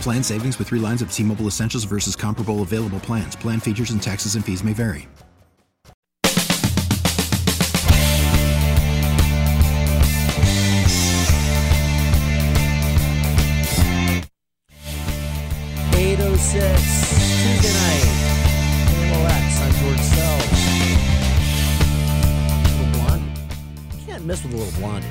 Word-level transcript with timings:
Plan 0.00 0.22
savings 0.22 0.58
with 0.58 0.68
three 0.68 0.78
lines 0.78 1.02
of 1.02 1.12
T 1.12 1.22
Mobile 1.24 1.46
Essentials 1.46 1.84
versus 1.84 2.14
comparable 2.14 2.62
available 2.62 3.00
plans. 3.00 3.34
Plan 3.34 3.58
features 3.60 3.90
and 3.90 4.00
taxes 4.00 4.36
and 4.36 4.44
fees 4.44 4.62
may 4.62 4.72
vary. 4.72 5.08
Eight 15.98 16.20
oh 16.20 16.36
six 16.36 16.82
Tuesday 17.42 17.72
night. 17.72 18.04
KMOX. 18.92 19.60
I'm 19.60 19.72
George 19.80 20.04
Sells. 20.06 20.50
Little 22.78 22.92
blondie. 22.92 23.32
You 23.98 24.06
can't 24.06 24.24
miss 24.24 24.42
with 24.44 24.54
a 24.54 24.56
little 24.56 24.78
blondie. 24.78 25.08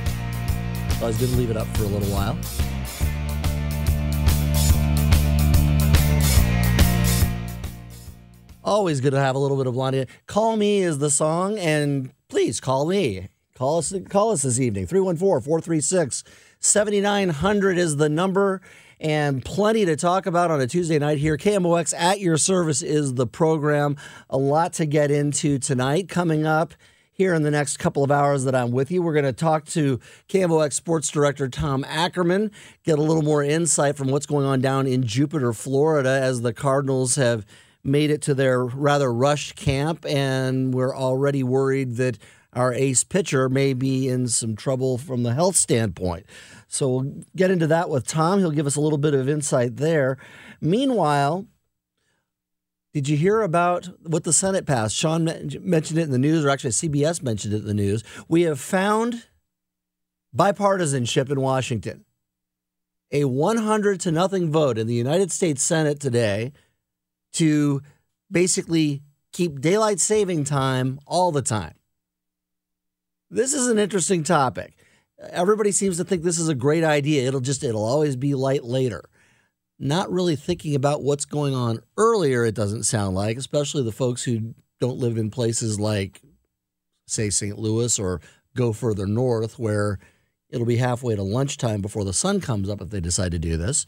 So 0.99 1.05
I 1.05 1.07
was 1.07 1.17
going 1.17 1.31
to 1.31 1.37
leave 1.37 1.49
it 1.49 1.57
up 1.57 1.67
for 1.75 1.83
a 1.83 1.87
little 1.87 2.07
while. 2.07 2.37
Always 8.65 8.99
good 8.99 9.11
to 9.11 9.19
have 9.19 9.35
a 9.35 9.39
little 9.39 9.57
bit 9.57 9.67
of 9.67 9.75
blondie. 9.75 10.07
Call 10.25 10.57
Me 10.57 10.79
is 10.79 10.97
the 10.97 11.11
song, 11.11 11.59
and 11.59 12.09
please 12.29 12.59
call 12.59 12.87
me. 12.87 13.27
Call 13.53 13.77
us 13.77 13.93
call 14.09 14.31
us 14.31 14.41
this 14.41 14.59
evening. 14.59 14.87
314-436-7900 14.87 17.77
is 17.77 17.97
the 17.97 18.09
number. 18.09 18.61
And 18.99 19.45
plenty 19.45 19.85
to 19.85 19.95
talk 19.95 20.25
about 20.25 20.49
on 20.49 20.59
a 20.61 20.65
Tuesday 20.65 20.97
night 20.97 21.19
here. 21.19 21.37
KMOX 21.37 21.93
at 21.95 22.19
your 22.19 22.37
service 22.37 22.81
is 22.81 23.13
the 23.13 23.27
program. 23.27 23.97
A 24.31 24.37
lot 24.39 24.73
to 24.73 24.87
get 24.87 25.11
into 25.11 25.59
tonight. 25.59 26.09
Coming 26.09 26.47
up 26.47 26.73
here 27.11 27.35
in 27.35 27.43
the 27.43 27.51
next 27.51 27.77
couple 27.77 28.03
of 28.03 28.09
hours 28.09 28.45
that 28.45 28.55
I'm 28.55 28.71
with 28.71 28.89
you, 28.89 29.03
we're 29.03 29.13
going 29.13 29.25
to 29.25 29.33
talk 29.33 29.65
to 29.67 29.99
KMOX 30.27 30.73
Sports 30.73 31.11
Director 31.11 31.49
Tom 31.49 31.85
Ackerman, 31.87 32.49
get 32.83 32.97
a 32.97 33.03
little 33.03 33.21
more 33.21 33.43
insight 33.43 33.95
from 33.95 34.07
what's 34.07 34.25
going 34.25 34.47
on 34.47 34.59
down 34.59 34.87
in 34.87 35.03
Jupiter, 35.03 35.53
Florida, 35.53 36.09
as 36.09 36.41
the 36.41 36.51
Cardinals 36.51 37.15
have 37.15 37.45
made 37.85 38.09
it 38.09 38.21
to 38.23 38.33
their 38.33 38.65
rather 38.65 39.13
rushed 39.13 39.55
camp, 39.55 40.05
and 40.07 40.73
we're 40.73 40.95
already 40.95 41.43
worried 41.43 41.97
that 41.97 42.17
our 42.53 42.73
ace 42.73 43.03
pitcher 43.03 43.47
may 43.47 43.73
be 43.73 44.07
in 44.09 44.27
some 44.27 44.55
trouble 44.55 44.97
from 44.97 45.23
the 45.23 45.33
health 45.33 45.55
standpoint. 45.55 46.25
So 46.67 46.89
we'll 46.89 47.23
get 47.35 47.51
into 47.51 47.67
that 47.67 47.89
with 47.89 48.07
Tom. 48.07 48.39
He'll 48.39 48.51
give 48.51 48.67
us 48.67 48.75
a 48.75 48.81
little 48.81 48.97
bit 48.97 49.13
of 49.13 49.29
insight 49.29 49.77
there. 49.77 50.17
Meanwhile, 50.61 51.45
did 52.93 53.09
you 53.09 53.17
hear 53.17 53.41
about 53.41 53.89
what 54.03 54.23
the 54.23 54.33
Senate 54.33 54.65
passed? 54.65 54.95
Sean 54.95 55.25
mentioned 55.59 55.99
it 55.99 56.03
in 56.03 56.11
the 56.11 56.17
news, 56.17 56.45
or 56.45 56.49
actually 56.49 56.71
CBS 56.71 57.21
mentioned 57.21 57.53
it 57.53 57.57
in 57.57 57.65
the 57.65 57.73
news. 57.73 58.03
We 58.27 58.43
have 58.43 58.59
found 58.59 59.25
bipartisanship 60.35 61.29
in 61.29 61.41
Washington. 61.41 62.05
A 63.11 63.25
100 63.25 63.99
to 64.01 64.11
nothing 64.11 64.49
vote 64.49 64.77
in 64.77 64.87
the 64.87 64.95
United 64.95 65.31
States 65.31 65.61
Senate 65.61 65.99
today 65.99 66.51
to 67.35 67.81
basically 68.31 69.01
keep 69.31 69.59
daylight 69.59 69.99
saving 69.99 70.43
time 70.43 70.99
all 71.05 71.31
the 71.31 71.41
time. 71.41 71.75
This 73.29 73.53
is 73.53 73.67
an 73.67 73.79
interesting 73.79 74.23
topic. 74.23 74.73
Everybody 75.31 75.71
seems 75.71 75.97
to 75.97 76.03
think 76.03 76.23
this 76.23 76.39
is 76.39 76.49
a 76.49 76.55
great 76.55 76.83
idea. 76.83 77.27
It'll 77.27 77.41
just 77.41 77.63
it'll 77.63 77.85
always 77.85 78.15
be 78.15 78.35
light 78.35 78.63
later. 78.63 79.09
Not 79.77 80.11
really 80.11 80.37
thinking 80.37 80.75
about 80.75 81.03
what's 81.03 81.25
going 81.25 81.53
on 81.53 81.79
earlier, 81.97 82.45
it 82.45 82.55
doesn't 82.55 82.83
sound 82.83 83.15
like, 83.15 83.37
especially 83.37 83.83
the 83.83 83.91
folks 83.91 84.23
who 84.23 84.55
don't 84.79 84.99
live 84.99 85.17
in 85.17 85.31
places 85.31 85.79
like 85.79 86.21
say 87.07 87.29
St. 87.29 87.57
Louis 87.57 87.99
or 87.99 88.21
go 88.55 88.71
further 88.71 89.05
north 89.05 89.59
where 89.59 89.99
it'll 90.49 90.65
be 90.65 90.77
halfway 90.77 91.15
to 91.15 91.23
lunchtime 91.23 91.81
before 91.81 92.05
the 92.05 92.13
sun 92.13 92.39
comes 92.39 92.69
up 92.69 92.81
if 92.81 92.89
they 92.89 93.01
decide 93.01 93.31
to 93.31 93.39
do 93.39 93.57
this. 93.57 93.85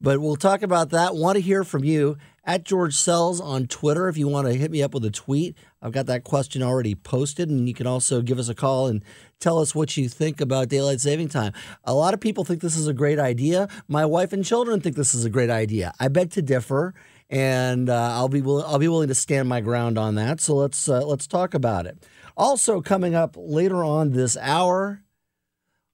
But 0.00 0.20
we'll 0.20 0.36
talk 0.36 0.62
about 0.62 0.90
that. 0.90 1.16
Want 1.16 1.36
to 1.36 1.42
hear 1.42 1.64
from 1.64 1.82
you 1.84 2.16
at 2.44 2.64
George 2.64 2.94
Sells 2.94 3.40
on 3.40 3.66
Twitter 3.66 4.08
if 4.08 4.16
you 4.16 4.28
want 4.28 4.46
to 4.46 4.54
hit 4.54 4.70
me 4.70 4.82
up 4.82 4.94
with 4.94 5.04
a 5.04 5.10
tweet. 5.10 5.56
I've 5.82 5.92
got 5.92 6.06
that 6.06 6.22
question 6.24 6.62
already 6.62 6.94
posted, 6.94 7.48
and 7.50 7.68
you 7.68 7.74
can 7.74 7.86
also 7.86 8.22
give 8.22 8.38
us 8.38 8.48
a 8.48 8.54
call 8.54 8.86
and 8.86 9.02
tell 9.40 9.58
us 9.58 9.74
what 9.74 9.96
you 9.96 10.08
think 10.08 10.40
about 10.40 10.68
daylight 10.68 11.00
saving 11.00 11.28
time. 11.28 11.52
A 11.84 11.94
lot 11.94 12.14
of 12.14 12.20
people 12.20 12.44
think 12.44 12.60
this 12.62 12.76
is 12.76 12.86
a 12.86 12.94
great 12.94 13.18
idea. 13.18 13.68
My 13.88 14.04
wife 14.06 14.32
and 14.32 14.44
children 14.44 14.80
think 14.80 14.94
this 14.94 15.14
is 15.14 15.24
a 15.24 15.30
great 15.30 15.50
idea. 15.50 15.92
I 15.98 16.08
beg 16.08 16.30
to 16.32 16.42
differ, 16.42 16.94
and 17.28 17.90
uh, 17.90 18.10
I'll 18.12 18.28
be 18.28 18.40
will- 18.40 18.64
I'll 18.64 18.78
be 18.78 18.88
willing 18.88 19.08
to 19.08 19.14
stand 19.16 19.48
my 19.48 19.60
ground 19.60 19.98
on 19.98 20.14
that. 20.14 20.40
So 20.40 20.54
let's 20.54 20.88
uh, 20.88 21.04
let's 21.04 21.26
talk 21.26 21.54
about 21.54 21.86
it. 21.86 22.06
Also 22.36 22.80
coming 22.80 23.16
up 23.16 23.34
later 23.36 23.82
on 23.82 24.12
this 24.12 24.36
hour. 24.40 25.02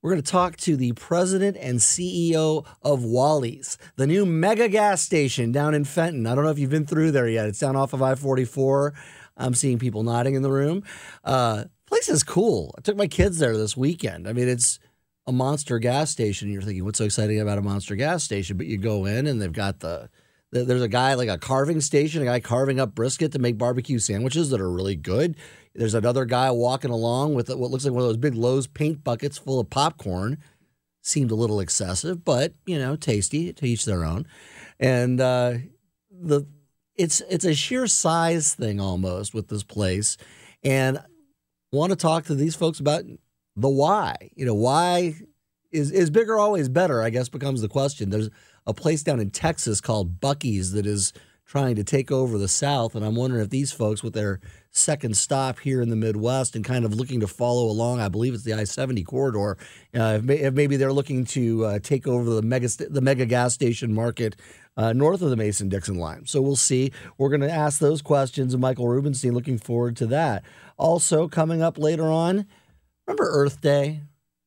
We're 0.05 0.11
going 0.11 0.23
to 0.23 0.31
talk 0.31 0.59
to 0.59 0.77
the 0.77 0.93
president 0.93 1.57
and 1.59 1.79
CEO 1.79 2.67
of 2.83 3.05
Wally's, 3.05 3.79
the 3.97 4.07
new 4.07 4.27
mega 4.27 4.69
gas 4.69 5.01
station 5.01 5.51
down 5.51 5.73
in 5.73 5.85
Fenton. 5.85 6.27
I 6.27 6.35
don't 6.35 6.45
know 6.45 6.51
if 6.51 6.59
you've 6.59 6.69
been 6.69 6.85
through 6.85 7.13
there 7.13 7.27
yet. 7.27 7.47
It's 7.47 7.59
down 7.59 7.75
off 7.75 7.95
of 7.95 8.03
I 8.03 8.15
44. 8.15 8.93
I'm 9.39 9.55
seeing 9.55 9.79
people 9.79 10.03
nodding 10.03 10.35
in 10.35 10.43
the 10.43 10.51
room. 10.51 10.83
Uh, 11.25 11.65
place 11.87 12.11
is 12.11 12.23
cool. 12.23 12.75
I 12.77 12.83
took 12.83 12.99
my 12.99 13.07
kids 13.07 13.39
there 13.39 13.57
this 13.57 13.79
weekend. 13.79 14.29
I 14.29 14.35
mean, 14.35 14.47
it's 14.47 14.79
a 15.27 15.33
monster 15.33 15.79
gas 15.79 16.11
station. 16.11 16.53
You're 16.53 16.61
thinking, 16.61 16.85
what's 16.85 16.99
so 16.99 17.07
exciting 17.07 17.41
about 17.41 17.57
a 17.57 17.63
monster 17.63 17.97
gas 17.97 18.23
station? 18.23 18.59
But 18.59 18.67
you 18.67 18.77
go 18.77 19.07
in 19.07 19.27
and 19.27 19.41
they've 19.41 19.51
got 19.51 19.81
the 19.81 20.11
there's 20.55 20.83
a 20.83 20.89
guy 20.89 21.15
like 21.15 21.29
a 21.29 21.39
carving 21.39 21.81
station, 21.81 22.23
a 22.23 22.27
guy 22.27 22.39
carving 22.39 22.79
up 22.79 22.95
brisket 22.95 23.33
to 23.33 23.39
make 23.41 23.59
barbecue 23.59 23.99
sandwiches 23.99 24.51
that 24.51 24.61
are 24.61 24.71
really 24.71 24.95
good. 24.95 25.37
There's 25.75 25.95
another 25.95 26.25
guy 26.25 26.51
walking 26.51 26.91
along 26.91 27.35
with 27.35 27.49
what 27.49 27.71
looks 27.71 27.85
like 27.85 27.93
one 27.93 28.03
of 28.03 28.09
those 28.09 28.17
big 28.17 28.35
Lowe's 28.35 28.67
paint 28.67 29.03
buckets 29.03 29.39
full 29.39 29.61
of 29.61 29.71
popcorn. 29.71 30.39
Seemed 31.03 31.31
a 31.31 31.35
little 31.35 31.61
excessive, 31.61 32.25
but 32.25 32.55
you 32.65 32.79
know, 32.79 32.97
tasty 32.97 33.53
to 33.53 33.67
each 33.67 33.85
their 33.85 34.05
own. 34.05 34.27
And 34.81 35.21
uh, 35.21 35.55
the 36.11 36.47
it's 36.97 37.21
it's 37.29 37.45
a 37.45 37.55
sheer 37.55 37.87
size 37.87 38.55
thing 38.55 38.81
almost 38.81 39.35
with 39.35 39.49
this 39.49 39.65
place, 39.65 40.17
and 40.63 40.99
want 41.73 41.91
to 41.91 41.97
talk 41.97 42.25
to 42.27 42.35
these 42.35 42.55
folks 42.55 42.81
about 42.81 43.05
the 43.57 43.69
why. 43.69 44.31
You 44.35 44.47
know, 44.47 44.55
why 44.55 45.15
is 45.73 45.91
is 45.91 46.09
bigger 46.09 46.39
always 46.39 46.69
better? 46.69 47.03
I 47.03 47.11
guess 47.11 47.29
becomes 47.29 47.61
the 47.61 47.69
question. 47.69 48.11
There's 48.11 48.31
a 48.67 48.73
place 48.73 49.03
down 49.03 49.21
in 49.21 49.31
Texas 49.31 49.81
called 49.81 50.21
Buc-ee's 50.21 50.73
that 50.73 50.87
is 50.87 51.13
trying 51.47 51.77
to 51.77 51.85
take 51.85 52.11
over 52.11 52.39
the 52.39 52.49
South, 52.49 52.95
and 52.95 53.05
I'm 53.05 53.15
wondering 53.15 53.43
if 53.43 53.51
these 53.51 53.73
folks 53.73 54.03
with 54.03 54.15
their 54.15 54.41
second 54.71 55.17
stop 55.17 55.61
here 55.61 55.81
in 55.83 55.89
the 55.89 55.97
Midwest 55.97 56.57
and 56.57 56.65
kind 56.65 56.85
of 56.85 56.95
looking 56.95 57.21
to 57.21 57.29
follow 57.29 57.67
along. 57.67 58.01
I 58.01 58.09
believe 58.09 58.35
it's 58.35 58.45
the 58.45 58.55
I 58.55 58.65
70 58.65 59.05
corridor. 59.05 59.57
Uh, 59.95 60.21
if, 60.25 60.55
maybe 60.55 60.77
they're 60.77 60.93
looking 60.93 61.25
to 61.27 61.65
uh, 61.65 61.79
take 61.79 62.07
over 62.07 62.31
the 62.31 62.43
mega, 62.43 62.69
the 62.69 63.01
mega 63.01 63.27
gas 63.27 63.55
station 63.55 63.93
market 63.93 64.37
uh, 64.77 64.93
north 64.93 65.23
of 65.23 65.31
the 65.31 65.37
Mason 65.37 65.69
Dixon 65.69 65.97
line. 65.97 66.27
So 66.27 66.43
we'll 66.43 66.57
see. 66.57 66.93
We're 67.19 67.29
going 67.29 67.41
to 67.43 67.51
ask 67.51 67.79
those 67.79 68.03
questions 68.03 68.55
of 68.55 68.61
Michael 68.61 68.89
Rubenstein. 68.89 69.33
Looking 69.33 69.59
forward 69.59 69.97
to 69.99 70.07
that. 70.07 70.43
Also, 70.77 71.29
coming 71.29 71.63
up 71.63 71.79
later 71.79 72.07
on, 72.07 72.47
remember 73.07 73.29
Earth 73.31 73.61
Day? 73.61 74.01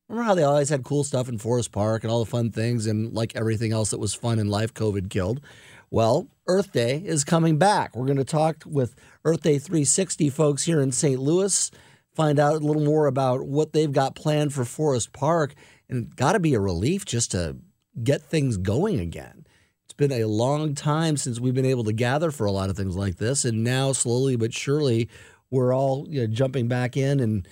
Remember 0.10 0.26
how 0.26 0.36
they 0.36 0.44
always 0.44 0.70
had 0.70 0.84
cool 0.84 1.04
stuff 1.04 1.30
in 1.30 1.38
Forest 1.38 1.72
Park 1.72 2.04
and 2.04 2.12
all 2.12 2.24
the 2.24 2.30
fun 2.30 2.52
things, 2.52 2.88
and 2.88 3.14
like 3.14 3.36
everything 3.36 3.72
else 3.74 3.92
that 3.92 4.00
was 4.00 4.14
fun 4.14 4.40
in 4.40 4.48
life, 4.48 4.74
COVID 4.74 5.10
killed. 5.10 5.42
Well, 5.90 6.28
Earth 6.48 6.72
Day 6.72 7.02
is 7.06 7.24
coming 7.24 7.58
back. 7.58 7.96
We're 7.96 8.06
going 8.06 8.18
to 8.18 8.24
talk 8.24 8.64
with 8.66 8.96
Earth 9.26 9.42
Day 9.42 9.60
360 9.60 10.30
folks 10.30 10.64
here 10.64 10.82
in 10.82 10.92
St. 10.92 11.20
Louis, 11.20 11.72
find 12.16 12.40
out 12.40 12.56
a 12.56 12.66
little 12.66 12.84
more 12.84 13.08
about 13.08 13.46
what 13.46 13.74
they've 13.74 13.92
got 13.92 14.16
planned 14.16 14.54
for 14.54 14.66
Forest 14.66 15.14
Park. 15.14 15.54
And 15.90 16.16
got 16.16 16.34
to 16.34 16.40
be 16.40 16.54
a 16.54 16.60
relief 16.60 17.06
just 17.06 17.32
to 17.32 17.58
get 18.04 18.22
things 18.22 18.58
going 18.58 19.00
again. 19.00 19.46
It's 19.86 19.94
been 19.94 20.12
a 20.12 20.26
long 20.26 20.76
time 20.76 21.18
since 21.18 21.40
we've 21.40 21.54
been 21.54 21.66
able 21.66 21.86
to 21.86 21.94
gather 21.94 22.32
for 22.32 22.46
a 22.46 22.52
lot 22.52 22.70
of 22.70 22.76
things 22.76 22.96
like 22.96 23.18
this, 23.18 23.46
and 23.46 23.64
now 23.64 23.94
slowly 23.94 24.36
but 24.36 24.54
surely 24.54 25.08
we're 25.50 25.74
all 25.74 26.06
you 26.10 26.22
know, 26.22 26.28
jumping 26.28 26.68
back 26.68 26.98
in 26.98 27.20
and 27.20 27.48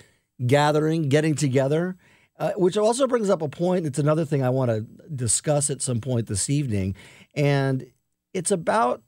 gathering, 0.46 1.08
getting 1.08 1.34
together. 1.34 1.96
Uh, 2.38 2.52
which 2.56 2.76
also 2.76 3.06
brings 3.06 3.30
up 3.30 3.40
a 3.40 3.48
point. 3.48 3.86
It's 3.86 3.98
another 3.98 4.26
thing 4.26 4.42
I 4.42 4.50
want 4.50 4.70
to 4.70 4.82
discuss 5.14 5.70
at 5.70 5.80
some 5.80 6.02
point 6.02 6.26
this 6.26 6.50
evening, 6.50 6.94
and 7.34 7.86
it's 8.36 8.50
about 8.50 9.02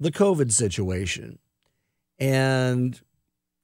the 0.00 0.10
COVID 0.10 0.50
situation. 0.50 1.38
And 2.18 2.98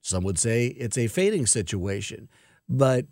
some 0.03 0.23
would 0.25 0.38
say 0.38 0.67
it's 0.67 0.99
a 0.99 1.06
fading 1.06 1.47
situation, 1.47 2.29
but 2.69 3.06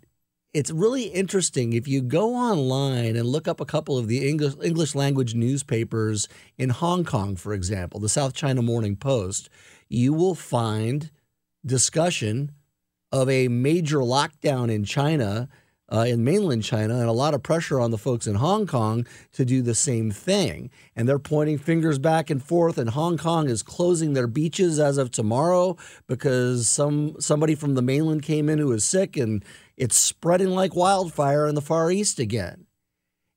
it's 0.53 0.71
really 0.71 1.05
interesting 1.05 1.73
if 1.73 1.87
you 1.87 2.01
go 2.01 2.35
online 2.35 3.15
and 3.15 3.25
look 3.25 3.47
up 3.47 3.59
a 3.59 3.65
couple 3.65 3.97
of 3.97 4.07
the 4.07 4.27
English 4.29 4.53
English 4.63 4.95
language 4.95 5.35
newspapers 5.35 6.27
in 6.57 6.69
Hong 6.69 7.03
Kong, 7.03 7.35
for 7.35 7.53
example, 7.53 7.99
the 7.99 8.09
South 8.09 8.33
China 8.33 8.61
Morning 8.61 8.95
Post, 8.95 9.49
you 9.89 10.13
will 10.13 10.35
find 10.35 11.11
discussion 11.65 12.51
of 13.11 13.29
a 13.29 13.47
major 13.47 13.99
lockdown 13.99 14.71
in 14.71 14.83
China, 14.83 15.49
uh, 15.91 16.05
in 16.07 16.23
mainland 16.23 16.63
China, 16.63 16.95
and 16.95 17.07
a 17.07 17.13
lot 17.13 17.33
of 17.33 17.43
pressure 17.43 17.79
on 17.79 17.91
the 17.91 17.97
folks 17.97 18.27
in 18.27 18.35
Hong 18.35 18.67
Kong 18.67 19.07
to 19.33 19.45
do 19.45 19.61
the 19.61 19.75
same 19.75 20.11
thing. 20.11 20.69
And 20.95 21.07
they're 21.07 21.19
pointing 21.19 21.57
fingers 21.57 21.97
back 21.97 22.29
and 22.29 22.43
forth. 22.43 22.77
And 22.77 22.89
Hong 22.89 23.17
Kong 23.17 23.49
is 23.49 23.63
closing 23.63 24.13
their 24.13 24.27
beaches 24.27 24.79
as 24.79 24.97
of 24.97 25.11
tomorrow 25.11 25.77
because 26.07 26.67
some 26.67 27.15
somebody 27.19 27.55
from 27.55 27.75
the 27.75 27.81
mainland 27.81 28.23
came 28.23 28.49
in 28.49 28.59
who 28.59 28.67
was 28.67 28.83
sick, 28.83 29.15
and 29.15 29.43
it's 29.77 29.97
spreading 29.97 30.49
like 30.49 30.75
wildfire 30.75 31.47
in 31.47 31.55
the 31.55 31.61
Far 31.61 31.89
East 31.91 32.19
again. 32.19 32.65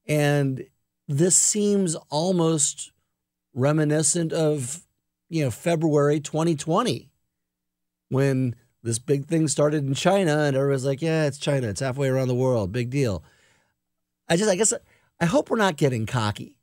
And 0.07 0.65
this 1.07 1.37
seems 1.37 1.95
almost 2.09 2.93
reminiscent 3.55 4.33
of 4.33 4.87
you 5.29 5.45
know 5.45 5.51
February 5.51 6.19
2020 6.19 7.11
when 8.09 8.57
this 8.83 8.99
big 8.99 9.27
thing 9.27 9.49
started 9.49 9.87
in 9.87 9.95
China, 9.95 10.41
and 10.41 10.57
everybody's 10.57 10.85
like, 10.85 11.03
"Yeah, 11.03 11.27
it's 11.27 11.39
China. 11.39 11.69
It's 11.69 11.81
halfway 11.81 12.09
around 12.09 12.29
the 12.29 12.35
world. 12.35 12.73
Big 12.73 12.91
deal." 12.91 13.23
I 14.29 14.37
just, 14.37 14.51
I 14.51 14.57
guess, 14.57 14.73
I 15.21 15.27
hope 15.27 15.51
we're 15.51 15.57
not 15.57 15.77
getting 15.77 16.07
cocky. 16.07 16.57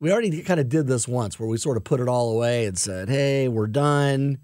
We 0.00 0.10
already 0.10 0.42
kind 0.42 0.60
of 0.60 0.68
did 0.68 0.86
this 0.86 1.06
once, 1.06 1.38
where 1.38 1.48
we 1.48 1.56
sort 1.56 1.76
of 1.76 1.84
put 1.84 2.00
it 2.00 2.08
all 2.08 2.32
away 2.32 2.66
and 2.66 2.78
said, 2.78 3.08
"Hey, 3.08 3.48
we're 3.48 3.66
done. 3.66 4.38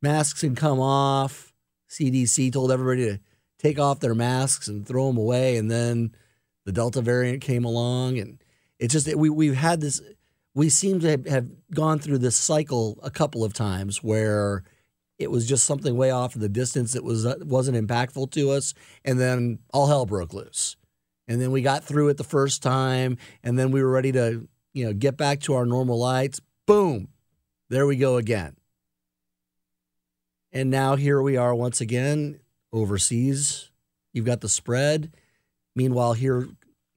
Masks 0.00 0.40
can 0.40 0.54
come 0.54 0.80
off." 0.80 1.52
CDC 1.88 2.50
told 2.50 2.72
everybody 2.72 3.04
to 3.04 3.20
take 3.58 3.78
off 3.78 4.00
their 4.00 4.14
masks 4.14 4.66
and 4.66 4.86
throw 4.86 5.06
them 5.06 5.18
away, 5.18 5.56
and 5.56 5.70
then 5.70 6.14
the 6.64 6.72
Delta 6.72 7.00
variant 7.00 7.42
came 7.42 7.64
along, 7.64 8.18
and 8.18 8.42
it's 8.78 8.92
just 8.92 9.14
we 9.14 9.30
we've 9.30 9.54
had 9.54 9.80
this. 9.80 10.00
We 10.54 10.68
seem 10.68 11.00
to 11.00 11.22
have 11.28 11.48
gone 11.72 11.98
through 11.98 12.18
this 12.18 12.36
cycle 12.36 12.98
a 13.02 13.10
couple 13.10 13.44
of 13.44 13.54
times 13.54 14.02
where 14.02 14.64
it 15.18 15.30
was 15.30 15.46
just 15.46 15.64
something 15.64 15.96
way 15.96 16.10
off 16.10 16.34
in 16.34 16.40
the 16.40 16.48
distance 16.48 16.92
that 16.92 17.04
was 17.04 17.24
uh, 17.26 17.36
wasn't 17.40 17.76
impactful 17.76 18.30
to 18.32 18.50
us, 18.50 18.74
and 19.04 19.18
then 19.20 19.58
all 19.72 19.86
hell 19.86 20.06
broke 20.06 20.34
loose. 20.34 20.76
And 21.28 21.40
then 21.40 21.52
we 21.52 21.62
got 21.62 21.84
through 21.84 22.08
it 22.08 22.16
the 22.16 22.24
first 22.24 22.62
time, 22.62 23.16
and 23.42 23.58
then 23.58 23.70
we 23.70 23.82
were 23.82 23.90
ready 23.90 24.12
to 24.12 24.48
you 24.72 24.84
know 24.84 24.92
get 24.92 25.16
back 25.16 25.40
to 25.40 25.54
our 25.54 25.66
normal 25.66 25.98
lights. 25.98 26.40
Boom, 26.66 27.08
there 27.68 27.86
we 27.86 27.96
go 27.96 28.16
again. 28.16 28.56
And 30.52 30.70
now 30.70 30.96
here 30.96 31.22
we 31.22 31.36
are 31.36 31.54
once 31.54 31.80
again 31.80 32.40
overseas. 32.72 33.70
You've 34.12 34.26
got 34.26 34.40
the 34.40 34.48
spread. 34.48 35.14
Meanwhile, 35.74 36.14
here 36.14 36.48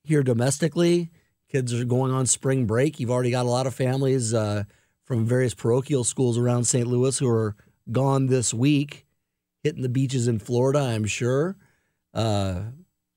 here 0.04 0.24
domestically, 0.24 1.12
kids 1.50 1.74
are 1.74 1.86
going 1.86 2.12
on 2.12 2.26
spring 2.26 2.66
break. 2.66 3.00
You've 3.00 3.12
already 3.12 3.32
got 3.32 3.46
a 3.46 3.50
lot 3.50 3.68
of 3.68 3.74
families 3.74 4.34
uh, 4.34 4.64
from 5.06 5.26
various 5.26 5.54
parochial 5.54 6.04
schools 6.04 6.38
around 6.38 6.66
St. 6.66 6.88
Louis 6.88 7.18
who 7.18 7.30
are 7.30 7.56
gone 7.92 8.28
this 8.28 8.54
week, 8.54 9.06
hitting 9.64 9.82
the 9.82 9.90
beaches 9.90 10.28
in 10.28 10.40
Florida, 10.40 10.80
I'm 10.80 11.06
sure. 11.06 11.58
Uh, 12.14 12.62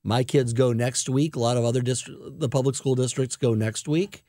my 0.02 0.24
kids 0.24 0.52
go 0.52 0.72
next 0.72 1.08
week. 1.08 1.36
A 1.36 1.40
lot 1.40 1.56
of 1.56 1.64
other 1.64 1.80
district, 1.80 2.20
the 2.38 2.48
public 2.48 2.76
school 2.76 2.94
districts 2.94 3.36
go 3.36 3.54
next 3.54 3.88
week. 3.88 4.24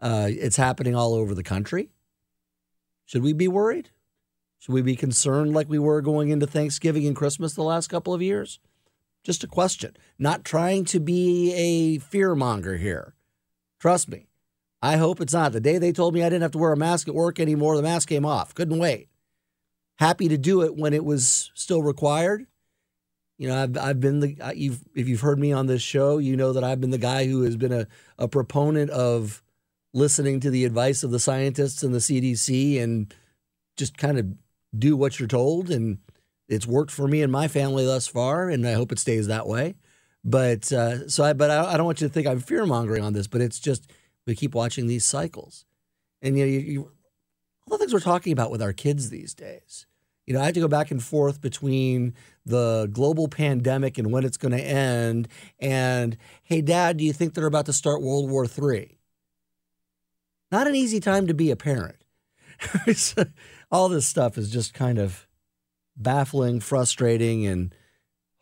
Uh, 0.00 0.28
it's 0.30 0.56
happening 0.56 0.94
all 0.94 1.14
over 1.14 1.34
the 1.34 1.42
country. 1.42 1.90
Should 3.06 3.22
we 3.22 3.32
be 3.32 3.48
worried? 3.48 3.90
Should 4.58 4.72
we 4.72 4.82
be 4.82 4.96
concerned 4.96 5.54
like 5.54 5.68
we 5.68 5.78
were 5.78 6.00
going 6.00 6.30
into 6.30 6.46
Thanksgiving 6.46 7.06
and 7.06 7.16
Christmas 7.16 7.54
the 7.54 7.62
last 7.62 7.88
couple 7.88 8.14
of 8.14 8.22
years? 8.22 8.60
Just 9.22 9.44
a 9.44 9.48
question. 9.48 9.96
Not 10.18 10.44
trying 10.44 10.84
to 10.86 11.00
be 11.00 11.52
a 11.54 11.98
fear 11.98 12.34
monger 12.34 12.76
here. 12.76 13.14
Trust 13.78 14.08
me. 14.08 14.26
I 14.82 14.96
hope 14.96 15.20
it's 15.20 15.32
not. 15.32 15.52
The 15.52 15.60
day 15.60 15.78
they 15.78 15.92
told 15.92 16.14
me 16.14 16.22
I 16.22 16.28
didn't 16.28 16.42
have 16.42 16.52
to 16.52 16.58
wear 16.58 16.72
a 16.72 16.76
mask 16.76 17.08
at 17.08 17.14
work 17.14 17.40
anymore, 17.40 17.76
the 17.76 17.82
mask 17.82 18.08
came 18.08 18.26
off. 18.26 18.54
Couldn't 18.54 18.78
wait 18.78 19.08
happy 19.98 20.28
to 20.28 20.38
do 20.38 20.62
it 20.62 20.76
when 20.76 20.92
it 20.92 21.04
was 21.04 21.50
still 21.54 21.82
required. 21.82 22.46
You 23.38 23.48
know, 23.48 23.62
I've 23.62 23.76
I've 23.76 24.00
been 24.00 24.20
the 24.20 24.52
you've 24.54 24.80
if 24.94 25.08
you've 25.08 25.20
heard 25.20 25.38
me 25.38 25.52
on 25.52 25.66
this 25.66 25.82
show, 25.82 26.18
you 26.18 26.36
know 26.36 26.52
that 26.52 26.64
I've 26.64 26.80
been 26.80 26.90
the 26.90 26.98
guy 26.98 27.26
who 27.26 27.42
has 27.42 27.56
been 27.56 27.72
a, 27.72 27.86
a 28.18 28.28
proponent 28.28 28.90
of 28.90 29.42
listening 29.92 30.40
to 30.40 30.50
the 30.50 30.64
advice 30.64 31.02
of 31.02 31.10
the 31.10 31.18
scientists 31.18 31.82
and 31.82 31.94
the 31.94 31.98
CDC 31.98 32.80
and 32.80 33.14
just 33.76 33.96
kind 33.96 34.18
of 34.18 34.26
do 34.76 34.96
what 34.96 35.18
you're 35.18 35.28
told 35.28 35.70
and 35.70 35.98
it's 36.48 36.66
worked 36.66 36.90
for 36.90 37.08
me 37.08 37.22
and 37.22 37.32
my 37.32 37.48
family 37.48 37.86
thus 37.86 38.06
far 38.06 38.50
and 38.50 38.66
I 38.66 38.72
hope 38.72 38.92
it 38.92 38.98
stays 38.98 39.28
that 39.28 39.46
way. 39.46 39.76
But 40.24 40.72
uh, 40.72 41.08
so 41.08 41.24
I 41.24 41.32
but 41.32 41.50
I, 41.50 41.72
I, 41.72 41.76
don't 41.76 41.86
want 41.86 42.00
you 42.00 42.08
to 42.08 42.12
think 42.12 42.26
I'm 42.26 42.40
fear 42.40 42.64
mongering 42.64 43.04
on 43.04 43.12
this, 43.12 43.26
but 43.26 43.40
it's 43.40 43.60
just 43.60 43.90
we 44.26 44.34
keep 44.34 44.54
watching 44.54 44.86
these 44.86 45.04
cycles. 45.04 45.64
And 46.22 46.38
you 46.38 46.44
know, 46.44 46.50
you, 46.50 46.58
you 46.60 46.92
all 47.70 47.78
the 47.78 47.82
things 47.82 47.92
we're 47.92 48.00
talking 48.00 48.32
about 48.32 48.50
with 48.50 48.62
our 48.62 48.72
kids 48.72 49.10
these 49.10 49.34
days. 49.34 49.86
You 50.26 50.34
know, 50.34 50.40
I 50.40 50.46
have 50.46 50.54
to 50.54 50.60
go 50.60 50.68
back 50.68 50.90
and 50.90 51.02
forth 51.02 51.40
between 51.40 52.14
the 52.46 52.88
global 52.90 53.28
pandemic 53.28 53.98
and 53.98 54.10
when 54.10 54.24
it's 54.24 54.38
going 54.38 54.52
to 54.52 54.62
end, 54.62 55.28
and 55.58 56.16
hey, 56.42 56.62
Dad, 56.62 56.96
do 56.96 57.04
you 57.04 57.12
think 57.12 57.34
they're 57.34 57.46
about 57.46 57.66
to 57.66 57.72
start 57.72 58.02
World 58.02 58.30
War 58.30 58.46
III? 58.46 58.98
Not 60.50 60.66
an 60.66 60.74
easy 60.74 61.00
time 61.00 61.26
to 61.26 61.34
be 61.34 61.50
a 61.50 61.56
parent. 61.56 61.96
all 63.70 63.88
this 63.88 64.06
stuff 64.06 64.38
is 64.38 64.50
just 64.50 64.72
kind 64.72 64.98
of 64.98 65.26
baffling, 65.96 66.60
frustrating, 66.60 67.46
and 67.46 67.74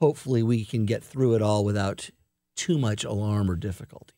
hopefully 0.01 0.43
we 0.43 0.65
can 0.65 0.85
get 0.85 1.03
through 1.03 1.35
it 1.35 1.43
all 1.43 1.65
without 1.65 2.11
too 2.55 2.79
much 2.79 3.05
alarm 3.05 3.51
or 3.51 3.57
difficulty. 3.57 4.15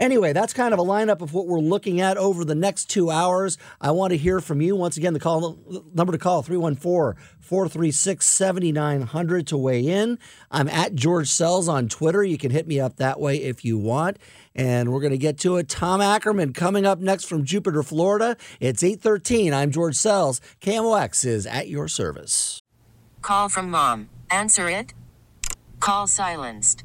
Anyway, 0.00 0.32
that's 0.32 0.54
kind 0.54 0.72
of 0.72 0.80
a 0.80 0.82
lineup 0.82 1.20
of 1.20 1.34
what 1.34 1.46
we're 1.46 1.60
looking 1.60 2.00
at 2.00 2.16
over 2.16 2.42
the 2.42 2.54
next 2.54 2.86
two 2.86 3.10
hours. 3.10 3.58
I 3.82 3.90
want 3.90 4.12
to 4.12 4.16
hear 4.16 4.40
from 4.40 4.62
you. 4.62 4.74
Once 4.74 4.96
again, 4.96 5.12
the 5.12 5.20
call 5.20 5.58
number 5.92 6.10
to 6.10 6.18
call 6.18 6.42
314 6.42 7.22
436 7.38 8.26
7900 8.26 9.46
to 9.48 9.58
weigh 9.58 9.86
in. 9.86 10.18
I'm 10.50 10.68
at 10.68 10.94
George 10.94 11.28
Sells 11.28 11.68
on 11.68 11.88
Twitter. 11.88 12.24
You 12.24 12.38
can 12.38 12.50
hit 12.50 12.66
me 12.66 12.80
up 12.80 12.96
that 12.96 13.20
way 13.20 13.36
if 13.42 13.62
you 13.62 13.76
want. 13.76 14.16
And 14.54 14.90
we're 14.90 15.00
going 15.00 15.12
to 15.12 15.18
get 15.18 15.36
to 15.40 15.58
it. 15.58 15.68
Tom 15.68 16.00
Ackerman 16.00 16.54
coming 16.54 16.86
up 16.86 16.98
next 16.98 17.24
from 17.24 17.44
Jupiter, 17.44 17.82
Florida. 17.82 18.38
It's 18.58 18.82
813. 18.82 19.52
I'm 19.52 19.70
George 19.70 19.96
Sells. 19.96 20.40
KMOX 20.62 21.26
is 21.26 21.46
at 21.46 21.68
your 21.68 21.88
service. 21.88 22.62
Call 23.20 23.50
from 23.50 23.70
mom. 23.70 24.08
Answer 24.30 24.70
it. 24.70 24.94
Call 25.78 26.06
silenced. 26.06 26.84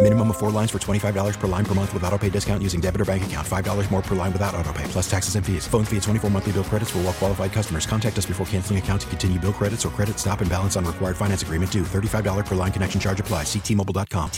Minimum 0.00 0.30
of 0.30 0.36
four 0.36 0.52
lines 0.52 0.70
for 0.70 0.78
$25 0.78 1.38
per 1.40 1.48
line 1.48 1.64
per 1.64 1.74
month 1.74 1.92
with 1.92 2.04
auto 2.04 2.16
pay 2.16 2.30
discount 2.30 2.62
using 2.62 2.80
debit 2.80 3.00
or 3.00 3.04
bank 3.04 3.24
account. 3.26 3.46
$5 3.46 3.90
more 3.90 4.00
per 4.00 4.14
line 4.14 4.32
without 4.32 4.54
auto 4.54 4.72
pay, 4.72 4.84
plus 4.84 5.10
taxes 5.10 5.34
and 5.34 5.44
fees. 5.44 5.66
Phone 5.66 5.84
fee 5.84 5.96
at 5.96 6.04
24 6.04 6.30
monthly 6.30 6.52
bill 6.52 6.62
credits 6.62 6.90
for 6.90 6.98
all 6.98 7.04
well 7.04 7.12
qualified 7.12 7.52
customers. 7.52 7.84
Contact 7.84 8.16
us 8.16 8.24
before 8.24 8.46
canceling 8.46 8.78
account 8.78 9.00
to 9.00 9.08
continue 9.08 9.40
bill 9.40 9.52
credits 9.52 9.84
or 9.84 9.88
credit 9.88 10.16
stop 10.16 10.40
and 10.40 10.48
balance 10.48 10.76
on 10.76 10.84
required 10.84 11.16
finance 11.16 11.42
agreement 11.42 11.72
due. 11.72 11.82
$35 11.82 12.46
per 12.46 12.54
line 12.54 12.70
connection 12.70 13.00
charge 13.00 13.18
apply. 13.18 13.42
Ctmobile.com. 13.42 14.30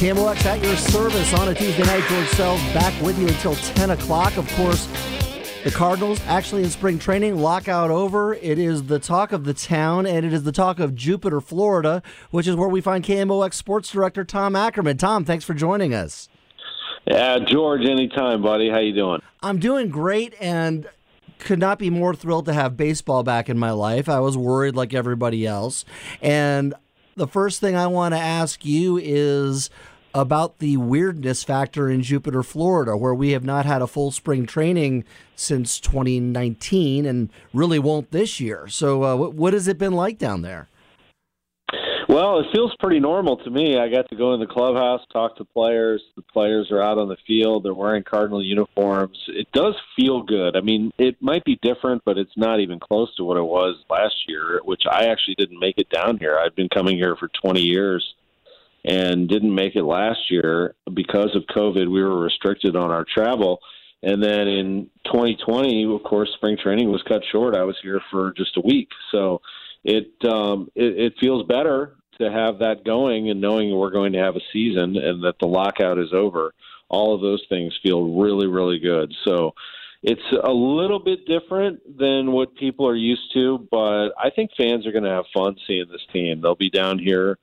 KMOX 0.00 0.44
at 0.46 0.62
your 0.62 0.76
service 0.76 1.34
on 1.34 1.48
a 1.48 1.54
Tuesday 1.54 1.82
night. 1.82 2.02
George 2.08 2.28
Sells 2.28 2.62
back 2.72 2.94
with 3.02 3.18
you 3.18 3.26
until 3.26 3.54
10 3.54 3.90
o'clock. 3.90 4.36
Of 4.36 4.48
course, 4.54 4.86
the 5.64 5.70
Cardinals 5.70 6.20
actually 6.26 6.62
in 6.62 6.70
spring 6.70 6.98
training, 6.98 7.36
lockout 7.38 7.90
over. 7.90 8.34
It 8.34 8.58
is 8.58 8.84
the 8.84 8.98
talk 8.98 9.32
of 9.32 9.44
the 9.44 9.52
town, 9.52 10.06
and 10.06 10.24
it 10.24 10.32
is 10.32 10.44
the 10.44 10.52
talk 10.52 10.80
of 10.80 10.94
Jupiter, 10.94 11.40
Florida, 11.40 12.02
which 12.30 12.46
is 12.46 12.56
where 12.56 12.68
we 12.68 12.80
find 12.80 13.04
KMOX 13.04 13.54
sports 13.54 13.90
director 13.90 14.24
Tom 14.24 14.56
Ackerman. 14.56 14.96
Tom, 14.96 15.24
thanks 15.24 15.44
for 15.44 15.52
joining 15.52 15.92
us. 15.92 16.28
Yeah, 17.06 17.38
George, 17.40 17.84
anytime, 17.84 18.42
buddy. 18.42 18.70
How 18.70 18.78
you 18.78 18.94
doing? 18.94 19.20
I'm 19.42 19.58
doing 19.58 19.90
great, 19.90 20.34
and 20.40 20.88
could 21.38 21.58
not 21.58 21.78
be 21.78 21.90
more 21.90 22.14
thrilled 22.14 22.46
to 22.46 22.52
have 22.52 22.76
baseball 22.76 23.22
back 23.22 23.48
in 23.48 23.58
my 23.58 23.70
life. 23.70 24.08
I 24.08 24.20
was 24.20 24.36
worried 24.36 24.76
like 24.76 24.94
everybody 24.94 25.46
else, 25.46 25.84
and 26.22 26.74
the 27.16 27.26
first 27.26 27.60
thing 27.60 27.76
I 27.76 27.86
want 27.86 28.14
to 28.14 28.18
ask 28.18 28.64
you 28.64 28.96
is 28.96 29.68
about 30.14 30.58
the 30.58 30.76
weirdness 30.76 31.44
factor 31.44 31.88
in 31.88 32.02
Jupiter, 32.02 32.42
Florida, 32.42 32.96
where 32.96 33.14
we 33.14 33.30
have 33.30 33.44
not 33.44 33.66
had 33.66 33.82
a 33.82 33.86
full 33.86 34.10
spring 34.10 34.46
training 34.46 35.04
since 35.36 35.80
2019 35.80 37.06
and 37.06 37.30
really 37.54 37.78
won't 37.78 38.10
this 38.10 38.40
year. 38.40 38.68
So, 38.68 39.04
uh, 39.04 39.16
what, 39.16 39.34
what 39.34 39.52
has 39.52 39.68
it 39.68 39.78
been 39.78 39.92
like 39.92 40.18
down 40.18 40.42
there? 40.42 40.68
Well, 42.10 42.40
it 42.40 42.46
feels 42.52 42.74
pretty 42.80 42.98
normal 42.98 43.36
to 43.36 43.50
me. 43.50 43.78
I 43.78 43.88
got 43.88 44.08
to 44.08 44.16
go 44.16 44.34
in 44.34 44.40
the 44.40 44.46
clubhouse, 44.46 45.00
talk 45.12 45.36
to 45.36 45.44
players. 45.44 46.02
The 46.16 46.22
players 46.22 46.68
are 46.72 46.82
out 46.82 46.98
on 46.98 47.08
the 47.08 47.16
field. 47.24 47.62
They're 47.62 47.72
wearing 47.72 48.02
Cardinal 48.02 48.42
uniforms. 48.42 49.16
It 49.28 49.46
does 49.52 49.76
feel 49.94 50.24
good. 50.24 50.56
I 50.56 50.60
mean, 50.60 50.90
it 50.98 51.16
might 51.20 51.44
be 51.44 51.56
different, 51.62 52.02
but 52.04 52.18
it's 52.18 52.36
not 52.36 52.58
even 52.58 52.80
close 52.80 53.14
to 53.14 53.22
what 53.22 53.36
it 53.36 53.44
was 53.44 53.76
last 53.88 54.16
year, 54.26 54.60
which 54.64 54.82
I 54.90 55.04
actually 55.04 55.36
didn't 55.36 55.60
make 55.60 55.78
it 55.78 55.88
down 55.88 56.18
here. 56.18 56.36
I've 56.36 56.56
been 56.56 56.68
coming 56.68 56.96
here 56.96 57.14
for 57.14 57.28
20 57.40 57.60
years 57.60 58.04
and 58.84 59.28
didn't 59.28 59.54
make 59.54 59.76
it 59.76 59.84
last 59.84 60.30
year 60.30 60.74
because 60.94 61.34
of 61.34 61.42
COVID. 61.54 61.90
We 61.90 62.02
were 62.02 62.20
restricted 62.20 62.76
on 62.76 62.90
our 62.90 63.04
travel. 63.04 63.60
And 64.02 64.22
then 64.22 64.48
in 64.48 64.90
2020, 65.04 65.94
of 65.94 66.02
course, 66.02 66.30
spring 66.34 66.56
training 66.56 66.90
was 66.90 67.02
cut 67.02 67.22
short. 67.30 67.54
I 67.54 67.64
was 67.64 67.76
here 67.82 68.00
for 68.10 68.32
just 68.36 68.56
a 68.56 68.62
week. 68.62 68.88
So 69.12 69.42
it, 69.84 70.12
um, 70.24 70.70
it, 70.74 70.98
it 70.98 71.14
feels 71.20 71.46
better 71.46 71.96
to 72.18 72.30
have 72.30 72.58
that 72.58 72.84
going 72.84 73.30
and 73.30 73.40
knowing 73.40 73.74
we're 73.74 73.90
going 73.90 74.12
to 74.12 74.18
have 74.18 74.36
a 74.36 74.40
season 74.52 74.96
and 74.96 75.24
that 75.24 75.36
the 75.40 75.46
lockout 75.46 75.98
is 75.98 76.12
over. 76.12 76.54
All 76.88 77.14
of 77.14 77.20
those 77.20 77.44
things 77.48 77.78
feel 77.82 78.18
really, 78.18 78.46
really 78.46 78.78
good. 78.78 79.14
So 79.24 79.54
it's 80.02 80.20
a 80.42 80.50
little 80.50 80.98
bit 80.98 81.26
different 81.26 81.98
than 81.98 82.32
what 82.32 82.54
people 82.56 82.86
are 82.88 82.96
used 82.96 83.32
to, 83.34 83.66
but 83.70 84.10
I 84.18 84.30
think 84.34 84.50
fans 84.56 84.86
are 84.86 84.92
going 84.92 85.04
to 85.04 85.10
have 85.10 85.26
fun 85.34 85.56
seeing 85.66 85.86
this 85.90 86.00
team. 86.12 86.40
They'll 86.40 86.54
be 86.54 86.70
down 86.70 86.98
here 86.98 87.38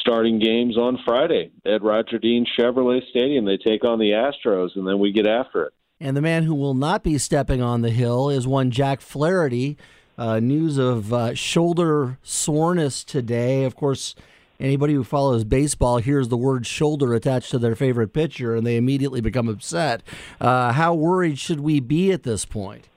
starting 0.00 0.38
games 0.38 0.76
on 0.76 0.98
Friday 1.04 1.52
at 1.64 1.82
Roger 1.82 2.18
Dean 2.18 2.46
Chevrolet 2.58 3.00
Stadium. 3.10 3.44
They 3.44 3.56
take 3.56 3.84
on 3.84 3.98
the 3.98 4.10
Astros, 4.10 4.70
and 4.76 4.86
then 4.86 4.98
we 4.98 5.12
get 5.12 5.26
after 5.26 5.64
it. 5.64 5.72
And 6.00 6.16
the 6.16 6.22
man 6.22 6.44
who 6.44 6.54
will 6.54 6.74
not 6.74 7.02
be 7.02 7.18
stepping 7.18 7.60
on 7.60 7.82
the 7.82 7.90
hill 7.90 8.28
is 8.30 8.46
one 8.46 8.70
Jack 8.70 9.00
Flaherty. 9.00 9.76
Uh, 10.16 10.40
news 10.40 10.78
of 10.78 11.12
uh, 11.12 11.34
shoulder 11.34 12.18
soreness 12.22 13.04
today. 13.04 13.64
Of 13.64 13.76
course, 13.76 14.16
anybody 14.58 14.94
who 14.94 15.04
follows 15.04 15.44
baseball 15.44 15.98
hears 15.98 16.26
the 16.26 16.36
word 16.36 16.66
shoulder 16.66 17.14
attached 17.14 17.52
to 17.52 17.58
their 17.58 17.76
favorite 17.76 18.12
pitcher 18.12 18.56
and 18.56 18.66
they 18.66 18.76
immediately 18.76 19.20
become 19.20 19.48
upset. 19.48 20.02
Uh, 20.40 20.72
how 20.72 20.92
worried 20.92 21.38
should 21.38 21.60
we 21.60 21.78
be 21.78 22.10
at 22.10 22.24
this 22.24 22.44
point? 22.44 22.88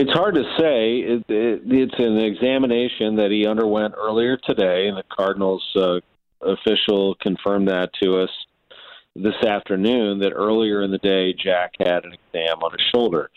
It's 0.00 0.12
hard 0.12 0.36
to 0.36 0.44
say. 0.56 0.98
It, 0.98 1.24
it, 1.28 1.62
it's 1.66 1.98
an 1.98 2.18
examination 2.18 3.16
that 3.16 3.32
he 3.32 3.48
underwent 3.48 3.94
earlier 3.98 4.36
today, 4.36 4.86
and 4.86 4.96
the 4.96 5.02
Cardinals 5.10 5.64
uh, 5.74 5.98
official 6.40 7.16
confirmed 7.16 7.66
that 7.66 7.90
to 8.00 8.18
us 8.18 8.30
this 9.16 9.34
afternoon. 9.44 10.20
That 10.20 10.34
earlier 10.34 10.82
in 10.82 10.92
the 10.92 10.98
day, 10.98 11.32
Jack 11.32 11.72
had 11.80 12.04
an 12.04 12.12
exam 12.12 12.62
on 12.62 12.70
his 12.70 12.86
shoulder. 12.94 13.28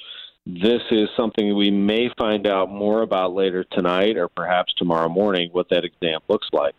This 0.45 0.83
is 0.91 1.09
something 1.17 1.55
we 1.55 1.71
may 1.71 2.09
find 2.15 2.45
out 2.45 2.69
more 2.69 3.01
about 3.01 3.33
later 3.33 3.63
tonight, 3.63 4.15
or 4.15 4.27
perhaps 4.27 4.71
tomorrow 4.77 5.09
morning. 5.09 5.49
What 5.53 5.69
that 5.71 5.83
exam 5.83 6.19
looks 6.29 6.47
like. 6.53 6.75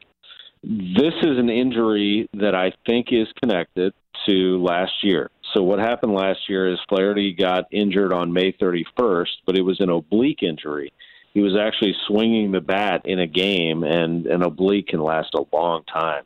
This 0.62 1.14
is 1.24 1.38
an 1.38 1.50
injury 1.50 2.28
that 2.34 2.54
I 2.54 2.72
think 2.86 3.08
is 3.10 3.26
connected 3.42 3.94
to 4.26 4.62
last 4.62 4.92
year. 5.02 5.31
So 5.54 5.62
what 5.62 5.78
happened 5.78 6.14
last 6.14 6.49
year 6.49 6.73
is 6.73 6.78
Flaherty 6.88 7.33
got 7.33 7.64
injured 7.71 8.12
on 8.12 8.33
May 8.33 8.52
31st, 8.52 9.28
but 9.47 9.57
it 9.57 9.62
was 9.62 9.81
an 9.81 9.90
oblique 9.90 10.42
injury. 10.42 10.92
He 11.35 11.40
was 11.40 11.57
actually 11.57 11.95
swinging 12.07 12.52
the 12.52 12.61
bat 12.61 13.02
in 13.04 13.19
a 13.19 13.26
game, 13.26 13.85
and 13.85 14.26
an 14.26 14.42
oblique 14.42 14.88
can 14.88 15.02
last 15.02 15.35
a 15.35 15.45
long 15.54 15.83
time. 15.85 16.25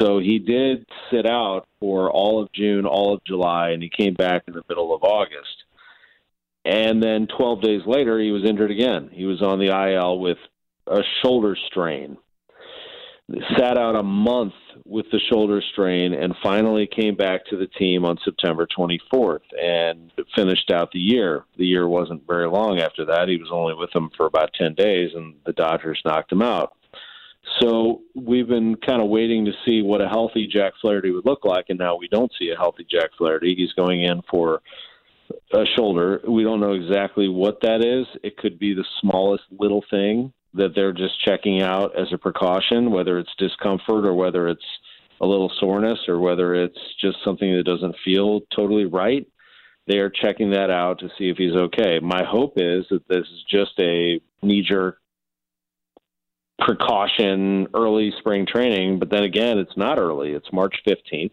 So 0.00 0.18
he 0.18 0.38
did 0.38 0.86
sit 1.10 1.26
out 1.26 1.66
for 1.80 2.10
all 2.10 2.42
of 2.42 2.52
June, 2.52 2.86
all 2.86 3.14
of 3.14 3.24
July, 3.24 3.70
and 3.70 3.82
he 3.82 3.88
came 3.88 4.14
back 4.14 4.42
in 4.48 4.54
the 4.54 4.62
middle 4.68 4.94
of 4.94 5.04
August. 5.04 5.64
And 6.64 7.00
then 7.02 7.28
12 7.28 7.62
days 7.62 7.82
later, 7.86 8.18
he 8.18 8.32
was 8.32 8.44
injured 8.44 8.72
again. 8.72 9.10
He 9.12 9.24
was 9.24 9.42
on 9.42 9.60
the 9.60 9.70
IL 9.70 10.18
with 10.18 10.38
a 10.88 11.02
shoulder 11.22 11.56
strain 11.68 12.16
sat 13.58 13.78
out 13.78 13.96
a 13.96 14.02
month 14.02 14.54
with 14.88 15.06
the 15.10 15.20
shoulder 15.30 15.62
strain 15.72 16.14
and 16.14 16.34
finally 16.42 16.86
came 16.86 17.16
back 17.16 17.44
to 17.46 17.56
the 17.56 17.66
team 17.66 18.04
on 18.04 18.18
September 18.24 18.66
24th 18.66 19.40
and 19.60 20.12
finished 20.34 20.70
out 20.70 20.90
the 20.92 20.98
year. 20.98 21.44
The 21.56 21.66
year 21.66 21.88
wasn't 21.88 22.26
very 22.26 22.48
long 22.48 22.80
after 22.80 23.04
that. 23.06 23.28
He 23.28 23.36
was 23.36 23.50
only 23.52 23.74
with 23.74 23.90
them 23.92 24.10
for 24.16 24.26
about 24.26 24.54
10 24.54 24.74
days 24.74 25.10
and 25.14 25.34
the 25.44 25.52
Dodgers 25.52 26.00
knocked 26.04 26.32
him 26.32 26.42
out. 26.42 26.76
So 27.60 28.02
we've 28.14 28.48
been 28.48 28.76
kind 28.76 29.00
of 29.00 29.08
waiting 29.08 29.44
to 29.44 29.52
see 29.64 29.82
what 29.82 30.00
a 30.00 30.08
healthy 30.08 30.46
Jack 30.46 30.72
Flaherty 30.80 31.10
would 31.12 31.24
look 31.24 31.44
like, 31.44 31.66
and 31.68 31.78
now 31.78 31.96
we 31.96 32.08
don't 32.08 32.32
see 32.38 32.50
a 32.50 32.56
healthy 32.56 32.84
Jack 32.90 33.10
Flaherty. 33.16 33.54
He's 33.54 33.72
going 33.72 34.02
in 34.02 34.20
for 34.28 34.62
a 35.52 35.64
shoulder. 35.78 36.20
We 36.28 36.42
don't 36.42 36.60
know 36.60 36.72
exactly 36.72 37.28
what 37.28 37.60
that 37.62 37.84
is. 37.84 38.06
It 38.22 38.36
could 38.36 38.58
be 38.58 38.74
the 38.74 38.84
smallest 39.00 39.44
little 39.58 39.84
thing 39.90 40.32
that 40.56 40.74
they're 40.74 40.92
just 40.92 41.22
checking 41.24 41.62
out 41.62 41.98
as 41.98 42.08
a 42.12 42.18
precaution, 42.18 42.90
whether 42.90 43.18
it's 43.18 43.34
discomfort 43.38 44.06
or 44.06 44.14
whether 44.14 44.48
it's 44.48 44.64
a 45.20 45.26
little 45.26 45.50
soreness 45.60 45.98
or 46.08 46.18
whether 46.18 46.54
it's 46.54 46.78
just 47.00 47.18
something 47.24 47.54
that 47.56 47.64
doesn't 47.64 47.96
feel 48.04 48.40
totally 48.54 48.84
right. 48.84 49.26
They 49.86 49.98
are 49.98 50.10
checking 50.10 50.50
that 50.50 50.70
out 50.70 50.98
to 50.98 51.08
see 51.16 51.28
if 51.28 51.36
he's 51.36 51.54
okay. 51.54 52.00
My 52.00 52.24
hope 52.24 52.54
is 52.56 52.84
that 52.90 53.06
this 53.08 53.26
is 53.26 53.44
just 53.48 53.78
a 53.78 54.20
knee 54.42 54.62
jerk 54.68 54.98
precaution 56.58 57.68
early 57.74 58.12
spring 58.18 58.46
training, 58.46 58.98
but 58.98 59.10
then 59.10 59.22
again, 59.22 59.58
it's 59.58 59.76
not 59.76 59.98
early. 59.98 60.32
It's 60.32 60.52
March 60.52 60.74
15th. 60.88 61.32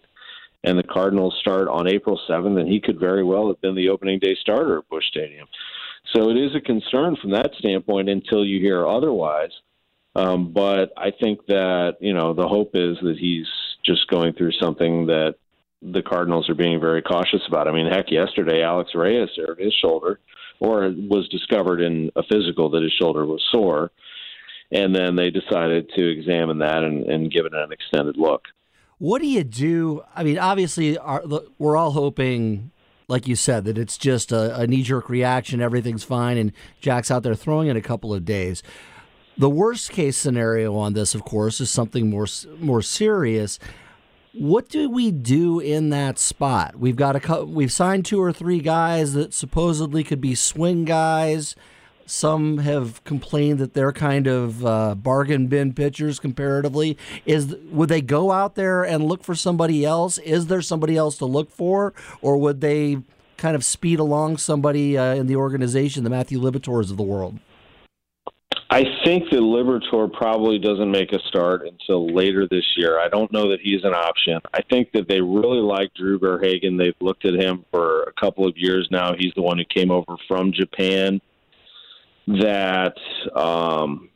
and 0.66 0.78
the 0.78 0.84
Cardinals 0.84 1.36
start 1.42 1.68
on 1.68 1.88
April 1.88 2.20
7th, 2.30 2.60
and 2.60 2.70
he 2.70 2.80
could 2.80 3.00
very 3.00 3.24
well 3.24 3.48
have 3.48 3.60
been 3.60 3.76
the 3.76 3.90
opening 3.90 4.20
day 4.20 4.36
starter 4.40 4.78
at 4.78 4.90
Busch 4.90 5.08
Stadium. 5.08 5.48
So 6.08 6.30
it 6.30 6.38
is 6.38 6.56
a 6.56 6.62
concern 6.62 7.16
from 7.22 7.32
that 7.32 7.52
standpoint 7.58 8.10
until 8.10 8.46
you 8.46 8.60
hear 8.60 8.88
otherwise. 8.88 9.52
Um, 10.16 10.54
but 10.54 10.94
I 10.96 11.12
think 11.12 11.46
that 11.48 11.98
you 12.00 12.14
know 12.14 12.34
the 12.34 12.48
hope 12.48 12.72
is 12.76 12.98
that 13.02 13.18
he's 13.20 13.48
just 13.84 14.08
going 14.10 14.34
through 14.34 14.52
something 14.62 15.08
that 15.08 15.36
the 15.82 16.02
Cardinals 16.02 16.50
are 16.50 16.56
being 16.56 16.80
very 16.80 17.02
cautious 17.02 17.42
about. 17.48 17.68
I 17.68 17.72
mean, 17.72 17.88
heck, 17.88 18.12
yesterday 18.12 18.62
Alex 18.62 18.92
Reyes 18.96 19.30
hurt 19.36 19.60
his 19.60 19.74
shoulder, 19.74 20.20
or 20.60 20.94
was 20.96 21.28
discovered 21.30 21.82
in 21.82 22.12
a 22.16 22.24
physical 22.32 22.70
that 22.72 22.84
his 22.84 22.94
shoulder 22.94 23.26
was 23.26 23.44
sore, 23.52 23.92
and 24.72 24.96
then 24.96 25.16
they 25.16 25.30
decided 25.30 25.90
to 25.96 26.10
examine 26.10 26.60
that 26.60 26.84
and, 26.84 27.06
and 27.06 27.32
give 27.32 27.46
it 27.46 27.54
an 27.54 27.72
extended 27.72 28.18
look. 28.18 28.44
What 29.00 29.22
do 29.22 29.28
you 29.28 29.44
do? 29.44 30.04
I 30.16 30.24
mean, 30.24 30.38
obviously, 30.38 30.98
our, 30.98 31.24
we're 31.58 31.76
all 31.76 31.92
hoping, 31.92 32.72
like 33.14 33.28
you 33.28 33.36
said, 33.36 33.64
that 33.66 33.78
it's 33.78 33.96
just 33.96 34.32
a, 34.32 34.60
a 34.60 34.66
knee 34.66 34.82
jerk 34.82 35.08
reaction, 35.08 35.62
everything's 35.62 36.04
fine, 36.04 36.36
and 36.36 36.52
Jack's 36.82 37.12
out 37.12 37.22
there 37.22 37.36
throwing 37.36 37.68
in 37.68 37.78
a 37.78 37.82
couple 37.82 38.12
of 38.12 38.26
days. 38.26 38.64
The 39.38 39.52
worst 39.52 39.92
case 39.92 40.18
scenario 40.18 40.76
on 40.76 40.94
this, 40.94 41.14
of 41.14 41.24
course, 41.24 41.62
is 41.62 41.70
something 41.70 42.10
more 42.10 42.26
more 42.60 42.82
serious. 42.82 43.60
What 44.34 44.68
do 44.68 44.90
we 44.90 45.12
do 45.12 45.60
in 45.60 45.92
that 45.92 46.18
spot? 46.18 46.76
We've 46.76 46.96
got 46.96 47.30
a 47.30 47.46
we've 47.46 47.72
signed 47.72 48.06
two 48.06 48.20
or 48.20 48.34
three 48.34 48.60
guys 48.60 49.14
that 49.14 49.32
supposedly 49.32 50.04
could 50.04 50.20
be 50.20 50.34
swing 50.34 50.84
guys. 50.84 51.56
Some 52.06 52.60
have 52.60 53.04
complained 53.04 53.60
that 53.60 53.74
they're 53.74 53.94
kind 53.94 54.28
of 54.28 54.66
uh, 54.66 54.96
bargain 54.96 55.48
bin 55.48 55.74
pitchers 55.74 56.20
comparatively. 56.20 56.98
Is 57.26 57.56
would 57.72 57.90
they 57.90 58.02
go 58.02 58.32
out 58.32 58.56
there 58.56 58.84
and 58.84 59.06
look 59.06 59.24
for 59.24 59.36
somebody 59.36 59.86
else? 59.86 60.18
Is 60.20 60.48
there 60.48 60.62
somebody 60.62 60.98
else 60.98 61.18
to 61.18 61.26
look 61.26 61.50
for, 61.50 61.94
or 62.22 62.38
would 62.38 62.62
they 62.62 62.98
kind 63.38 63.56
of 63.56 63.64
speed 63.66 64.00
along 64.00 64.38
somebody 64.38 64.98
uh, 64.98 65.16
in 65.16 65.28
the 65.28 65.36
organization, 65.36 66.04
the 66.04 66.10
Matthew 66.10 66.40
Liberatores 66.40 66.92
of 66.92 66.98
the 66.98 67.04
world? 67.04 67.40
I 68.70 68.86
think 69.06 69.30
that 69.30 69.40
Liberatore 69.40 70.12
probably 70.12 70.58
doesn't 70.58 70.90
make 70.90 71.14
a 71.14 71.20
start 71.28 71.68
until 71.68 72.08
later 72.08 72.48
this 72.50 72.66
year. 72.76 73.00
I 73.00 73.08
don't 73.08 73.32
know 73.32 73.50
that 73.52 73.60
he's 73.62 73.84
an 73.84 73.94
option. 73.94 74.40
I 74.52 74.62
think 74.64 74.92
that 74.94 75.08
they 75.08 75.22
really 75.22 75.60
like 75.60 75.94
Drew 75.94 76.18
Verhagen. 76.18 76.76
They've 76.78 76.96
looked 77.00 77.26
at 77.26 77.36
him 77.36 77.66
for 77.70 78.02
a 78.04 78.14
couple 78.14 78.48
of 78.48 78.58
years 78.58 78.88
now. 78.90 79.14
He's 79.16 79.34
the 79.36 79.44
one 79.44 79.60
who 79.60 79.66
came 79.66 79.92
over 79.92 80.16
from 80.28 80.52
Japan 80.52 81.22
that 82.28 82.96
um, 83.36 84.10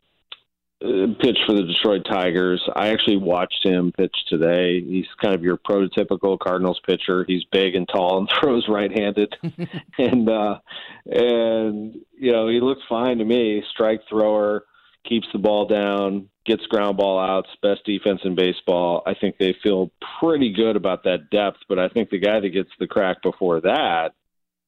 pitched 0.80 1.44
for 1.46 1.54
the 1.54 1.64
Detroit 1.64 2.06
Tigers. 2.10 2.62
I 2.76 2.90
actually 2.90 3.18
watched 3.18 3.66
him 3.66 3.92
pitch 3.92 4.16
today. 4.30 4.82
He's 4.82 5.08
kind 5.22 5.34
of 5.34 5.44
your 5.44 5.58
prototypical 5.58 6.38
Cardinals 6.40 6.80
pitcher. 6.86 7.26
He's 7.28 7.44
big 7.52 7.76
and 7.76 7.88
tall 7.88 8.20
and 8.20 8.30
throws 8.40 8.68
right-handed, 8.70 9.36
and 9.98 10.30
uh, 10.30 10.60
and 11.06 11.96
you 12.18 12.32
know 12.32 12.48
he 12.48 12.60
looks 12.60 12.82
fine 12.88 13.18
to 13.18 13.26
me. 13.26 13.64
Strike 13.72 14.02
thrower, 14.10 14.66
keeps 15.04 15.28
the 15.34 15.40
ball 15.40 15.68
down, 15.68 16.30
gets 16.46 16.66
ground 16.68 16.98
ball 16.98 17.20
outs, 17.20 17.50
best 17.62 17.84
defense 17.86 18.22
in 18.24 18.36
baseball. 18.36 19.02
I 19.06 19.16
think 19.16 19.38
they 19.40 19.56
feel 19.64 19.92
pretty 20.20 20.54
good 20.54 20.76
about 20.76 21.04
that 21.06 21.30
depth. 21.32 21.58
But 21.68 21.80
I 21.80 21.90
think 21.90 22.10
the 22.10 22.20
guy 22.20 22.40
that 22.40 22.50
gets 22.50 22.70
the 22.80 22.88
crack 22.88 23.24
before 23.24 23.62
that 23.62 24.14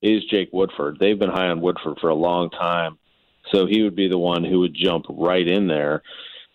is 0.01 0.23
Jake 0.25 0.49
Woodford. 0.53 0.97
They've 0.99 1.19
been 1.19 1.29
high 1.29 1.49
on 1.49 1.61
Woodford 1.61 1.99
for 1.99 2.09
a 2.09 2.15
long 2.15 2.49
time 2.49 2.97
so 3.51 3.65
he 3.65 3.81
would 3.83 3.95
be 3.95 4.07
the 4.07 4.17
one 4.17 4.43
who 4.43 4.59
would 4.59 4.75
jump 4.75 5.05
right 5.09 5.47
in 5.47 5.67
there. 5.67 6.01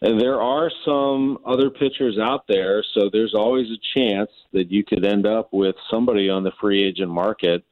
And 0.01 0.21
there 0.21 0.41
are 0.41 0.71
some 0.85 1.39
other 1.47 1.71
pitchers 1.71 2.19
out 2.19 2.47
there, 2.47 2.85
so 2.95 3.09
there's 3.11 3.35
always 3.35 3.67
a 3.69 3.99
chance 3.99 4.31
that 4.53 4.71
you 4.71 4.85
could 4.85 5.05
end 5.05 5.27
up 5.27 5.49
with 5.53 5.77
somebody 5.91 6.29
on 6.29 6.45
the 6.45 6.53
free 6.61 6.85
agent 6.85 7.11
market. 7.11 7.65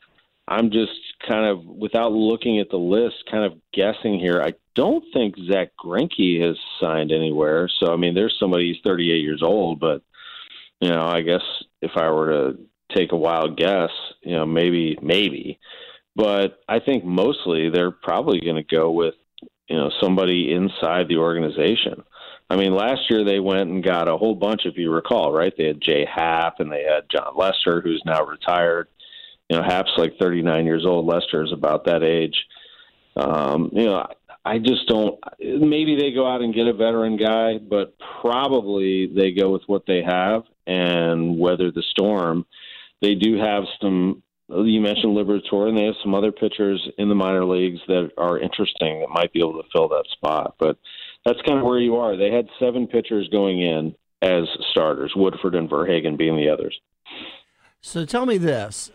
I'm 0.48 0.70
just 0.70 0.92
kind 1.28 1.44
of, 1.44 1.64
without 1.64 2.12
looking 2.12 2.58
at 2.58 2.70
the 2.70 2.78
list, 2.78 3.16
kind 3.30 3.44
of 3.44 3.58
guessing 3.72 4.18
here. 4.18 4.42
I 4.42 4.54
don't 4.74 5.04
think 5.12 5.34
Zack 5.50 5.72
Greinke 5.78 6.40
has 6.40 6.56
signed 6.80 7.12
anywhere. 7.12 7.68
So, 7.80 7.92
I 7.92 7.96
mean, 7.96 8.14
there's 8.14 8.36
somebody, 8.40 8.72
he's 8.72 8.82
38 8.82 9.18
years 9.18 9.42
old, 9.42 9.78
but, 9.78 10.02
you 10.80 10.88
know, 10.88 11.02
I 11.02 11.20
guess 11.20 11.42
if 11.82 11.92
I 11.96 12.10
were 12.10 12.28
to 12.30 12.58
take 12.96 13.12
a 13.12 13.16
wild 13.16 13.58
guess, 13.58 13.90
you 14.22 14.32
know, 14.32 14.46
maybe, 14.46 14.98
maybe 15.02 15.58
but 16.14 16.60
I 16.68 16.78
think 16.80 17.04
mostly 17.04 17.70
they're 17.70 17.90
probably 17.90 18.40
going 18.40 18.56
to 18.56 18.76
go 18.76 18.90
with 18.90 19.14
you 19.68 19.76
know 19.76 19.90
somebody 20.00 20.52
inside 20.52 21.08
the 21.08 21.16
organization. 21.16 22.02
I 22.50 22.56
mean, 22.56 22.74
last 22.74 23.08
year 23.08 23.24
they 23.24 23.40
went 23.40 23.70
and 23.70 23.82
got 23.82 24.08
a 24.08 24.16
whole 24.18 24.34
bunch, 24.34 24.62
if 24.66 24.76
you 24.76 24.92
recall, 24.92 25.32
right? 25.32 25.54
They 25.56 25.68
had 25.68 25.80
Jay 25.80 26.04
Happ 26.04 26.60
and 26.60 26.70
they 26.70 26.82
had 26.82 27.08
Jon 27.10 27.34
Lester, 27.34 27.80
who's 27.80 28.02
now 28.04 28.26
retired. 28.26 28.88
You 29.48 29.56
know, 29.56 29.62
Happ's 29.62 29.92
like 29.96 30.18
39 30.20 30.66
years 30.66 30.84
old. 30.84 31.06
Lester 31.06 31.42
is 31.42 31.52
about 31.52 31.86
that 31.86 32.02
age. 32.02 32.36
Um, 33.16 33.70
you 33.72 33.86
know, 33.86 34.06
I 34.44 34.58
just 34.58 34.86
don't. 34.88 35.18
Maybe 35.40 35.96
they 35.96 36.12
go 36.12 36.26
out 36.26 36.42
and 36.42 36.54
get 36.54 36.66
a 36.66 36.72
veteran 36.72 37.16
guy, 37.16 37.58
but 37.58 37.94
probably 38.20 39.06
they 39.06 39.32
go 39.32 39.50
with 39.50 39.62
what 39.66 39.86
they 39.86 40.02
have 40.02 40.42
and 40.66 41.38
weather 41.38 41.70
the 41.70 41.82
storm. 41.90 42.44
They 43.00 43.14
do 43.14 43.38
have 43.38 43.64
some 43.80 44.22
you 44.48 44.80
mentioned 44.80 45.16
Liberatore, 45.16 45.68
and 45.68 45.76
they 45.76 45.84
have 45.84 45.94
some 46.02 46.14
other 46.14 46.32
pitchers 46.32 46.86
in 46.98 47.08
the 47.08 47.14
minor 47.14 47.44
leagues 47.44 47.80
that 47.86 48.10
are 48.18 48.38
interesting 48.38 49.00
that 49.00 49.08
might 49.10 49.32
be 49.32 49.40
able 49.40 49.62
to 49.62 49.68
fill 49.72 49.88
that 49.88 50.04
spot. 50.12 50.54
But 50.58 50.78
that's 51.24 51.40
kind 51.46 51.58
of 51.58 51.64
where 51.64 51.78
you 51.78 51.96
are. 51.96 52.16
They 52.16 52.30
had 52.30 52.48
seven 52.58 52.86
pitchers 52.86 53.28
going 53.28 53.60
in 53.60 53.94
as 54.20 54.44
starters, 54.70 55.12
Woodford 55.16 55.54
and 55.54 55.68
Verhagen 55.68 56.16
being 56.16 56.36
the 56.36 56.48
others. 56.48 56.78
So 57.80 58.04
tell 58.04 58.26
me 58.26 58.38
this: 58.38 58.90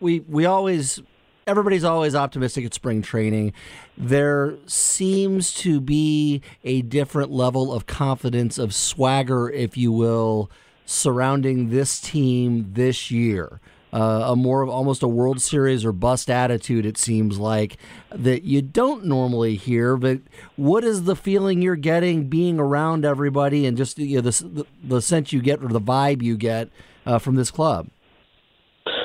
we 0.00 0.20
we 0.20 0.46
always 0.46 1.00
everybody's 1.46 1.84
always 1.84 2.14
optimistic 2.14 2.64
at 2.64 2.74
spring 2.74 3.02
training. 3.02 3.52
There 3.98 4.54
seems 4.66 5.52
to 5.54 5.80
be 5.80 6.42
a 6.64 6.82
different 6.82 7.30
level 7.30 7.72
of 7.72 7.86
confidence, 7.86 8.56
of 8.56 8.72
swagger, 8.74 9.50
if 9.50 9.76
you 9.76 9.92
will, 9.92 10.50
surrounding 10.86 11.70
this 11.70 12.00
team 12.00 12.72
this 12.72 13.10
year 13.10 13.60
uh, 13.92 14.24
a 14.26 14.36
more 14.36 14.62
of 14.62 14.68
almost 14.68 15.02
a 15.02 15.08
World 15.08 15.40
Series 15.40 15.84
or 15.84 15.92
bust 15.92 16.30
attitude, 16.30 16.86
it 16.86 16.96
seems 16.96 17.38
like, 17.38 17.76
that 18.10 18.44
you 18.44 18.62
don't 18.62 19.04
normally 19.04 19.56
hear. 19.56 19.96
But 19.96 20.20
what 20.56 20.84
is 20.84 21.04
the 21.04 21.16
feeling 21.16 21.62
you're 21.62 21.76
getting 21.76 22.28
being 22.28 22.58
around 22.58 23.04
everybody 23.04 23.66
and 23.66 23.76
just 23.76 23.98
you 23.98 24.16
know, 24.16 24.30
the, 24.30 24.66
the, 24.82 25.02
sense 25.02 25.32
you 25.32 25.40
get 25.40 25.62
or 25.62 25.68
the 25.68 25.80
vibe 25.80 26.22
you 26.22 26.36
get 26.36 26.68
uh, 27.06 27.18
from 27.18 27.34
this 27.34 27.50
club? 27.50 27.88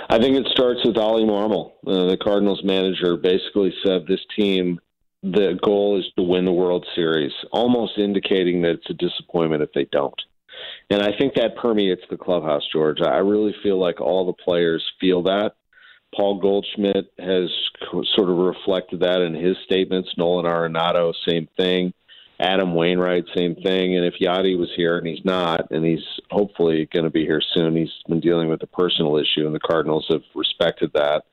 I 0.10 0.20
think 0.20 0.38
it 0.38 0.48
starts 0.52 0.82
with 0.86 0.98
Oli 0.98 1.24
Marmol. 1.24 1.72
Uh, 1.86 2.10
the 2.12 2.18
Cardinals 2.22 2.62
manager 2.64 3.18
basically 3.18 3.74
said 3.84 4.06
this 4.08 4.20
team, 4.36 4.80
the 5.24 5.58
goal 5.64 5.98
is 5.98 6.06
to 6.16 6.24
win 6.24 6.46
the 6.46 6.52
World 6.52 6.86
Series, 6.96 7.32
almost 7.52 7.98
indicating 7.98 8.62
that 8.62 8.74
it's 8.74 8.90
a 8.90 8.94
disappointment 8.94 9.64
if 9.64 9.74
they 9.74 9.86
don't. 9.92 10.14
And 10.90 11.02
I 11.02 11.18
think 11.18 11.34
that 11.36 11.56
permeates 11.56 12.04
the 12.10 12.18
clubhouse, 12.18 12.64
George. 12.72 13.02
I 13.02 13.18
really 13.18 13.56
feel 13.64 13.80
like 13.80 14.00
all 14.00 14.26
the 14.26 14.44
players 14.44 14.84
feel 15.00 15.24
that. 15.24 15.56
Paul 16.16 16.40
Goldschmidt 16.40 17.12
has 17.20 17.50
sort 18.16 18.30
of 18.30 18.38
reflected 18.38 19.02
that 19.02 19.22
in 19.22 19.34
his 19.34 19.58
statements. 19.66 20.10
Nolan 20.18 20.46
Arenado, 20.46 21.14
same 21.28 21.48
thing. 21.58 21.94
Adam 22.40 22.76
Wainwright, 22.76 23.26
same 23.36 23.56
thing. 23.56 23.96
And 23.96 24.06
if 24.06 24.16
Yadi 24.22 24.58
was 24.58 24.70
here, 24.76 24.98
and 24.98 25.08
he's 25.08 25.24
not, 25.24 25.72
and 25.72 25.86
he's 25.86 26.04
hopefully 26.30 26.88
going 26.94 27.06
to 27.06 27.10
be 27.10 27.26
here 27.26 27.42
soon, 27.54 27.76
he's 27.76 27.92
been 28.08 28.20
dealing 28.20 28.50
with 28.50 28.62
a 28.64 28.68
personal 28.68 29.18
issue, 29.18 29.46
and 29.46 29.56
the 29.56 29.60
Cardinals 29.60 30.06
have 30.10 30.24
respected 30.36 30.92
that. 30.94 31.24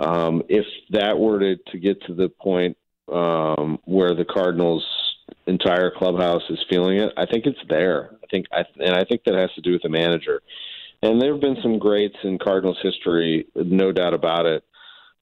Um, 0.00 0.42
if 0.48 0.66
that 0.90 1.18
were 1.18 1.38
to, 1.38 1.56
to 1.56 1.78
get 1.78 2.02
to 2.06 2.14
the 2.14 2.28
point 2.28 2.76
um, 3.12 3.78
where 3.84 4.14
the 4.14 4.24
Cardinals 4.24 4.84
entire 5.46 5.90
clubhouse 5.90 6.42
is 6.50 6.58
feeling 6.70 6.98
it. 6.98 7.12
I 7.16 7.26
think 7.26 7.46
it's 7.46 7.58
there. 7.68 8.16
I 8.22 8.26
think, 8.30 8.46
I, 8.52 8.64
and 8.78 8.94
I 8.94 9.04
think 9.04 9.22
that 9.24 9.34
has 9.34 9.52
to 9.54 9.60
do 9.60 9.72
with 9.72 9.82
the 9.82 9.88
manager. 9.88 10.42
And 11.02 11.20
there 11.20 11.32
have 11.32 11.40
been 11.40 11.58
some 11.62 11.78
greats 11.78 12.16
in 12.24 12.38
Cardinals 12.38 12.78
history, 12.82 13.46
no 13.54 13.92
doubt 13.92 14.14
about 14.14 14.46
it. 14.46 14.64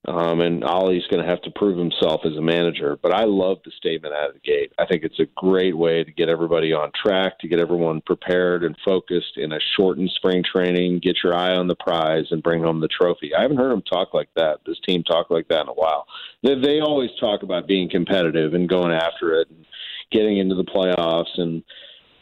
Um, 0.06 0.40
and 0.40 0.64
Ollie's 0.64 1.06
going 1.10 1.22
to 1.22 1.30
have 1.30 1.42
to 1.42 1.50
prove 1.52 1.78
himself 1.78 2.22
as 2.24 2.36
a 2.36 2.42
manager. 2.42 2.98
But 3.00 3.14
I 3.14 3.22
love 3.24 3.58
the 3.64 3.70
statement 3.76 4.14
out 4.14 4.30
of 4.30 4.34
the 4.34 4.40
gate. 4.40 4.72
I 4.76 4.84
think 4.84 5.04
it's 5.04 5.20
a 5.20 5.28
great 5.36 5.76
way 5.76 6.02
to 6.02 6.10
get 6.10 6.28
everybody 6.28 6.72
on 6.72 6.90
track, 7.00 7.38
to 7.38 7.48
get 7.48 7.60
everyone 7.60 8.00
prepared 8.00 8.64
and 8.64 8.76
focused 8.84 9.36
in 9.36 9.52
a 9.52 9.60
shortened 9.76 10.10
spring 10.16 10.42
training, 10.42 11.00
get 11.04 11.18
your 11.22 11.36
eye 11.36 11.54
on 11.54 11.68
the 11.68 11.76
prize, 11.76 12.26
and 12.32 12.42
bring 12.42 12.64
home 12.64 12.80
the 12.80 12.88
trophy. 12.88 13.32
I 13.32 13.42
haven't 13.42 13.58
heard 13.58 13.72
him 13.72 13.82
talk 13.82 14.12
like 14.12 14.28
that, 14.34 14.58
this 14.66 14.80
team 14.86 15.04
talk 15.04 15.30
like 15.30 15.46
that 15.48 15.62
in 15.62 15.68
a 15.68 15.74
while. 15.74 16.06
They, 16.42 16.56
they 16.60 16.80
always 16.80 17.10
talk 17.20 17.44
about 17.44 17.68
being 17.68 17.88
competitive 17.88 18.54
and 18.54 18.68
going 18.68 18.92
after 18.92 19.34
it. 19.34 19.50
And, 19.50 19.64
getting 20.12 20.38
into 20.38 20.54
the 20.54 20.64
playoffs 20.64 21.38
and 21.38 21.62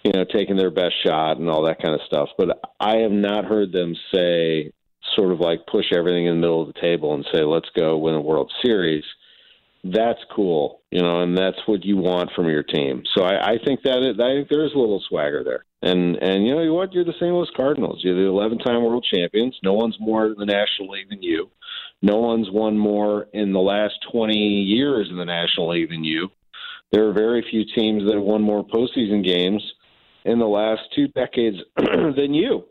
you 0.05 0.13
know 0.13 0.25
taking 0.25 0.57
their 0.57 0.71
best 0.71 0.95
shot 1.05 1.39
and 1.39 1.51
all 1.51 1.65
that 1.65 1.83
kind 1.83 1.95
of 1.95 2.01
stuff. 2.07 2.29
But 2.39 2.61
I 2.79 2.99
have 2.99 3.13
not 3.13 3.45
heard 3.45 3.73
them 3.73 3.95
say 4.15 4.73
sort 5.17 5.33
of 5.33 5.41
like 5.41 5.67
push 5.67 5.87
everything 5.95 6.27
in 6.27 6.37
the 6.37 6.41
middle 6.41 6.63
of 6.63 6.73
the 6.73 6.81
table 6.81 7.15
and 7.15 7.27
say 7.33 7.43
let's 7.43 7.69
go 7.77 7.99
win 7.99 8.15
a 8.15 8.21
World 8.21 8.53
Series. 8.63 9.05
that's 9.83 10.21
cool, 10.35 10.81
you 10.91 11.01
know, 11.03 11.23
and 11.23 11.37
that's 11.37 11.57
what 11.67 11.85
you 11.85 11.97
want 11.97 12.31
from 12.37 12.49
your 12.49 12.63
team. 12.63 13.03
So 13.15 13.25
I, 13.25 13.53
I 13.53 13.59
think 13.65 13.81
that 13.85 14.03
it, 14.03 14.21
I 14.21 14.37
think 14.37 14.49
there's 14.49 14.75
a 14.75 14.79
little 14.79 15.03
swagger 15.09 15.43
there. 15.43 15.65
And 15.83 16.17
and 16.17 16.47
you 16.47 16.55
know 16.55 16.75
what? 16.75 16.93
You're 16.93 17.05
the 17.05 17.15
St. 17.15 17.33
Louis 17.33 17.49
Cardinals. 17.57 18.01
You're 18.03 18.15
the 18.15 18.31
11-time 18.31 18.83
world 18.83 19.07
champions. 19.13 19.59
No 19.63 19.73
one's 19.73 19.97
more 19.99 20.27
in 20.27 20.35
the 20.37 20.45
National 20.45 20.91
League 20.91 21.09
than 21.09 21.23
you. 21.23 21.51
No 22.03 22.19
one's 22.19 22.49
won 22.51 22.79
more 22.79 23.27
in 23.33 23.53
the 23.53 23.61
last 23.61 23.95
20 24.13 24.35
years 24.35 25.09
in 25.11 25.17
the 25.17 25.25
National 25.25 25.71
League 25.71 25.91
than 25.91 26.05
you. 26.05 26.29
There 26.93 27.09
are 27.09 27.13
very 27.13 27.45
few 27.51 27.65
teams 27.65 28.05
that 28.07 28.15
have 28.15 28.23
won 28.23 28.43
more 28.43 28.67
postseason 28.67 29.25
games 29.25 29.63
in 30.25 30.39
the 30.39 30.47
last 30.47 30.83
two 30.95 31.09
decades 31.09 31.57
than 31.77 32.35
you. 32.35 32.65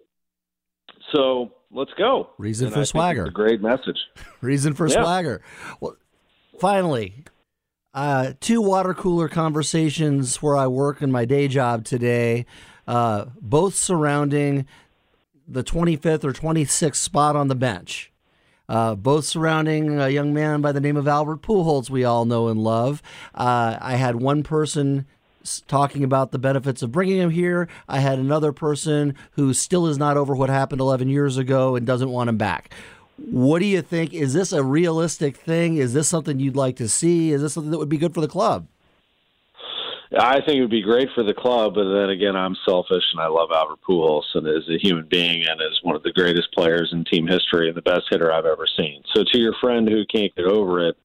So 1.14 1.52
let's 1.72 1.92
go. 1.98 2.30
Reason 2.38 2.68
And 2.68 2.74
for 2.74 2.82
I 2.82 2.84
swagger. 2.84 3.26
a 3.26 3.32
great 3.32 3.62
message. 3.62 3.98
Reason 4.42 4.74
for 4.74 4.88
Yeah. 4.88 5.02
swagger. 5.02 5.42
Well, 5.80 5.96
finally, 6.60 7.24
uh, 7.94 8.34
two 8.40 8.62
water 8.62 8.94
cooler 8.94 9.30
conversations 9.30 10.42
where 10.42 10.58
I 10.58 10.68
work 10.68 11.02
in 11.02 11.12
my 11.12 11.26
day 11.26 11.48
job 11.48 11.86
today, 11.86 12.46
uh, 12.88 13.26
both 13.42 13.74
surrounding 13.76 14.68
the 15.48 15.64
25th 15.64 16.24
or 16.26 16.34
26th 16.34 16.98
spot 16.98 17.36
on 17.36 17.48
the 17.48 17.56
bench. 17.56 18.12
Uh, 18.70 18.94
both 18.94 19.26
surrounding 19.26 20.00
a 20.00 20.10
young 20.10 20.32
man 20.32 20.62
by 20.62 20.72
the 20.72 20.80
name 20.80 20.96
of 20.96 21.08
Albert 21.08 21.42
Pujols, 21.42 21.90
we 21.90 22.04
all 22.04 22.24
know 22.24 22.48
and 22.50 22.64
love. 22.64 23.02
Uh, 23.34 23.78
I 23.82 23.96
had 23.96 24.18
one 24.18 24.44
person 24.44 25.08
talking 25.68 26.04
about 26.04 26.32
the 26.32 26.38
benefits 26.38 26.84
of 26.84 26.92
bringing 26.92 27.18
him 27.18 27.32
here. 27.32 27.68
I 27.88 28.00
had 28.00 28.20
another 28.20 28.54
person 28.54 29.16
who 29.32 29.54
still 29.56 29.88
is 29.88 29.98
not 29.98 30.18
over 30.18 30.36
what 30.36 30.50
happened 30.52 30.82
11 30.82 31.10
years 31.10 31.36
ago 31.38 31.76
and 31.76 31.88
doesn't 31.88 32.12
want 32.12 32.30
him 32.30 32.38
back. 32.38 32.72
What 33.18 33.60
do 33.60 33.66
you 33.66 33.82
think? 33.82 34.14
Is 34.14 34.34
this 34.34 34.54
a 34.54 34.64
realistic 34.64 35.36
thing? 35.36 35.78
Is 35.78 35.94
this 35.94 36.08
something 36.08 36.40
you'd 36.40 36.56
like 36.56 36.76
to 36.76 36.88
see? 36.88 37.32
Is 37.32 37.42
this 37.42 37.54
something 37.54 37.72
that 37.72 37.80
would 37.80 37.90
be 37.90 37.98
good 37.98 38.14
for 38.14 38.22
the 38.22 38.28
club? 38.28 38.68
I 40.18 40.42
think 40.42 40.58
it 40.58 40.62
would 40.62 40.72
be 40.72 40.82
great 40.82 41.10
for 41.14 41.24
the 41.24 41.36
club, 41.36 41.76
but 41.76 41.94
then 41.94 42.10
again, 42.10 42.36
I'm 42.36 42.56
selfish 42.68 43.04
and 43.14 43.22
I 43.22 43.28
love 43.28 43.50
Albert 43.54 43.80
Pujols 43.88 44.24
and 44.34 44.48
as 44.48 44.68
a 44.68 44.80
human 44.80 45.08
being 45.08 45.46
and 45.48 45.62
as 45.62 45.80
one 45.84 45.96
of 45.96 46.02
the 46.02 46.12
greatest 46.12 46.52
players 46.54 46.90
in 46.92 47.06
team 47.06 47.28
history 47.28 47.68
and 47.68 47.78
the 47.78 47.84
best 47.84 48.08
hitter 48.10 48.34
I've 48.34 48.46
ever 48.46 48.66
seen. 48.76 49.04
So 49.14 49.24
to 49.24 49.38
your 49.38 49.54
friend 49.62 49.88
who 49.88 50.06
can't 50.06 50.34
get 50.36 50.46
over 50.46 50.88
it, 50.88 50.98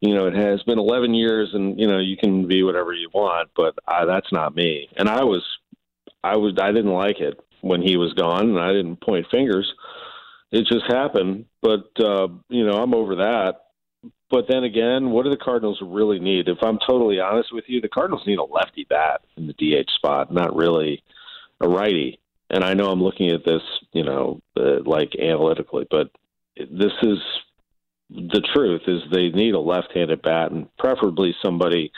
you 0.00 0.14
know, 0.14 0.26
it 0.26 0.34
has 0.34 0.62
been 0.64 0.78
11 0.78 1.14
years 1.14 1.50
and, 1.52 1.78
you 1.78 1.86
know, 1.86 1.98
you 1.98 2.16
can 2.16 2.48
be 2.48 2.64
whatever 2.64 2.92
you 2.92 3.08
want, 3.14 3.50
but 3.56 3.76
I, 3.86 4.04
that's 4.04 4.32
not 4.32 4.56
me. 4.56 4.88
And 4.96 5.08
I 5.08 5.22
was, 5.22 5.44
I 6.24 6.36
was, 6.36 6.54
I 6.60 6.72
didn't 6.72 6.92
like 6.92 7.20
it 7.20 7.40
when 7.60 7.80
he 7.80 7.96
was 7.96 8.12
gone 8.14 8.50
and 8.50 8.58
I 8.58 8.72
didn't 8.72 9.00
point 9.00 9.26
fingers. 9.30 9.72
It 10.50 10.66
just 10.66 10.86
happened. 10.88 11.46
But, 11.62 11.90
uh, 12.00 12.28
you 12.48 12.66
know, 12.66 12.82
I'm 12.82 12.94
over 12.94 13.16
that. 13.16 13.67
But 14.30 14.46
then 14.48 14.64
again, 14.64 15.10
what 15.10 15.24
do 15.24 15.30
the 15.30 15.36
Cardinals 15.36 15.78
really 15.82 16.18
need? 16.18 16.48
If 16.48 16.58
I'm 16.62 16.78
totally 16.86 17.18
honest 17.18 17.52
with 17.52 17.64
you, 17.66 17.80
the 17.80 17.88
Cardinals 17.88 18.26
need 18.26 18.38
a 18.38 18.44
lefty 18.44 18.86
bat 18.88 19.22
in 19.36 19.46
the 19.46 19.54
DH 19.54 19.90
spot, 19.96 20.32
not 20.32 20.54
really 20.54 21.02
a 21.60 21.68
righty. 21.68 22.20
And 22.50 22.62
I 22.62 22.74
know 22.74 22.90
I'm 22.90 23.02
looking 23.02 23.30
at 23.30 23.44
this, 23.44 23.62
you 23.92 24.04
know, 24.04 24.40
uh, 24.56 24.82
like 24.84 25.14
analytically, 25.18 25.86
but 25.90 26.10
this 26.56 26.92
is 27.02 27.18
the 28.10 28.42
truth: 28.54 28.82
is 28.86 29.02
they 29.12 29.28
need 29.28 29.54
a 29.54 29.60
left-handed 29.60 30.22
bat, 30.22 30.50
and 30.50 30.74
preferably 30.78 31.34
somebody 31.42 31.92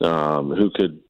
um, 0.00 0.50
who 0.50 0.70
could 0.70 1.00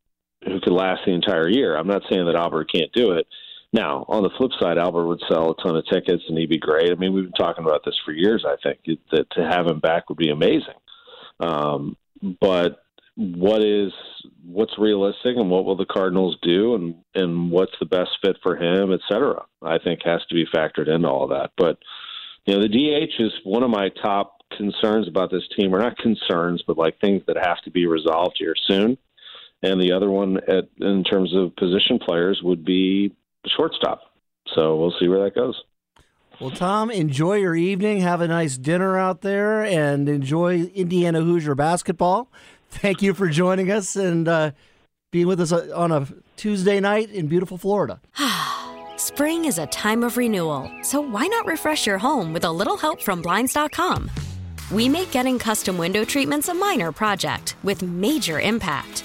who 0.44 0.61
could 0.61 0.72
last 0.72 1.02
the 1.06 1.12
entire 1.12 1.48
year. 1.48 1.76
I'm 1.76 1.87
not 1.87 2.02
saying 2.11 2.26
that 2.26 2.35
Albert 2.35 2.70
can't 2.72 2.92
do 2.92 3.12
it. 3.12 3.26
Now, 3.72 4.04
on 4.08 4.22
the 4.22 4.30
flip 4.37 4.50
side, 4.61 4.76
Albert 4.76 5.06
would 5.06 5.22
sell 5.30 5.50
a 5.50 5.62
ton 5.62 5.76
of 5.76 5.85
tickets 5.87 6.22
and 6.28 6.37
he'd 6.37 6.50
be 6.50 6.58
great. 6.58 6.92
I 6.92 6.94
mean, 6.94 7.14
we've 7.14 7.24
been 7.24 7.32
talking 7.32 7.64
about 7.64 7.82
this 7.85 7.98
for 8.04 8.12
years. 8.12 8.44
I 8.46 8.56
think 8.62 8.80
that 9.12 9.30
to 9.32 9.48
have 9.48 9.66
him 9.66 9.80
back 9.80 10.08
would 10.08 10.18
be 10.18 10.30
amazing. 10.30 10.74
Um, 11.40 11.96
but 12.40 12.82
what 13.16 13.62
is 13.64 13.92
what's 14.44 14.78
realistic 14.78 15.37
and 15.37 15.50
what 15.50 15.64
will 15.64 15.76
the 15.76 15.87
Cardinals 15.87 16.37
do 16.42 16.74
and 16.74 16.94
and 17.14 17.50
what's 17.50 17.72
the 17.78 17.87
best 17.87 18.11
fit 18.22 18.37
for 18.42 18.56
him, 18.56 18.92
et 18.92 19.00
cetera? 19.11 19.42
I 19.62 19.78
think 19.78 20.00
has 20.04 20.22
to 20.28 20.35
be 20.35 20.46
factored 20.54 20.88
into 20.88 21.08
all 21.08 21.28
that. 21.28 21.52
But 21.56 21.78
you 22.46 22.54
know, 22.54 22.62
the 22.62 22.68
DH 22.68 23.22
is 23.22 23.32
one 23.44 23.62
of 23.62 23.70
my 23.70 23.90
top 24.02 24.38
concerns 24.56 25.08
about 25.08 25.30
this 25.30 25.44
team, 25.56 25.74
or 25.74 25.78
not 25.78 25.96
concerns, 25.98 26.62
but 26.66 26.78
like 26.78 27.00
things 27.00 27.22
that 27.26 27.37
have 27.37 27.61
to 27.64 27.70
be 27.70 27.87
resolved 27.87 28.37
here 28.38 28.54
soon. 28.66 28.98
And 29.62 29.80
the 29.80 29.92
other 29.92 30.11
one, 30.11 30.38
at, 30.48 30.68
in 30.80 31.04
terms 31.04 31.32
of 31.35 31.54
position 31.54 31.98
players, 32.04 32.40
would 32.42 32.64
be 32.64 33.14
shortstop. 33.48 34.02
So 34.55 34.76
we'll 34.76 34.94
see 34.98 35.09
where 35.09 35.24
that 35.24 35.35
goes. 35.35 35.61
Well, 36.40 36.50
Tom, 36.50 36.90
enjoy 36.90 37.37
your 37.37 37.55
evening. 37.55 38.00
Have 38.00 38.20
a 38.20 38.26
nice 38.26 38.57
dinner 38.59 38.98
out 38.98 39.20
there 39.20 39.64
and 39.64 40.09
enjoy 40.09 40.62
Indiana 40.74 41.20
Hoosier 41.20 41.55
basketball. 41.55 42.28
Thank 42.70 43.02
you 43.02 43.14
for 43.14 43.28
joining 43.28 43.70
us 43.70 43.96
and 43.96 44.26
uh, 44.26 44.50
being 45.12 45.26
with 45.26 45.40
us 45.40 45.52
on 45.52 45.92
a 45.92 46.09
Tuesday 46.37 46.81
night 46.81 47.11
in 47.11 47.28
beautiful 47.28 47.59
Florida. 47.59 48.00
Spring 48.96 49.44
is 49.44 49.59
a 49.59 49.66
time 49.66 50.02
of 50.02 50.16
renewal, 50.16 50.70
so 50.83 51.00
why 51.00 51.26
not 51.26 51.46
refresh 51.46 51.87
your 51.87 51.98
home 51.98 52.33
with 52.33 52.44
a 52.44 52.50
little 52.50 52.76
help 52.76 53.00
from 53.02 53.20
Blinds.com? 53.20 54.11
We 54.70 54.88
make 54.88 55.11
getting 55.11 55.38
custom 55.38 55.76
window 55.76 56.05
treatments 56.05 56.48
a 56.48 56.55
minor 56.55 56.92
project 56.92 57.57
with 57.62 57.83
major 57.83 58.40
impact. 58.40 59.05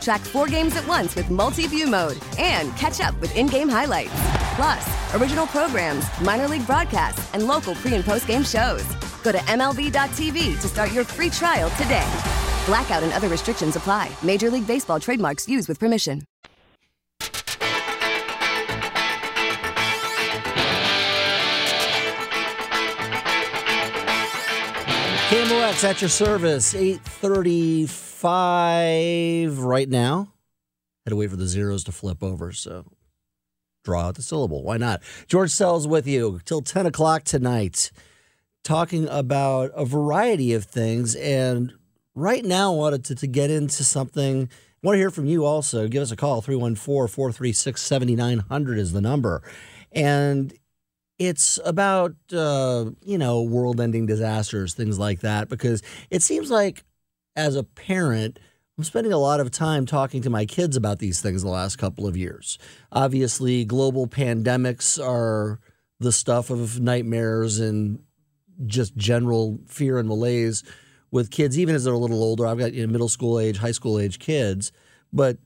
Track 0.00 0.20
four 0.20 0.46
games 0.46 0.76
at 0.76 0.86
once 0.86 1.14
with 1.14 1.30
multi 1.30 1.66
view 1.66 1.86
mode 1.86 2.18
and 2.38 2.74
catch 2.76 3.00
up 3.00 3.18
with 3.20 3.36
in 3.36 3.46
game 3.46 3.68
highlights. 3.68 4.12
Plus, 4.56 5.14
original 5.14 5.46
programs, 5.46 6.04
minor 6.20 6.48
league 6.48 6.66
broadcasts, 6.66 7.32
and 7.34 7.46
local 7.46 7.74
pre 7.74 7.94
and 7.94 8.04
post 8.04 8.26
game 8.26 8.42
shows. 8.42 8.84
Go 9.22 9.32
to 9.32 9.38
MLB.tv 9.38 10.60
to 10.60 10.68
start 10.68 10.92
your 10.92 11.04
free 11.04 11.30
trial 11.30 11.70
today. 11.70 12.08
Blackout 12.66 13.02
and 13.02 13.12
other 13.12 13.28
restrictions 13.28 13.76
apply. 13.76 14.10
Major 14.22 14.50
League 14.50 14.66
Baseball 14.66 15.00
trademarks 15.00 15.48
used 15.48 15.68
with 15.68 15.78
permission. 15.78 16.22
KMOX 25.30 25.84
at 25.84 26.02
your 26.02 26.08
service, 26.08 26.74
835 26.74 28.09
right 28.24 29.88
now. 29.88 30.32
Had 31.04 31.10
to 31.10 31.16
wait 31.16 31.30
for 31.30 31.36
the 31.36 31.46
zeros 31.46 31.84
to 31.84 31.92
flip 31.92 32.22
over, 32.22 32.52
so 32.52 32.84
draw 33.84 34.08
out 34.08 34.14
the 34.16 34.22
syllable. 34.22 34.62
Why 34.62 34.76
not? 34.76 35.02
George 35.26 35.50
Sells 35.50 35.86
with 35.86 36.06
you 36.06 36.40
till 36.44 36.62
10 36.62 36.86
o'clock 36.86 37.24
tonight. 37.24 37.90
talking 38.62 39.08
about 39.08 39.70
a 39.74 39.86
variety 39.86 40.52
of 40.52 40.64
things. 40.64 41.16
And 41.16 41.72
right 42.14 42.44
now, 42.44 42.74
I 42.74 42.76
wanted 42.76 43.04
to, 43.06 43.14
to 43.14 43.26
get 43.26 43.50
into 43.50 43.82
something. 43.84 44.50
I 44.50 44.86
want 44.86 44.96
to 44.96 44.98
hear 44.98 45.10
from 45.10 45.24
you 45.24 45.46
also. 45.46 45.88
Give 45.88 46.02
us 46.02 46.12
a 46.12 46.16
call 46.16 46.42
314 46.42 47.08
436 47.08 47.80
7900 47.80 48.78
is 48.78 48.92
the 48.92 49.00
number. 49.00 49.42
And 49.92 50.52
it's 51.18 51.58
about, 51.64 52.14
uh, 52.32 52.90
you 53.02 53.18
know, 53.18 53.42
world 53.42 53.80
ending 53.80 54.06
disasters, 54.06 54.74
things 54.74 54.98
like 54.98 55.20
that, 55.20 55.48
because 55.48 55.82
it 56.10 56.22
seems 56.22 56.50
like 56.50 56.84
as 57.36 57.56
a 57.56 57.64
parent, 57.64 58.38
I'm 58.76 58.84
spending 58.84 59.12
a 59.12 59.18
lot 59.18 59.40
of 59.40 59.50
time 59.50 59.86
talking 59.86 60.22
to 60.22 60.30
my 60.30 60.46
kids 60.46 60.76
about 60.76 60.98
these 60.98 61.20
things 61.20 61.42
the 61.42 61.48
last 61.48 61.76
couple 61.76 62.06
of 62.06 62.16
years. 62.16 62.58
Obviously, 62.92 63.64
global 63.64 64.06
pandemics 64.06 65.02
are 65.02 65.60
the 65.98 66.12
stuff 66.12 66.50
of 66.50 66.80
nightmares 66.80 67.60
and 67.60 68.02
just 68.66 68.96
general 68.96 69.60
fear 69.66 69.98
and 69.98 70.08
malaise 70.08 70.64
with 71.10 71.30
kids, 71.30 71.58
even 71.58 71.74
as 71.74 71.84
they're 71.84 71.94
a 71.94 71.98
little 71.98 72.22
older. 72.22 72.46
I've 72.46 72.58
got 72.58 72.72
you 72.72 72.86
know, 72.86 72.92
middle 72.92 73.08
school 73.08 73.38
age, 73.38 73.58
high 73.58 73.72
school 73.72 73.98
age 73.98 74.18
kids. 74.18 74.72
But, 75.12 75.38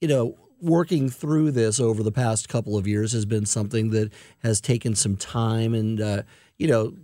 you 0.00 0.08
know, 0.08 0.38
working 0.60 1.08
through 1.08 1.50
this 1.50 1.80
over 1.80 2.02
the 2.02 2.12
past 2.12 2.48
couple 2.48 2.76
of 2.76 2.86
years 2.86 3.12
has 3.12 3.26
been 3.26 3.46
something 3.46 3.90
that 3.90 4.12
has 4.42 4.60
taken 4.60 4.94
some 4.94 5.16
time 5.16 5.74
and, 5.74 6.00
uh, 6.00 6.22
you 6.58 6.68
know, 6.68 6.94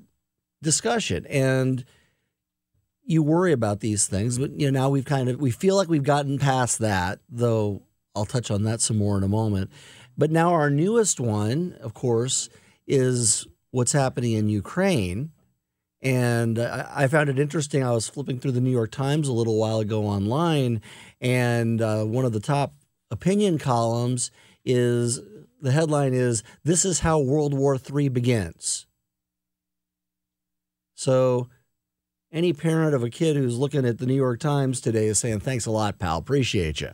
discussion. 0.63 1.27
And 1.27 1.85
you 3.07 3.23
worry 3.23 3.53
about 3.53 3.81
these 3.81 4.07
things, 4.07 4.39
but, 4.39 4.59
you 4.59 4.71
know, 4.71 4.81
now 4.81 4.89
we've 4.91 5.05
kind 5.05 5.29
of, 5.29 5.41
we 5.41 5.51
feel 5.51 5.77
like 5.77 5.89
we've 5.89 6.03
gotten 6.03 6.39
past 6.39 6.81
that, 6.81 7.21
though 7.29 7.83
I'll 8.15 8.27
touch 8.27 8.51
on 8.51 8.65
that 8.65 8.81
some 8.81 8.99
more 8.99 9.17
in 9.17 9.23
a 9.23 9.29
moment. 9.29 9.71
But 10.19 10.31
now 10.31 10.53
our 10.53 10.71
newest 10.71 11.21
one, 11.21 11.77
of 11.81 11.95
course, 11.95 12.49
is 12.87 13.47
what's 13.71 13.93
happening 13.93 14.33
in 14.33 14.49
Ukraine. 14.49 15.31
And 16.03 16.59
I 16.59 17.07
found 17.09 17.29
it 17.29 17.39
interesting. 17.39 17.83
I 17.83 17.91
was 17.91 18.09
flipping 18.09 18.39
through 18.39 18.53
the 18.53 18.61
New 18.61 18.71
York 18.71 18.91
Times 18.91 19.29
a 19.29 19.33
little 19.33 19.59
while 19.59 19.81
ago 19.81 20.05
online, 20.05 20.81
and 21.21 21.81
uh, 21.81 22.05
one 22.05 22.25
of 22.25 22.33
the 22.33 22.41
top 22.41 22.75
opinion 23.11 23.59
columns 23.59 24.31
is 24.65 25.21
the 25.61 25.73
headline 25.73 26.13
is 26.13 26.43
This 26.65 26.85
is 26.85 27.01
how 27.01 27.19
World 27.19 27.55
War 27.55 27.77
III 27.77 28.09
begins. 28.11 28.87
So, 30.95 31.49
any 32.33 32.53
parent 32.53 32.95
of 32.95 33.03
a 33.03 33.11
kid 33.11 33.37
who's 33.37 33.59
looking 33.59 33.87
at 33.87 33.99
the 33.99 34.07
New 34.07 34.15
York 34.15 34.41
Times 34.41 34.81
today 34.81 35.07
is 35.07 35.19
saying, 35.19 35.41
Thanks 35.41 35.67
a 35.67 35.71
lot, 35.71 35.99
pal. 35.99 36.19
Appreciate 36.19 36.81
you. 36.81 36.91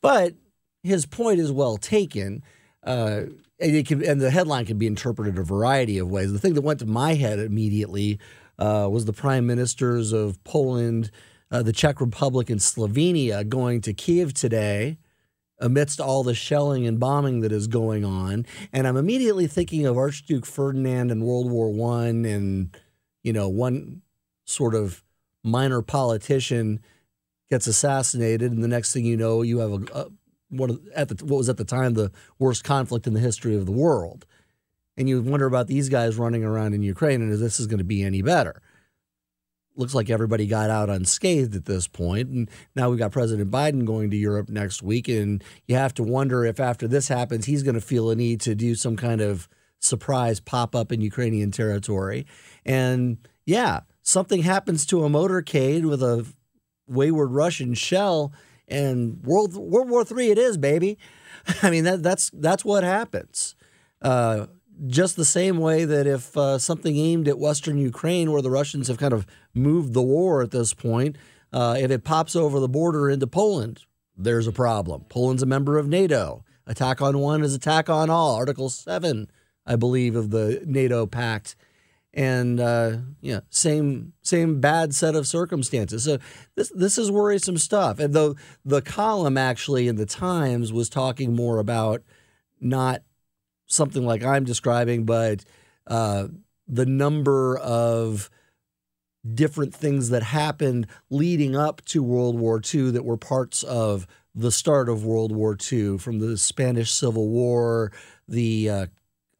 But 0.00 0.34
his 0.82 1.06
point 1.06 1.40
is 1.40 1.50
well 1.50 1.76
taken. 1.76 2.42
Uh, 2.82 3.22
and, 3.58 3.86
can, 3.86 4.04
and, 4.04 4.20
the 4.20 4.30
headline 4.30 4.66
can 4.66 4.76
be 4.76 4.86
interpreted 4.86 5.38
a 5.38 5.42
variety 5.42 5.98
of 5.98 6.10
ways. 6.10 6.32
The 6.32 6.38
thing 6.38 6.54
that 6.54 6.60
went 6.60 6.80
to 6.80 6.86
my 6.86 7.14
head 7.14 7.38
immediately 7.38 8.18
uh, 8.58 8.88
was 8.90 9.06
the 9.06 9.12
prime 9.12 9.46
ministers 9.46 10.12
of 10.12 10.42
Poland, 10.44 11.10
uh, 11.50 11.62
the 11.62 11.72
Czech 11.72 12.00
Republic, 12.00 12.50
and 12.50 12.60
Slovenia 12.60 13.48
going 13.48 13.80
to 13.82 13.94
Kiev 13.94 14.34
today 14.34 14.98
amidst 15.58 16.00
all 16.00 16.22
the 16.22 16.34
shelling 16.34 16.86
and 16.86 17.00
bombing 17.00 17.40
that 17.40 17.52
is 17.52 17.66
going 17.66 18.04
on. 18.04 18.44
And 18.72 18.86
I'm 18.86 18.96
immediately 18.96 19.46
thinking 19.46 19.86
of 19.86 19.96
Archduke 19.96 20.44
Ferdinand 20.44 21.10
and 21.10 21.22
World 21.24 21.50
War 21.50 21.70
One, 21.72 22.26
and 22.26 22.76
you 23.22 23.32
know, 23.32 23.48
one 23.48 24.02
sort 24.44 24.74
of 24.74 25.02
minor 25.42 25.82
politician 25.82 26.80
gets 27.50 27.66
assassinated, 27.66 28.52
and 28.52 28.62
the 28.62 28.68
next 28.68 28.92
thing 28.92 29.04
you 29.04 29.16
know, 29.16 29.42
you 29.42 29.58
have 29.58 29.72
a, 29.72 29.98
a 29.98 30.06
one 30.48 30.70
of, 30.70 30.80
at 30.94 31.08
the 31.08 31.24
what 31.24 31.38
was 31.38 31.48
at 31.48 31.56
the 31.56 31.64
time 31.64 31.94
the 31.94 32.10
worst 32.38 32.64
conflict 32.64 33.06
in 33.06 33.14
the 33.14 33.20
history 33.20 33.54
of 33.56 33.66
the 33.66 33.72
world. 33.72 34.26
And 34.96 35.08
you 35.08 35.20
wonder 35.22 35.46
about 35.46 35.66
these 35.66 35.88
guys 35.88 36.16
running 36.16 36.44
around 36.44 36.74
in 36.74 36.82
Ukraine 36.82 37.20
and 37.20 37.32
if 37.32 37.40
this 37.40 37.58
is 37.58 37.66
going 37.66 37.78
to 37.78 37.84
be 37.84 38.02
any 38.02 38.22
better. 38.22 38.62
Looks 39.76 39.94
like 39.94 40.08
everybody 40.08 40.46
got 40.46 40.70
out 40.70 40.88
unscathed 40.88 41.56
at 41.56 41.64
this. 41.64 41.88
And 41.98 42.48
now 42.76 42.90
we've 42.90 42.98
got 42.98 43.10
President 43.10 43.50
Biden 43.50 43.84
going 43.84 44.10
to 44.10 44.16
Europe 44.16 44.48
next 44.48 44.84
week. 44.84 45.08
And 45.08 45.42
you 45.66 45.74
have 45.74 45.94
to 45.94 46.04
wonder 46.04 46.44
if 46.44 46.60
after 46.60 46.86
this 46.86 47.08
happens, 47.08 47.46
he's 47.46 47.64
going 47.64 47.74
to 47.74 47.80
feel 47.80 48.08
a 48.10 48.14
need 48.14 48.40
to 48.42 48.54
do 48.54 48.76
some 48.76 48.96
kind 48.96 49.20
of 49.20 49.48
surprise 49.80 50.38
pop 50.38 50.76
up 50.76 50.92
in 50.92 51.00
Ukrainian 51.00 51.50
territory. 51.50 52.24
And 52.64 53.18
yeah, 53.46 53.80
something 54.04 54.42
happens 54.42 54.86
to 54.86 55.04
a 55.04 55.08
motorcade 55.08 55.84
with 55.84 56.02
a 56.02 56.24
wayward 56.86 57.32
Russian 57.32 57.74
shell 57.74 58.32
and 58.68 59.20
World 59.24 59.56
World 59.56 59.90
War 59.90 60.04
Three 60.04 60.30
it 60.30 60.38
is, 60.38 60.56
baby. 60.56 60.96
I 61.62 61.70
mean 61.70 61.82
that 61.84 62.04
that's 62.04 62.30
that's 62.32 62.64
what 62.64 62.84
happens. 62.84 63.56
Uh, 64.00 64.46
just 64.86 65.16
the 65.16 65.24
same 65.24 65.58
way 65.58 65.84
that 65.84 66.06
if 66.06 66.36
uh, 66.36 66.58
something 66.58 66.96
aimed 66.96 67.28
at 67.28 67.38
Western 67.38 67.78
Ukraine, 67.78 68.32
where 68.32 68.42
the 68.42 68.50
Russians 68.50 68.88
have 68.88 68.98
kind 68.98 69.12
of 69.12 69.26
moved 69.54 69.94
the 69.94 70.02
war 70.02 70.42
at 70.42 70.50
this 70.50 70.74
point, 70.74 71.16
uh, 71.52 71.76
if 71.78 71.90
it 71.90 72.04
pops 72.04 72.34
over 72.34 72.58
the 72.60 72.68
border 72.68 73.08
into 73.08 73.26
Poland, 73.26 73.84
there's 74.16 74.46
a 74.46 74.52
problem. 74.52 75.04
Poland's 75.08 75.42
a 75.42 75.46
member 75.46 75.78
of 75.78 75.88
NATO. 75.88 76.44
Attack 76.66 77.00
on 77.00 77.18
one 77.18 77.42
is 77.42 77.54
attack 77.54 77.88
on 77.88 78.10
all. 78.10 78.34
Article 78.34 78.68
seven, 78.68 79.30
I 79.64 79.76
believe, 79.76 80.16
of 80.16 80.30
the 80.30 80.62
NATO 80.66 81.06
pact 81.06 81.56
and 82.14 82.60
uh, 82.60 82.98
yeah, 83.20 83.40
same 83.50 84.12
same 84.22 84.60
bad 84.60 84.94
set 84.94 85.16
of 85.16 85.26
circumstances. 85.26 86.04
So 86.04 86.18
this 86.54 86.70
this 86.74 86.96
is 86.96 87.10
worrisome 87.10 87.58
stuff. 87.58 87.98
And 87.98 88.14
though 88.14 88.36
the 88.64 88.80
column 88.80 89.36
actually 89.36 89.88
in 89.88 89.96
the 89.96 90.06
Times 90.06 90.72
was 90.72 90.88
talking 90.88 91.34
more 91.34 91.58
about 91.58 92.02
not 92.60 93.02
something 93.66 94.06
like 94.06 94.22
I'm 94.22 94.44
describing, 94.44 95.04
but 95.04 95.44
uh, 95.86 96.28
the 96.68 96.86
number 96.86 97.58
of 97.58 98.30
different 99.34 99.74
things 99.74 100.10
that 100.10 100.22
happened 100.22 100.86
leading 101.10 101.56
up 101.56 101.82
to 101.86 102.02
World 102.02 102.38
War 102.38 102.60
II 102.72 102.90
that 102.92 103.04
were 103.04 103.16
parts 103.16 103.62
of 103.62 104.06
the 104.34 104.52
start 104.52 104.88
of 104.88 105.04
World 105.04 105.32
War 105.32 105.56
II, 105.72 105.98
from 105.98 106.18
the 106.18 106.36
Spanish 106.36 106.90
Civil 106.90 107.28
War, 107.28 107.92
the 108.28 108.68
uh, 108.68 108.86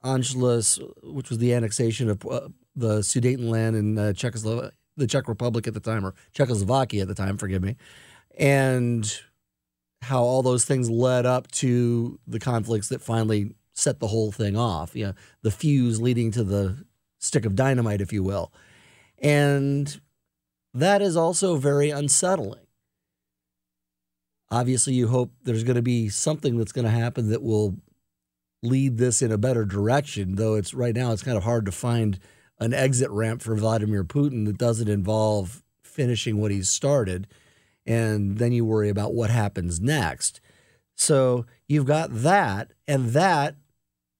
Anschluss, 0.04 0.78
which 1.02 1.30
was 1.30 1.38
the 1.38 1.52
annexation 1.52 2.08
of 2.08 2.24
uh, 2.26 2.48
the 2.76 2.98
Sudetenland 2.98 3.76
in 3.78 3.98
uh, 3.98 4.12
Czechoslovakia, 4.12 4.72
the 4.96 5.06
Czech 5.06 5.28
Republic 5.28 5.66
at 5.66 5.74
the 5.74 5.80
time, 5.80 6.04
or 6.04 6.14
Czechoslovakia 6.32 7.02
at 7.02 7.08
the 7.08 7.14
time, 7.14 7.36
forgive 7.36 7.62
me, 7.62 7.76
and 8.38 9.20
how 10.02 10.22
all 10.22 10.42
those 10.42 10.64
things 10.64 10.90
led 10.90 11.26
up 11.26 11.50
to 11.50 12.18
the 12.26 12.38
conflicts 12.38 12.88
that 12.88 13.00
finally 13.00 13.54
set 13.72 14.00
the 14.00 14.08
whole 14.08 14.30
thing 14.30 14.56
off. 14.56 14.94
Yeah, 14.94 15.12
the 15.42 15.50
fuse 15.50 16.00
leading 16.00 16.30
to 16.32 16.44
the 16.44 16.84
stick 17.18 17.44
of 17.44 17.56
dynamite, 17.56 18.00
if 18.00 18.12
you 18.12 18.22
will, 18.22 18.52
and 19.18 20.00
that 20.72 21.02
is 21.02 21.16
also 21.16 21.56
very 21.56 21.90
unsettling. 21.90 22.60
Obviously, 24.50 24.94
you 24.94 25.08
hope 25.08 25.32
there's 25.42 25.64
going 25.64 25.76
to 25.76 25.82
be 25.82 26.08
something 26.08 26.58
that's 26.58 26.72
going 26.72 26.84
to 26.84 26.90
happen 26.90 27.30
that 27.30 27.42
will 27.42 27.76
lead 28.62 28.98
this 28.98 29.22
in 29.22 29.32
a 29.32 29.38
better 29.38 29.64
direction. 29.64 30.36
Though 30.36 30.54
it's 30.54 30.74
right 30.74 30.94
now, 30.94 31.12
it's 31.12 31.22
kind 31.22 31.36
of 31.36 31.44
hard 31.44 31.66
to 31.66 31.72
find 31.72 32.18
an 32.58 32.72
exit 32.72 33.10
ramp 33.10 33.42
for 33.42 33.54
Vladimir 33.56 34.04
Putin 34.04 34.46
that 34.46 34.58
doesn't 34.58 34.88
involve 34.88 35.62
finishing 35.82 36.38
what 36.40 36.50
he's 36.50 36.68
started. 36.68 37.26
And 37.86 38.38
then 38.38 38.52
you 38.52 38.64
worry 38.64 38.88
about 38.88 39.14
what 39.14 39.30
happens 39.30 39.80
next. 39.80 40.40
So 40.94 41.46
you've 41.68 41.86
got 41.86 42.10
that, 42.12 42.72
and 42.86 43.10
that, 43.10 43.56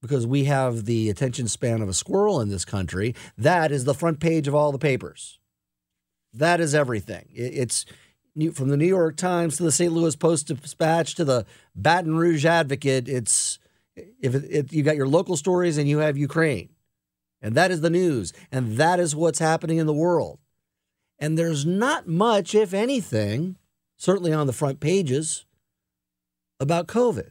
because 0.02 0.26
we 0.26 0.44
have 0.44 0.84
the 0.84 1.08
attention 1.08 1.48
span 1.48 1.80
of 1.80 1.88
a 1.88 1.94
squirrel 1.94 2.40
in 2.40 2.48
this 2.48 2.64
country, 2.64 3.14
that 3.38 3.72
is 3.72 3.84
the 3.84 3.94
front 3.94 4.20
page 4.20 4.48
of 4.48 4.54
all 4.54 4.72
the 4.72 4.78
papers. 4.78 5.38
That 6.32 6.60
is 6.60 6.74
everything. 6.74 7.28
It's 7.32 7.86
from 8.52 8.68
the 8.68 8.76
New 8.76 8.86
York 8.86 9.16
Times 9.16 9.56
to 9.56 9.62
the 9.62 9.72
St. 9.72 9.92
Louis 9.92 10.16
Post 10.16 10.48
Dispatch 10.48 11.14
to 11.14 11.24
the 11.24 11.46
Baton 11.76 12.16
Rouge 12.16 12.44
Advocate. 12.44 13.08
It's 13.08 13.60
if 13.96 14.34
it, 14.34 14.44
it, 14.50 14.72
you 14.72 14.82
got 14.82 14.96
your 14.96 15.06
local 15.06 15.36
stories 15.36 15.78
and 15.78 15.88
you 15.88 15.98
have 15.98 16.18
Ukraine. 16.18 16.70
And 17.44 17.54
that 17.54 17.70
is 17.70 17.82
the 17.82 17.90
news. 17.90 18.32
And 18.50 18.78
that 18.78 18.98
is 18.98 19.14
what's 19.14 19.38
happening 19.38 19.76
in 19.76 19.86
the 19.86 19.92
world. 19.92 20.38
And 21.18 21.36
there's 21.36 21.66
not 21.66 22.08
much, 22.08 22.54
if 22.54 22.72
anything, 22.72 23.56
certainly 23.98 24.32
on 24.32 24.46
the 24.46 24.52
front 24.54 24.80
pages, 24.80 25.44
about 26.58 26.86
COVID. 26.86 27.28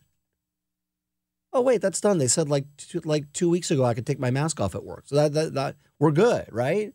Oh 1.52 1.62
wait, 1.62 1.82
that's 1.82 1.99
done. 1.99 2.19
They 2.19 2.28
said 2.28 2.47
like 2.47 2.65
two, 2.78 3.02
like 3.04 3.34
two 3.34 3.49
weeks 3.49 3.71
ago 3.71 3.84
I 3.84 3.95
could 3.95 4.06
take 4.06 4.19
my 4.19 4.30
mask 4.30 4.62
off 4.62 4.76
at 4.76 4.84
work, 4.84 5.04
so 5.08 5.15
that, 5.15 5.34
that, 5.34 5.54
that 5.56 5.76
we're 5.97 6.12
good, 6.12 6.45
right? 6.52 6.93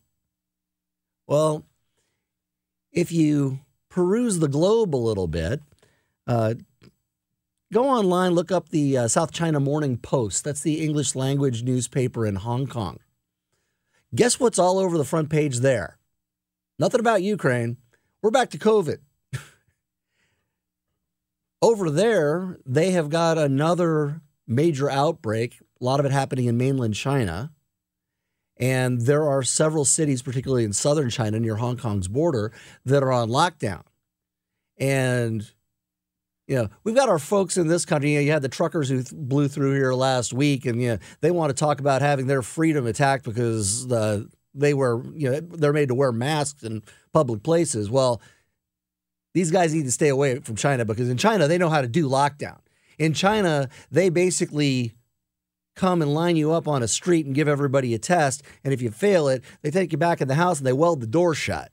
Well, 1.26 1.64
if 2.92 3.10
you 3.10 3.60
peruse 3.88 4.38
the 4.38 4.48
globe 4.48 4.94
a 4.94 4.96
little 4.96 5.26
bit, 5.26 5.60
uh, 6.28 6.54
go 7.72 7.88
online, 7.88 8.32
look 8.32 8.52
up 8.52 8.68
the 8.68 8.96
uh, 8.96 9.08
South 9.08 9.32
China 9.32 9.58
Morning 9.58 9.96
Post. 9.96 10.44
That's 10.44 10.60
the 10.60 10.84
English 10.84 11.16
language 11.16 11.64
newspaper 11.64 12.24
in 12.24 12.36
Hong 12.36 12.68
Kong. 12.68 12.98
Guess 14.14 14.40
what's 14.40 14.58
all 14.58 14.78
over 14.78 14.96
the 14.96 15.04
front 15.04 15.28
page 15.28 15.58
there? 15.58 15.98
Nothing 16.78 17.00
about 17.00 17.22
Ukraine. 17.22 17.76
We're 18.22 18.30
back 18.30 18.50
to 18.50 18.58
COVID. 18.58 18.98
over 21.62 21.90
there, 21.90 22.58
they 22.64 22.92
have 22.92 23.10
got 23.10 23.36
another 23.36 24.22
major 24.46 24.88
outbreak, 24.90 25.60
a 25.80 25.84
lot 25.84 26.00
of 26.00 26.06
it 26.06 26.12
happening 26.12 26.46
in 26.46 26.56
mainland 26.56 26.94
China. 26.94 27.52
And 28.56 29.02
there 29.02 29.28
are 29.28 29.42
several 29.42 29.84
cities, 29.84 30.22
particularly 30.22 30.64
in 30.64 30.72
southern 30.72 31.10
China 31.10 31.38
near 31.38 31.56
Hong 31.56 31.76
Kong's 31.76 32.08
border, 32.08 32.50
that 32.86 33.02
are 33.02 33.12
on 33.12 33.28
lockdown. 33.28 33.82
And 34.78 35.48
you 36.48 36.56
know, 36.56 36.68
we've 36.82 36.94
got 36.94 37.10
our 37.10 37.18
folks 37.18 37.58
in 37.58 37.68
this 37.68 37.84
country. 37.84 38.12
You, 38.12 38.18
know, 38.18 38.24
you 38.24 38.32
had 38.32 38.42
the 38.42 38.48
truckers 38.48 38.88
who 38.88 39.02
th- 39.02 39.12
blew 39.12 39.48
through 39.48 39.74
here 39.74 39.92
last 39.92 40.32
week, 40.32 40.64
and 40.64 40.80
you 40.80 40.88
know, 40.88 40.98
they 41.20 41.30
want 41.30 41.50
to 41.50 41.54
talk 41.54 41.78
about 41.78 42.00
having 42.00 42.26
their 42.26 42.40
freedom 42.40 42.86
attacked 42.86 43.24
because 43.24 43.86
the 43.86 44.28
they 44.54 44.72
were, 44.72 45.04
you 45.14 45.30
know, 45.30 45.40
they're 45.40 45.74
made 45.74 45.88
to 45.88 45.94
wear 45.94 46.10
masks 46.10 46.62
in 46.64 46.82
public 47.12 47.42
places. 47.42 47.90
Well, 47.90 48.22
these 49.34 49.50
guys 49.50 49.74
need 49.74 49.84
to 49.84 49.92
stay 49.92 50.08
away 50.08 50.40
from 50.40 50.56
China 50.56 50.86
because 50.86 51.10
in 51.10 51.18
China 51.18 51.46
they 51.46 51.58
know 51.58 51.68
how 51.68 51.82
to 51.82 51.86
do 51.86 52.08
lockdown. 52.08 52.58
In 52.98 53.12
China, 53.12 53.68
they 53.90 54.08
basically 54.08 54.94
come 55.76 56.00
and 56.00 56.12
line 56.12 56.34
you 56.34 56.50
up 56.50 56.66
on 56.66 56.82
a 56.82 56.88
street 56.88 57.26
and 57.26 57.34
give 57.34 57.46
everybody 57.46 57.94
a 57.94 57.98
test, 57.98 58.42
and 58.64 58.72
if 58.72 58.80
you 58.80 58.90
fail 58.90 59.28
it, 59.28 59.44
they 59.60 59.70
take 59.70 59.92
you 59.92 59.98
back 59.98 60.22
in 60.22 60.28
the 60.28 60.34
house 60.34 60.58
and 60.58 60.66
they 60.66 60.72
weld 60.72 61.02
the 61.02 61.06
door 61.06 61.34
shut. 61.34 61.72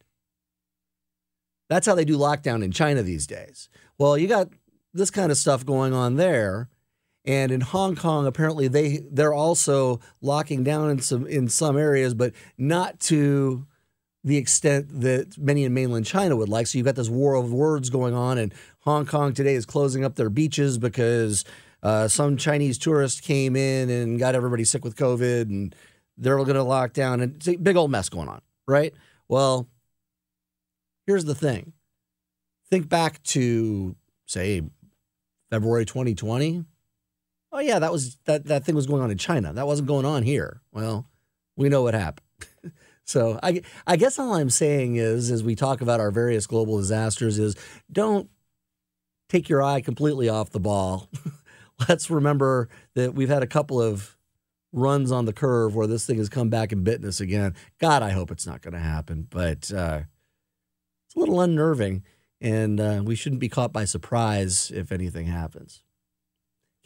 That's 1.70 1.88
how 1.88 1.96
they 1.96 2.06
do 2.06 2.18
lockdown 2.18 2.62
in 2.62 2.72
China 2.72 3.02
these 3.02 3.26
days. 3.26 3.70
Well, 3.98 4.18
you 4.18 4.28
got 4.28 4.50
this 4.96 5.12
kind 5.12 5.32
of 5.32 5.38
stuff 5.38 5.66
going 5.66 5.94
on 5.94 6.16
there. 6.16 6.70
And 7.26 7.52
in 7.52 7.62
Hong 7.62 7.96
Kong, 7.96 8.28
apparently 8.28 8.68
they 8.68 9.04
they're 9.12 9.34
also 9.34 10.00
locking 10.22 10.64
down 10.64 10.90
in 10.92 11.00
some 11.00 11.26
in 11.26 11.48
some 11.48 11.78
areas, 11.78 12.14
but 12.14 12.34
not 12.58 13.00
to 13.02 13.66
the 14.24 14.38
extent 14.38 14.88
that 15.02 15.38
many 15.38 15.64
in 15.64 15.74
mainland 15.74 16.06
China 16.06 16.36
would 16.36 16.50
like. 16.50 16.68
So 16.68 16.78
you've 16.78 16.86
got 16.86 16.96
this 16.96 17.10
war 17.10 17.36
of 17.36 17.52
words 17.52 17.90
going 17.90 18.14
on, 18.14 18.38
and 18.38 18.54
Hong 18.82 19.06
Kong 19.06 19.34
today 19.34 19.56
is 19.56 19.66
closing 19.66 20.04
up 20.04 20.16
their 20.16 20.30
beaches 20.30 20.78
because 20.78 21.44
uh, 21.84 22.08
some 22.08 22.38
Chinese 22.38 22.78
tourists 22.78 23.22
came 23.22 23.56
in 23.56 23.90
and 23.90 24.20
got 24.20 24.36
everybody 24.36 24.64
sick 24.64 24.84
with 24.84 24.96
COVID, 24.96 25.50
and 25.50 25.76
they're 26.18 26.38
going 26.38 26.54
to 26.54 26.64
lock 26.64 26.94
down, 26.94 27.22
and 27.22 27.36
it's 27.36 27.48
a 27.48 27.56
big 27.56 27.76
old 27.76 27.90
mess 27.92 28.10
going 28.10 28.30
on, 28.30 28.42
right? 28.68 28.94
Well, 29.28 29.68
here's 31.08 31.26
the 31.26 31.36
thing: 31.36 31.74
think 32.70 32.88
back 32.88 33.22
to 33.24 33.96
say 34.28 34.62
February 35.50 35.86
2020. 35.86 36.66
Oh 37.52 37.60
yeah, 37.60 37.80
that 37.80 37.92
was 37.92 38.18
that 38.26 38.46
that 38.46 38.66
thing 38.66 38.76
was 38.76 38.88
going 38.88 39.02
on 39.02 39.12
in 39.12 39.18
China. 39.18 39.54
That 39.54 39.68
wasn't 39.68 39.88
going 39.88 40.06
on 40.06 40.24
here. 40.24 40.62
Well, 40.72 41.08
we 41.56 41.70
know 41.70 41.84
what 41.84 41.94
happened. 41.94 42.28
so 43.06 43.40
I 43.42 43.62
I 43.88 43.96
guess 43.96 44.20
all 44.20 44.34
I'm 44.34 44.50
saying 44.50 44.98
is 44.98 45.32
as 45.32 45.44
we 45.44 45.56
talk 45.56 45.82
about 45.82 46.00
our 46.00 46.12
various 46.12 46.48
global 46.48 46.78
disasters 46.78 47.40
is 47.40 47.56
don't 47.92 48.30
take 49.30 49.50
your 49.50 49.64
eye 49.64 49.82
completely 49.82 50.30
off 50.30 50.50
the 50.50 50.60
ball. 50.60 51.10
Let's 51.90 52.10
remember 52.10 52.70
that 52.94 53.16
we've 53.16 53.30
had 53.30 53.44
a 53.44 53.48
couple 53.48 53.82
of 53.82 54.16
runs 54.72 55.12
on 55.12 55.26
the 55.26 55.34
curve 55.34 55.76
where 55.76 55.88
this 55.88 56.06
thing 56.06 56.18
has 56.18 56.30
come 56.30 56.50
back 56.50 56.72
and 56.72 56.84
bitten 56.84 57.08
us 57.08 57.20
again. 57.22 57.56
God, 57.80 58.04
I 58.04 58.12
hope 58.12 58.32
it's 58.32 58.46
not 58.46 58.62
going 58.62 58.74
to 58.74 58.80
happen, 58.80 59.28
but 59.30 59.72
uh, 59.72 60.02
it's 61.06 61.16
a 61.16 61.20
little 61.20 61.42
unnerving 61.42 62.04
and 62.46 62.80
uh, 62.80 63.02
we 63.04 63.16
shouldn't 63.16 63.42
be 63.42 63.50
caught 63.50 63.74
by 63.74 63.86
surprise 63.86 64.70
if 64.70 64.92
anything 64.92 65.26
happens. 65.26 65.82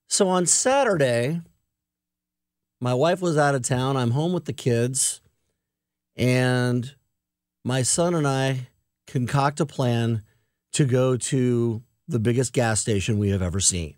So 0.08 0.30
on 0.30 0.46
Saturday, 0.46 1.42
my 2.80 2.94
wife 2.94 3.20
was 3.20 3.38
out 3.38 3.54
of 3.54 3.64
town. 3.64 3.98
I'm 3.98 4.12
home 4.12 4.32
with 4.32 4.46
the 4.46 4.54
kids, 4.54 5.20
and 6.16 6.96
my 7.68 7.82
son 7.82 8.16
and 8.16 8.26
I 8.26 8.70
concoct 9.08 9.60
a 9.60 9.66
plan 9.66 10.24
to 10.72 10.86
go 10.86 11.18
to 11.18 11.84
the 12.08 12.18
biggest 12.18 12.54
gas 12.54 12.80
station 12.80 13.20
we 13.20 13.30
have 13.30 13.42
ever 13.42 13.60
seen. 13.60 13.96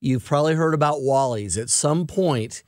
You've 0.00 0.24
probably 0.24 0.54
heard 0.54 0.72
about 0.72 1.02
Wally's 1.02 1.58
at 1.58 1.68
some 1.68 2.06
point 2.06 2.62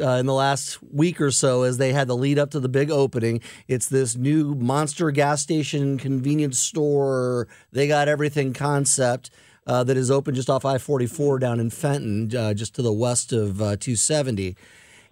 uh, 0.00 0.12
in 0.12 0.24
the 0.24 0.32
last 0.32 0.82
week 0.82 1.20
or 1.20 1.30
so 1.30 1.62
as 1.62 1.76
they 1.76 1.92
had 1.92 2.08
the 2.08 2.16
lead 2.16 2.38
up 2.38 2.50
to 2.52 2.60
the 2.60 2.70
big 2.70 2.90
opening. 2.90 3.42
It's 3.68 3.86
this 3.86 4.16
new 4.16 4.54
monster 4.54 5.10
gas 5.10 5.42
station 5.42 5.98
convenience 5.98 6.58
store. 6.58 7.46
They 7.70 7.86
got 7.86 8.08
everything 8.08 8.54
concept. 8.54 9.30
Uh, 9.66 9.82
that 9.82 9.96
is 9.96 10.10
open 10.10 10.34
just 10.34 10.50
off 10.50 10.64
I 10.66 10.76
44 10.76 11.38
down 11.38 11.58
in 11.58 11.70
Fenton, 11.70 12.34
uh, 12.36 12.52
just 12.52 12.74
to 12.74 12.82
the 12.82 12.92
west 12.92 13.32
of 13.32 13.62
uh, 13.62 13.76
270. 13.76 14.56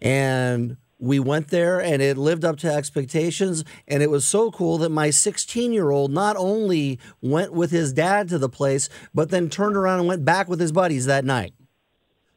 And 0.02 0.76
we 1.02 1.18
went 1.18 1.48
there 1.48 1.80
and 1.80 2.00
it 2.00 2.16
lived 2.16 2.44
up 2.44 2.56
to 2.58 2.72
expectations. 2.72 3.64
And 3.88 4.04
it 4.04 4.10
was 4.10 4.24
so 4.24 4.52
cool 4.52 4.78
that 4.78 4.90
my 4.90 5.10
16 5.10 5.72
year 5.72 5.90
old 5.90 6.12
not 6.12 6.36
only 6.36 7.00
went 7.20 7.52
with 7.52 7.72
his 7.72 7.92
dad 7.92 8.28
to 8.28 8.38
the 8.38 8.48
place, 8.48 8.88
but 9.12 9.30
then 9.30 9.50
turned 9.50 9.76
around 9.76 9.98
and 9.98 10.08
went 10.08 10.24
back 10.24 10.48
with 10.48 10.60
his 10.60 10.70
buddies 10.70 11.06
that 11.06 11.24
night. 11.24 11.54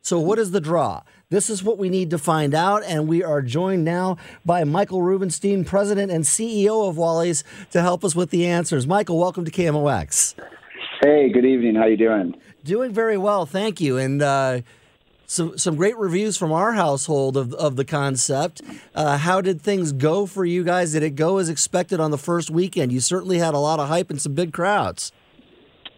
So, 0.01 0.19
what 0.19 0.39
is 0.39 0.51
the 0.51 0.62
draw? 0.62 1.04
This 1.30 1.49
is 1.49 1.63
what 1.63 1.78
we 1.78 1.89
need 1.89 2.10
to 2.12 2.17
find 2.17 2.54
out. 2.54 2.84
And 2.84 3.08
we 3.08 3.23
are 3.23 3.41
joined 3.41 3.86
now 3.86 4.17
by 4.45 4.63
Michael 4.63 5.01
Rubenstein, 5.01 5.63
President 5.63 6.12
and 6.12 6.23
CEO 6.23 6.88
of 6.88 6.97
Wally's, 6.97 7.43
to 7.71 7.82
help 7.82 8.04
us 8.04 8.15
with 8.15 8.30
the 8.30 8.47
answers. 8.47 8.86
Michael, 8.86 9.19
welcome 9.19 9.45
to 9.45 9.51
KMOX. 9.51 10.36
Hey, 11.04 11.30
good 11.32 11.45
evening. 11.45 11.75
How 11.75 11.86
you 11.86 11.97
doing? 11.97 12.36
Doing 12.63 12.93
very 12.93 13.17
well, 13.17 13.45
thank 13.45 13.82
you. 13.82 13.97
And 13.97 14.21
uh, 14.21 14.62
some 15.27 15.57
some 15.57 15.75
great 15.75 15.97
reviews 15.97 16.38
from 16.38 16.51
our 16.51 16.73
household 16.73 17.38
of 17.38 17.53
of 17.53 17.75
the 17.75 17.85
concept. 17.85 18.61
Uh, 18.93 19.17
how 19.17 19.41
did 19.41 19.61
things 19.61 19.91
go 19.91 20.25
for 20.25 20.45
you 20.45 20.63
guys? 20.63 20.93
Did 20.93 21.03
it 21.03 21.11
go 21.11 21.38
as 21.38 21.49
expected 21.49 21.99
on 21.99 22.11
the 22.11 22.17
first 22.17 22.49
weekend? 22.49 22.91
You 22.91 22.99
certainly 22.99 23.39
had 23.39 23.53
a 23.53 23.59
lot 23.59 23.79
of 23.79 23.88
hype 23.88 24.09
and 24.09 24.21
some 24.21 24.33
big 24.33 24.53
crowds. 24.53 25.11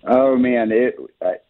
Oh 0.09 0.37
man, 0.37 0.71
it 0.71 0.95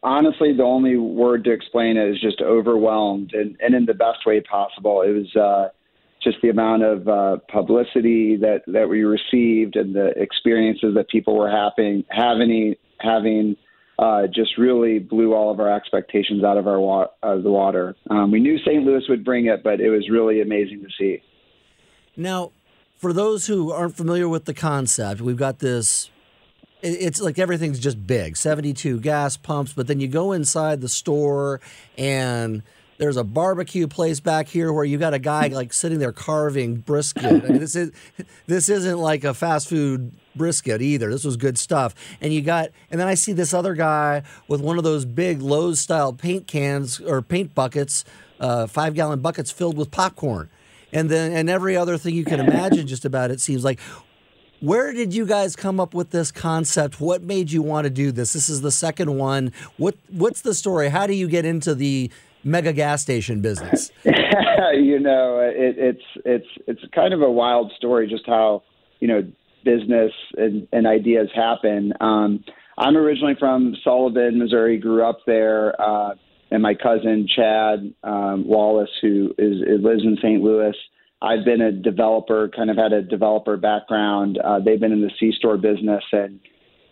honestly 0.01 0.51
the 0.51 0.63
only 0.63 0.97
word 0.97 1.43
to 1.43 1.51
explain 1.51 1.95
it 1.95 2.09
is 2.09 2.19
just 2.19 2.41
overwhelmed, 2.41 3.33
and, 3.33 3.55
and 3.59 3.75
in 3.75 3.85
the 3.85 3.93
best 3.93 4.25
way 4.25 4.41
possible. 4.41 5.03
It 5.03 5.11
was 5.11 5.35
uh, 5.35 5.69
just 6.23 6.37
the 6.41 6.49
amount 6.49 6.83
of 6.83 7.07
uh, 7.07 7.37
publicity 7.51 8.35
that 8.37 8.63
that 8.67 8.89
we 8.89 9.03
received, 9.03 9.75
and 9.75 9.93
the 9.93 10.07
experiences 10.19 10.95
that 10.95 11.07
people 11.09 11.37
were 11.37 11.51
having 11.51 12.03
having 12.09 12.75
having. 12.99 13.57
Uh, 13.99 14.27
just 14.27 14.57
really 14.59 14.99
blew 14.99 15.33
all 15.33 15.49
of 15.49 15.59
our 15.59 15.73
expectations 15.75 16.43
out 16.43 16.57
of 16.57 16.67
our 16.67 16.79
wa- 16.79 17.07
of 17.23 17.41
the 17.41 17.49
water. 17.49 17.95
Um, 18.11 18.29
we 18.29 18.39
knew 18.39 18.59
St. 18.59 18.83
Louis 18.83 19.01
would 19.09 19.25
bring 19.25 19.47
it, 19.47 19.63
but 19.63 19.81
it 19.81 19.89
was 19.89 20.07
really 20.09 20.39
amazing 20.39 20.83
to 20.83 20.87
see. 20.99 21.23
Now, 22.15 22.51
for 22.97 23.11
those 23.11 23.47
who 23.47 23.71
aren't 23.71 23.97
familiar 23.97 24.29
with 24.29 24.45
the 24.45 24.53
concept, 24.53 25.21
we've 25.21 25.37
got 25.37 25.59
this 25.59 26.11
it's 26.83 27.19
like 27.19 27.39
everything's 27.39 27.79
just 27.79 28.05
big 28.05 28.37
72 28.37 28.99
gas 28.99 29.35
pumps 29.35 29.73
but 29.73 29.87
then 29.87 29.99
you 29.99 30.07
go 30.07 30.31
inside 30.31 30.79
the 30.79 30.87
store 30.87 31.59
and 31.97 32.61
there's 32.97 33.17
a 33.17 33.23
barbecue 33.23 33.87
place 33.87 34.19
back 34.19 34.47
here 34.47 34.73
where 34.73 34.83
you 34.83 34.97
got 34.97 35.13
a 35.13 35.19
guy 35.19 35.47
like 35.47 35.73
sitting 35.73 35.99
there 35.99 36.11
carving 36.11 36.77
brisket 36.77 37.25
I 37.25 37.47
mean, 37.47 37.59
this 37.59 37.75
is 37.75 37.91
this 38.47 38.69
isn't 38.69 38.97
like 38.97 39.23
a 39.23 39.33
fast 39.33 39.69
food 39.69 40.11
brisket 40.35 40.81
either 40.81 41.09
this 41.09 41.23
was 41.23 41.37
good 41.37 41.57
stuff 41.57 41.95
and 42.21 42.33
you 42.33 42.41
got 42.41 42.69
and 42.91 42.99
then 42.99 43.07
i 43.07 43.13
see 43.13 43.33
this 43.33 43.53
other 43.53 43.73
guy 43.73 44.23
with 44.47 44.61
one 44.61 44.77
of 44.77 44.83
those 44.83 45.05
big 45.05 45.41
Lowe's 45.41 45.79
style 45.79 46.13
paint 46.13 46.47
cans 46.47 46.99
or 46.99 47.21
paint 47.21 47.55
buckets 47.55 48.05
uh, 48.39 48.67
five 48.67 48.93
gallon 48.93 49.19
buckets 49.19 49.49
filled 49.49 49.77
with 49.77 49.89
popcorn 49.89 50.49
and 50.93 51.09
then 51.09 51.31
and 51.31 51.49
every 51.49 51.75
other 51.75 51.97
thing 51.97 52.13
you 52.13 52.25
can 52.25 52.39
imagine 52.39 52.85
just 52.85 53.03
about 53.03 53.31
it 53.31 53.41
seems 53.41 53.63
like 53.63 53.79
where 54.59 54.91
did 54.91 55.13
you 55.13 55.25
guys 55.25 55.55
come 55.55 55.79
up 55.79 55.93
with 55.93 56.09
this 56.09 56.31
concept? 56.31 56.99
What 56.99 57.21
made 57.21 57.51
you 57.51 57.61
want 57.61 57.85
to 57.85 57.91
do 57.91 58.11
this? 58.11 58.33
This 58.33 58.49
is 58.49 58.61
the 58.61 58.71
second 58.71 59.15
one. 59.15 59.53
What 59.77 59.95
what's 60.09 60.41
the 60.41 60.55
story? 60.55 60.89
How 60.89 61.05
do 61.05 61.13
you 61.13 61.27
get 61.27 61.45
into 61.45 61.75
the 61.75 62.09
mega 62.47 62.73
gas 62.73 63.01
station 63.01 63.41
business? 63.41 63.91
you 64.05 64.99
know, 64.99 65.39
it, 65.39 65.75
it's 65.77 66.03
it's 66.25 66.47
it's 66.67 66.81
kind 66.93 67.13
of 67.13 67.21
a 67.21 67.29
wild 67.29 67.71
story, 67.77 68.07
just 68.07 68.25
how 68.25 68.63
you 68.99 69.07
know 69.07 69.21
business 69.63 70.11
and, 70.37 70.67
and 70.71 70.87
ideas 70.87 71.29
happen. 71.35 71.93
Um, 71.99 72.43
I'm 72.77 72.95
originally 72.95 73.35
from 73.39 73.75
Sullivan, 73.83 74.39
Missouri. 74.39 74.77
Grew 74.77 75.03
up 75.03 75.19
there, 75.25 75.79
uh, 75.81 76.15
and 76.51 76.61
my 76.61 76.73
cousin 76.73 77.27
Chad 77.27 77.93
um, 78.03 78.47
Wallace, 78.47 78.89
who 79.01 79.33
is, 79.37 79.61
lives 79.81 80.03
in 80.03 80.17
St. 80.21 80.41
Louis 80.41 80.75
I've 81.21 81.43
been 81.43 81.61
a 81.61 81.71
developer, 81.71 82.49
kind 82.55 82.69
of 82.69 82.77
had 82.77 82.93
a 82.93 83.01
developer 83.01 83.57
background. 83.57 84.37
Uh, 84.37 84.59
they've 84.59 84.79
been 84.79 84.91
in 84.91 85.01
the 85.01 85.11
C 85.19 85.31
store 85.35 85.57
business, 85.57 86.03
and 86.11 86.39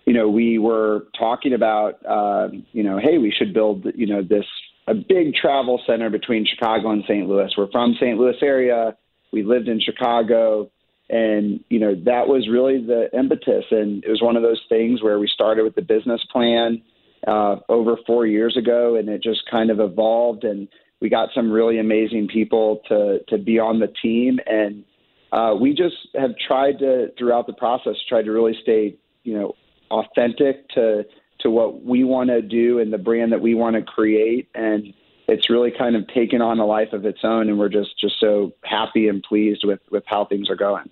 you 0.06 0.14
know, 0.14 0.30
we 0.30 0.60
were 0.60 1.08
talking 1.18 1.54
about, 1.54 2.04
uh, 2.06 2.50
you 2.72 2.84
know, 2.84 3.00
hey, 3.00 3.18
we 3.18 3.32
should 3.36 3.54
build, 3.54 3.88
you 3.96 4.06
know, 4.06 4.22
this 4.22 4.46
a 4.88 4.94
big 4.94 5.34
travel 5.34 5.82
center 5.88 6.10
between 6.10 6.46
Chicago 6.46 6.92
and 6.92 7.04
St. 7.04 7.28
Louis. 7.28 7.52
We're 7.58 7.72
from 7.72 7.96
St. 8.00 8.18
Louis 8.18 8.36
area. 8.42 8.96
We 9.32 9.44
lived 9.44 9.68
in 9.68 9.82
Chicago, 9.82 10.70
and 11.10 11.64
you 11.70 11.80
know, 11.80 11.96
that 12.06 12.28
was 12.28 12.48
really 12.50 12.86
the 12.86 13.10
impetus. 13.18 13.66
And 13.72 14.04
it 14.04 14.10
was 14.10 14.22
one 14.22 14.36
of 14.36 14.44
those 14.44 14.62
things 14.70 15.02
where 15.02 15.20
we 15.20 15.28
started 15.28 15.64
with 15.64 15.76
the 15.76 15.82
business 15.82 16.22
plan 16.32 16.82
uh, 17.28 17.58
over 17.70 17.98
four 18.06 18.26
years 18.28 18.56
ago, 18.56 18.96
and 18.96 19.10
it 19.10 19.24
just 19.24 19.42
kind 19.50 19.72
of 19.72 19.80
evolved 19.80 20.44
and 20.44 20.68
We 21.02 21.10
got 21.10 21.30
some 21.34 21.52
really 21.52 21.80
amazing 21.80 22.28
people 22.28 22.82
to 22.90 23.20
to 23.30 23.38
be 23.38 23.60
on 23.60 23.80
the 23.80 23.92
team, 24.02 24.40
and 24.46 24.84
uh, 25.32 25.56
we 25.60 25.74
just 25.74 25.96
have 26.16 26.32
tried 26.48 26.80
to 26.80 27.08
throughout 27.18 27.48
the 27.48 27.54
process 27.54 27.96
try 28.08 28.22
to 28.22 28.32
really 28.32 28.56
stay 28.62 28.96
you 29.24 29.34
know 29.38 29.56
authentic 29.90 30.70
to 30.70 31.06
to 31.42 31.50
what 31.50 31.84
we 31.84 32.04
want 32.04 32.30
to 32.30 32.42
do 32.42 32.80
and 32.80 32.92
the 32.92 32.98
brand 32.98 33.32
that 33.32 33.42
we 33.42 33.56
want 33.56 33.76
to 33.76 33.82
create. 33.82 34.50
And 34.56 34.94
it's 35.28 35.50
really 35.50 35.72
kind 35.76 35.96
of 35.96 36.08
taken 36.08 36.42
on 36.42 36.60
a 36.60 36.66
life 36.66 36.94
of 36.94 37.06
its 37.06 37.20
own 37.24 37.50
and 37.50 37.58
we're 37.58 37.70
just 37.70 38.00
just 38.00 38.20
so 38.20 38.54
happy 38.64 39.08
and 39.08 39.24
pleased 39.24 39.62
with 39.64 39.80
with 39.92 40.04
how 40.06 40.26
things 40.26 40.50
are 40.50 40.56
going. 40.56 40.90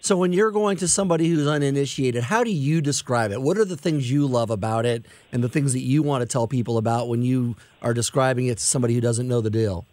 So 0.00 0.16
when 0.16 0.32
you're 0.32 0.50
going 0.50 0.76
to 0.78 0.88
somebody 0.88 1.28
who's 1.28 1.46
uninitiated 1.46 2.24
how 2.24 2.44
do 2.44 2.50
you 2.50 2.80
describe 2.80 3.30
it? 3.30 3.40
What 3.40 3.58
are 3.58 3.64
the 3.64 3.76
things 3.76 4.10
you 4.10 4.26
love 4.26 4.50
about 4.50 4.86
it 4.86 5.06
and 5.32 5.42
the 5.42 5.48
things 5.48 5.72
that 5.72 5.80
you 5.80 6.02
want 6.02 6.22
to 6.22 6.26
tell 6.26 6.46
people 6.46 6.78
about 6.78 7.08
when 7.08 7.22
you 7.22 7.56
are 7.82 7.94
describing 7.94 8.46
it 8.46 8.58
to 8.58 8.64
somebody 8.64 8.94
who 8.94 9.00
doesn't 9.00 9.28
know 9.28 9.40
the 9.40 9.50
deal? 9.50 9.86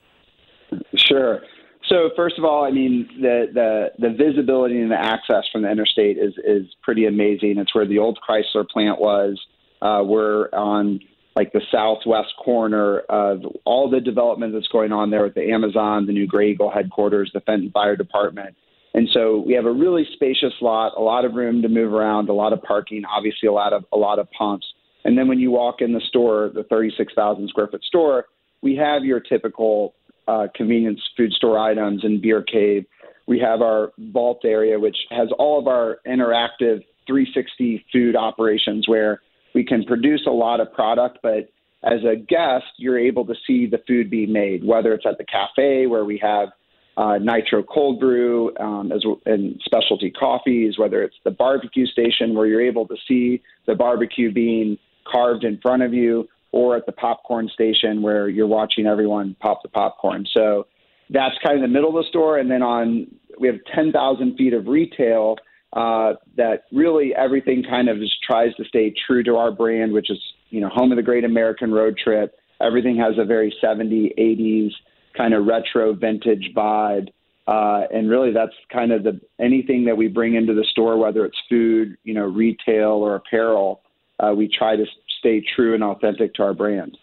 Sure. 0.95 1.41
So 1.89 2.09
first 2.15 2.37
of 2.37 2.45
all, 2.45 2.63
I 2.63 2.71
mean 2.71 3.07
the 3.21 3.47
the 3.53 3.91
the 3.99 4.09
visibility 4.09 4.81
and 4.81 4.89
the 4.89 4.99
access 4.99 5.43
from 5.51 5.61
the 5.61 5.69
interstate 5.69 6.17
is 6.17 6.33
is 6.43 6.65
pretty 6.81 7.05
amazing. 7.05 7.57
It's 7.57 7.75
where 7.75 7.85
the 7.85 7.99
old 7.99 8.17
Chrysler 8.27 8.67
plant 8.67 8.99
was. 8.99 9.39
Uh, 9.83 10.01
we're 10.01 10.47
on 10.53 10.99
like 11.35 11.51
the 11.51 11.61
southwest 11.71 12.33
corner 12.43 12.99
of 13.09 13.41
all 13.65 13.89
the 13.89 13.99
development 13.99 14.53
that's 14.53 14.67
going 14.67 14.91
on 14.91 15.09
there 15.09 15.23
with 15.23 15.33
the 15.33 15.51
Amazon, 15.51 16.05
the 16.05 16.13
new 16.13 16.25
Grey 16.25 16.51
Eagle 16.51 16.71
headquarters, 16.71 17.29
the 17.33 17.41
Fenton 17.41 17.69
Fire 17.71 17.95
Department. 17.95 18.55
And 18.93 19.09
so 19.11 19.43
we 19.45 19.53
have 19.53 19.65
a 19.65 19.71
really 19.71 20.07
spacious 20.13 20.53
lot, 20.61 20.93
a 20.95 21.01
lot 21.01 21.25
of 21.25 21.33
room 21.33 21.61
to 21.63 21.67
move 21.67 21.91
around, 21.91 22.29
a 22.29 22.33
lot 22.33 22.53
of 22.53 22.61
parking, 22.61 23.03
obviously 23.05 23.47
a 23.47 23.51
lot 23.51 23.73
of 23.73 23.83
a 23.91 23.97
lot 23.97 24.19
of 24.19 24.31
pumps. 24.31 24.65
And 25.03 25.17
then 25.17 25.27
when 25.27 25.39
you 25.39 25.51
walk 25.51 25.81
in 25.81 25.91
the 25.91 26.01
store, 26.07 26.51
the 26.53 26.63
36,000 26.63 27.49
square 27.49 27.67
foot 27.67 27.83
store, 27.83 28.25
we 28.61 28.75
have 28.77 29.03
your 29.03 29.19
typical 29.19 29.95
uh, 30.27 30.47
convenience 30.55 31.01
food 31.17 31.33
store 31.33 31.59
items 31.59 32.05
and 32.05 32.21
beer 32.21 32.41
cave. 32.41 32.85
We 33.27 33.39
have 33.39 33.61
our 33.61 33.91
vault 33.97 34.41
area, 34.45 34.79
which 34.79 34.97
has 35.09 35.27
all 35.37 35.59
of 35.59 35.67
our 35.67 35.97
interactive 36.07 36.83
360 37.07 37.85
food 37.91 38.15
operations 38.15 38.87
where 38.87 39.19
we 39.53 39.63
can 39.63 39.83
produce 39.83 40.25
a 40.27 40.31
lot 40.31 40.59
of 40.59 40.73
product, 40.73 41.19
but 41.21 41.49
as 41.83 41.99
a 42.03 42.15
guest, 42.15 42.65
you're 42.77 42.97
able 42.97 43.25
to 43.25 43.35
see 43.45 43.65
the 43.65 43.79
food 43.87 44.09
being 44.09 44.31
made, 44.31 44.63
whether 44.63 44.93
it's 44.93 45.05
at 45.05 45.17
the 45.17 45.25
cafe 45.25 45.85
where 45.85 46.05
we 46.05 46.17
have 46.19 46.49
uh, 46.95 47.17
nitro 47.17 47.63
cold 47.63 47.99
brew 47.99 48.55
um, 48.57 48.91
as, 48.91 49.03
and 49.25 49.59
specialty 49.65 50.11
coffees, 50.11 50.77
whether 50.77 51.03
it's 51.03 51.15
the 51.25 51.31
barbecue 51.31 51.85
station 51.85 52.35
where 52.35 52.45
you're 52.45 52.61
able 52.61 52.87
to 52.87 52.95
see 53.07 53.41
the 53.65 53.75
barbecue 53.75 54.31
being 54.31 54.77
carved 55.05 55.43
in 55.43 55.59
front 55.59 55.83
of 55.83 55.93
you, 55.93 56.27
or 56.51 56.77
at 56.77 56.85
the 56.85 56.91
popcorn 56.91 57.49
station 57.49 58.01
where 58.01 58.29
you're 58.29 58.47
watching 58.47 58.85
everyone 58.85 59.35
pop 59.39 59.63
the 59.63 59.69
popcorn. 59.69 60.25
So 60.33 60.67
that's 61.09 61.35
kind 61.43 61.55
of 61.55 61.61
the 61.61 61.67
middle 61.67 61.97
of 61.97 62.05
the 62.05 62.09
store. 62.09 62.37
And 62.37 62.49
then 62.49 62.61
on, 62.61 63.07
we 63.39 63.47
have 63.47 63.57
10,000 63.73 64.37
feet 64.37 64.53
of 64.53 64.67
retail 64.67 65.37
uh, 65.73 66.13
that 66.37 66.63
really 66.71 67.13
everything 67.15 67.63
kind 67.63 67.89
of 67.89 67.97
just 67.97 68.21
tries 68.23 68.53
to 68.55 68.63
stay 68.65 68.93
true 69.07 69.23
to 69.23 69.35
our 69.37 69.51
brand, 69.51 69.91
which 69.91 70.09
is, 70.11 70.19
you 70.49 70.61
know, 70.61 70.69
home 70.69 70.91
of 70.91 70.97
the 70.97 71.03
great 71.03 71.23
American 71.23 71.71
road 71.71 71.97
trip. 71.97 72.35
Everything 72.61 72.95
has 72.97 73.15
a 73.17 73.25
very 73.25 73.53
70s, 73.61 74.17
80s 74.17 74.71
kind 75.17 75.33
of 75.33 75.45
retro 75.45 75.93
vintage 75.93 76.51
vibe. 76.55 77.09
Uh, 77.45 77.81
and 77.91 78.09
really 78.09 78.31
that's 78.31 78.53
kind 78.71 78.91
of 78.91 79.03
the 79.03 79.19
anything 79.39 79.85
that 79.85 79.97
we 79.97 80.07
bring 80.07 80.35
into 80.35 80.53
the 80.53 80.63
store, 80.71 80.97
whether 80.97 81.25
it's 81.25 81.37
food, 81.49 81.97
you 82.03 82.13
know, 82.13 82.23
retail 82.23 82.91
or 82.91 83.15
apparel, 83.15 83.81
uh, 84.19 84.31
we 84.33 84.47
try 84.47 84.75
to 84.75 84.85
stay 85.19 85.43
true 85.55 85.73
and 85.73 85.83
authentic 85.83 86.33
to 86.35 86.43
our 86.43 86.53
brand. 86.53 86.97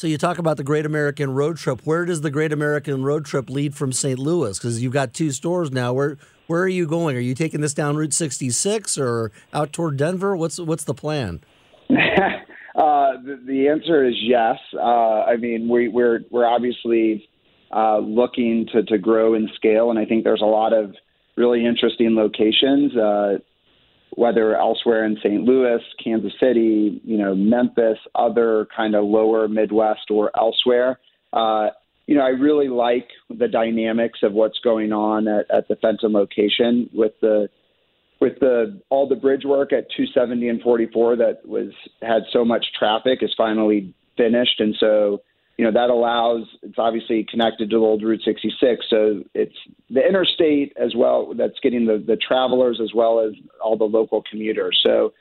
So 0.00 0.06
you 0.06 0.16
talk 0.16 0.38
about 0.38 0.56
the 0.56 0.64
Great 0.64 0.86
American 0.86 1.34
Road 1.34 1.58
Trip. 1.58 1.82
Where 1.84 2.06
does 2.06 2.22
the 2.22 2.30
Great 2.30 2.54
American 2.54 3.02
Road 3.02 3.26
Trip 3.26 3.50
lead 3.50 3.74
from 3.74 3.92
St. 3.92 4.18
Louis? 4.18 4.58
Because 4.58 4.82
you've 4.82 4.94
got 4.94 5.12
two 5.12 5.30
stores 5.30 5.70
now. 5.70 5.92
Where 5.92 6.16
where 6.46 6.62
are 6.62 6.68
you 6.68 6.86
going? 6.86 7.18
Are 7.18 7.20
you 7.20 7.34
taking 7.34 7.60
this 7.60 7.74
down 7.74 7.98
Route 7.98 8.14
66 8.14 8.96
or 8.96 9.30
out 9.52 9.74
toward 9.74 9.98
Denver? 9.98 10.34
What's 10.34 10.58
what's 10.58 10.84
the 10.84 10.94
plan? 10.94 11.40
uh, 11.90 11.92
the, 12.74 13.42
the, 13.44 13.68
answer 13.68 14.02
is 14.08 14.14
yes. 14.22 14.56
Uh, 14.72 15.24
I 15.24 15.36
mean, 15.36 15.68
we, 15.68 15.88
we're 15.88 16.20
we're 16.30 16.46
obviously 16.46 17.28
uh, 17.70 17.98
looking 17.98 18.68
to 18.72 18.82
to 18.84 18.96
grow 18.96 19.34
and 19.34 19.50
scale, 19.54 19.90
and 19.90 19.98
I 19.98 20.06
think 20.06 20.24
there's 20.24 20.40
a 20.40 20.46
lot 20.46 20.72
of 20.72 20.94
really 21.36 21.66
interesting 21.66 22.16
locations. 22.16 22.96
Whether 24.16 24.56
elsewhere 24.56 25.04
in 25.04 25.16
St. 25.18 25.42
Louis, 25.44 25.80
Kansas 26.02 26.32
City, 26.40 27.00
you 27.04 27.16
know, 27.16 27.34
Memphis, 27.34 27.98
other 28.14 28.66
kind 28.76 28.94
of 28.94 29.04
lower 29.04 29.48
Midwest 29.48 30.10
or 30.10 30.30
elsewhere. 30.36 30.98
Uh, 31.32 31.68
you 32.06 32.16
know, 32.16 32.22
I 32.22 32.30
really 32.30 32.68
like 32.68 33.08
the 33.28 33.46
dynamics 33.46 34.18
of 34.24 34.32
what's 34.32 34.58
going 34.64 34.92
on 34.92 35.28
at, 35.28 35.48
at 35.50 35.68
the 35.68 35.76
Fenton 35.76 36.12
location 36.12 36.90
with 36.92 37.12
the 37.20 37.48
with 38.20 38.38
the 38.40 38.80
all 38.90 39.08
the 39.08 39.16
bridge 39.16 39.44
work 39.44 39.72
at 39.72 39.86
270 39.96 40.48
and 40.48 40.60
44 40.60 41.16
that 41.16 41.46
was 41.46 41.72
had 42.02 42.22
so 42.32 42.44
much 42.44 42.66
traffic 42.78 43.20
is 43.22 43.32
finally 43.36 43.94
finished, 44.16 44.58
and 44.58 44.74
so 44.78 45.22
you 45.60 45.66
know 45.66 45.72
that 45.72 45.90
allows 45.90 46.46
it's 46.62 46.78
obviously 46.78 47.26
connected 47.30 47.68
to 47.68 47.76
old 47.76 48.02
Route 48.02 48.22
66, 48.24 48.86
so 48.88 49.22
it's 49.34 49.54
the 49.90 50.00
interstate 50.00 50.72
as 50.82 50.94
well 50.96 51.34
that's 51.36 51.60
getting 51.62 51.84
the 51.84 52.02
the 52.06 52.16
travelers 52.16 52.80
as 52.82 52.94
well 52.94 53.20
as 53.20 53.32
all 53.62 53.76
the 53.76 53.84
local 53.84 54.22
commuters. 54.30 54.80
So 54.82 55.12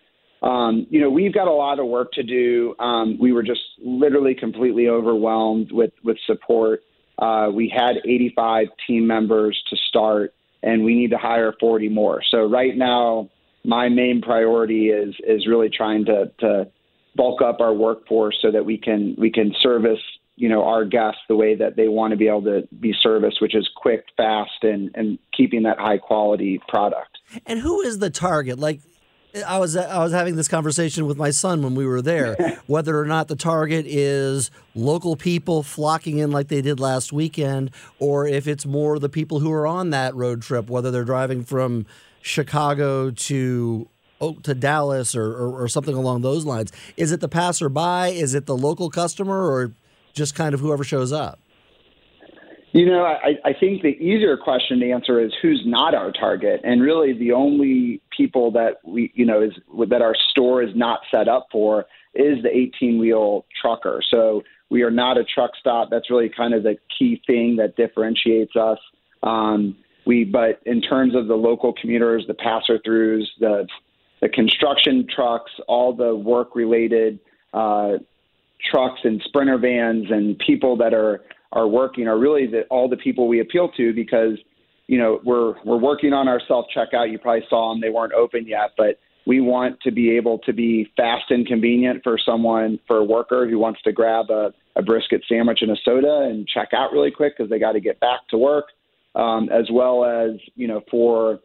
um, 0.41 0.87
you 0.89 1.01
know 1.01 1.09
we've 1.09 1.33
got 1.33 1.49
a 1.49 1.51
lot 1.51 1.77
of 1.79 1.87
work 1.87 2.13
to 2.13 2.23
do. 2.23 2.73
Um, 2.79 3.17
we 3.19 3.33
were 3.33 3.43
just 3.43 3.59
literally 3.83 4.33
completely 4.33 4.87
overwhelmed 4.87 5.73
with 5.73 5.91
with 6.05 6.15
support. 6.25 6.83
Uh, 7.21 7.49
we 7.53 7.67
had 7.67 7.97
85 8.05 8.67
team 8.87 9.05
members 9.05 9.61
to 9.69 9.75
start, 9.89 10.33
and 10.63 10.85
we 10.85 10.95
need 10.95 11.09
to 11.09 11.17
hire 11.17 11.53
40 11.59 11.89
more. 11.89 12.21
So 12.31 12.49
right 12.49 12.77
now, 12.77 13.29
my 13.65 13.89
main 13.89 14.21
priority 14.21 14.87
is 14.87 15.13
is 15.27 15.47
really 15.47 15.67
trying 15.67 16.05
to 16.05 16.31
to 16.39 16.71
bulk 17.17 17.41
up 17.41 17.59
our 17.59 17.73
workforce 17.73 18.37
so 18.41 18.49
that 18.51 18.63
we 18.63 18.77
can 18.77 19.15
we 19.17 19.29
can 19.29 19.53
service 19.61 19.99
you 20.39 20.47
know 20.47 20.63
our 20.63 20.85
guests 20.85 21.21
the 21.27 21.35
way 21.35 21.53
that 21.55 21.75
they 21.75 21.87
want 21.87 22.11
to 22.11 22.17
be 22.17 22.27
able 22.27 22.43
to 22.43 22.67
be 22.79 22.93
serviced, 23.01 23.41
which 23.41 23.53
is 23.53 23.69
quick, 23.75 24.05
fast, 24.15 24.63
and 24.63 24.89
and 24.95 25.19
keeping 25.35 25.63
that 25.63 25.77
high 25.77 25.97
quality 25.97 26.61
product. 26.67 27.17
And 27.45 27.59
who 27.59 27.81
is 27.81 27.99
the 27.99 28.09
target? 28.09 28.57
Like 28.57 28.79
I 29.45 29.59
was 29.59 29.75
I 29.75 29.99
was 29.99 30.13
having 30.13 30.37
this 30.37 30.47
conversation 30.47 31.05
with 31.05 31.17
my 31.17 31.29
son 31.29 31.61
when 31.61 31.75
we 31.75 31.85
were 31.85 32.01
there, 32.01 32.57
whether 32.67 32.97
or 32.97 33.05
not 33.05 33.27
the 33.27 33.35
target 33.35 33.85
is 33.85 34.49
local 34.73 35.17
people 35.17 35.61
flocking 35.61 36.17
in 36.17 36.31
like 36.31 36.47
they 36.47 36.61
did 36.61 36.79
last 36.79 37.11
weekend, 37.11 37.71
or 37.99 38.25
if 38.25 38.47
it's 38.47 38.65
more 38.65 38.97
the 38.97 39.09
people 39.09 39.41
who 39.41 39.51
are 39.51 39.67
on 39.67 39.89
that 39.89 40.15
road 40.15 40.41
trip, 40.41 40.69
whether 40.69 40.89
they're 40.89 41.03
driving 41.03 41.43
from 41.43 41.85
Chicago 42.21 43.11
to 43.11 43.89
to 44.43 44.53
Dallas 44.53 45.15
or, 45.15 45.31
or, 45.31 45.63
or 45.63 45.67
something 45.67 45.95
along 45.95 46.21
those 46.21 46.45
lines. 46.45 46.71
Is 46.97 47.11
it 47.11 47.21
the 47.21 47.29
passerby? 47.29 48.19
Is 48.19 48.33
it 48.33 48.45
the 48.47 48.57
local 48.57 48.89
customer, 48.89 49.49
or 49.49 49.71
just 50.13 50.35
kind 50.35 50.53
of 50.53 50.59
whoever 50.59 50.83
shows 50.83 51.11
up? 51.11 51.39
You 52.71 52.85
know, 52.85 53.03
I, 53.03 53.33
I 53.43 53.53
think 53.59 53.81
the 53.81 53.97
easier 53.97 54.37
question 54.37 54.79
to 54.81 54.91
answer 54.91 55.19
is 55.19 55.33
who's 55.41 55.63
not 55.65 55.95
our 55.95 56.11
target, 56.11 56.61
and 56.63 56.83
really 56.83 57.13
the 57.13 57.31
only 57.31 57.99
people 58.15 58.51
that 58.51 58.77
we, 58.83 59.11
you 59.15 59.25
know, 59.25 59.41
is 59.41 59.53
that 59.89 60.01
our 60.03 60.15
store 60.29 60.61
is 60.61 60.69
not 60.75 60.99
set 61.09 61.27
up 61.27 61.47
for 61.51 61.85
is 62.13 62.43
the 62.43 62.49
18 62.55 62.99
wheel 62.99 63.45
trucker. 63.59 64.01
So 64.11 64.43
we 64.69 64.83
are 64.83 64.91
not 64.91 65.17
a 65.17 65.23
truck 65.23 65.51
stop. 65.59 65.89
That's 65.89 66.11
really 66.11 66.29
kind 66.29 66.53
of 66.53 66.61
the 66.61 66.75
key 66.97 67.21
thing 67.25 67.55
that 67.55 67.75
differentiates 67.75 68.55
us. 68.55 68.77
Um, 69.23 69.75
we, 70.05 70.23
but 70.23 70.61
in 70.65 70.81
terms 70.81 71.15
of 71.15 71.27
the 71.27 71.35
local 71.35 71.73
commuters, 71.73 72.25
the 72.27 72.35
passer 72.35 72.77
throughs, 72.79 73.25
the 73.39 73.67
the 74.21 74.29
construction 74.29 75.07
trucks, 75.13 75.51
all 75.67 75.95
the 75.95 76.13
work 76.13 76.53
related 76.53 77.19
uh, 77.53 77.93
trucks 78.71 78.99
and 79.03 79.21
sprinter 79.25 79.57
vans 79.57 80.07
and 80.09 80.37
people 80.39 80.77
that 80.77 80.93
are 80.93 81.21
are 81.51 81.67
working 81.67 82.07
are 82.07 82.17
really 82.17 82.45
the, 82.45 82.61
all 82.69 82.87
the 82.87 82.97
people 82.97 83.27
we 83.27 83.39
appeal 83.39 83.69
to 83.69 83.93
because 83.93 84.37
you 84.87 84.97
know 84.97 85.19
we're 85.23 85.55
we're 85.63 85.77
working 85.77 86.13
on 86.13 86.27
our 86.27 86.41
self 86.47 86.65
checkout. 86.75 87.11
You 87.11 87.19
probably 87.19 87.45
saw 87.49 87.71
them; 87.71 87.81
they 87.81 87.89
weren't 87.89 88.13
open 88.13 88.47
yet, 88.47 88.71
but 88.77 88.99
we 89.25 89.41
want 89.41 89.79
to 89.81 89.91
be 89.91 90.15
able 90.15 90.39
to 90.39 90.53
be 90.53 90.91
fast 90.97 91.25
and 91.29 91.45
convenient 91.45 92.01
for 92.03 92.17
someone 92.17 92.79
for 92.87 92.97
a 92.97 93.03
worker 93.03 93.47
who 93.47 93.59
wants 93.59 93.81
to 93.83 93.91
grab 93.91 94.29
a, 94.29 94.51
a 94.75 94.81
brisket 94.81 95.23
sandwich 95.29 95.59
and 95.61 95.71
a 95.71 95.75
soda 95.83 96.27
and 96.29 96.47
check 96.47 96.69
out 96.73 96.91
really 96.91 97.11
quick 97.11 97.37
because 97.37 97.49
they 97.49 97.59
got 97.59 97.73
to 97.73 97.79
get 97.79 97.99
back 97.99 98.21
to 98.29 98.37
work, 98.37 98.65
um, 99.15 99.49
as 99.49 99.65
well 99.71 100.05
as 100.05 100.39
you 100.55 100.67
know 100.67 100.81
for 100.89 101.39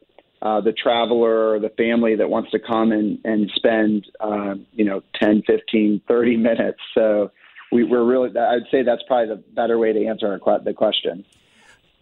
uh, 0.44 0.60
the 0.60 0.72
traveler 0.72 1.58
the 1.58 1.70
family 1.70 2.14
that 2.16 2.28
wants 2.28 2.50
to 2.50 2.58
come 2.58 2.92
and, 2.92 3.18
and 3.24 3.50
spend, 3.56 4.06
uh, 4.20 4.54
you 4.72 4.84
know, 4.84 5.02
10, 5.18 5.42
15, 5.46 6.02
30 6.06 6.36
minutes. 6.36 6.78
So 6.92 7.30
we, 7.72 7.82
we're 7.82 8.04
really, 8.04 8.38
I'd 8.38 8.70
say 8.70 8.82
that's 8.82 9.02
probably 9.08 9.34
the 9.34 9.42
better 9.54 9.78
way 9.78 9.94
to 9.94 10.06
answer 10.06 10.38
the 10.64 10.74
question. 10.74 11.24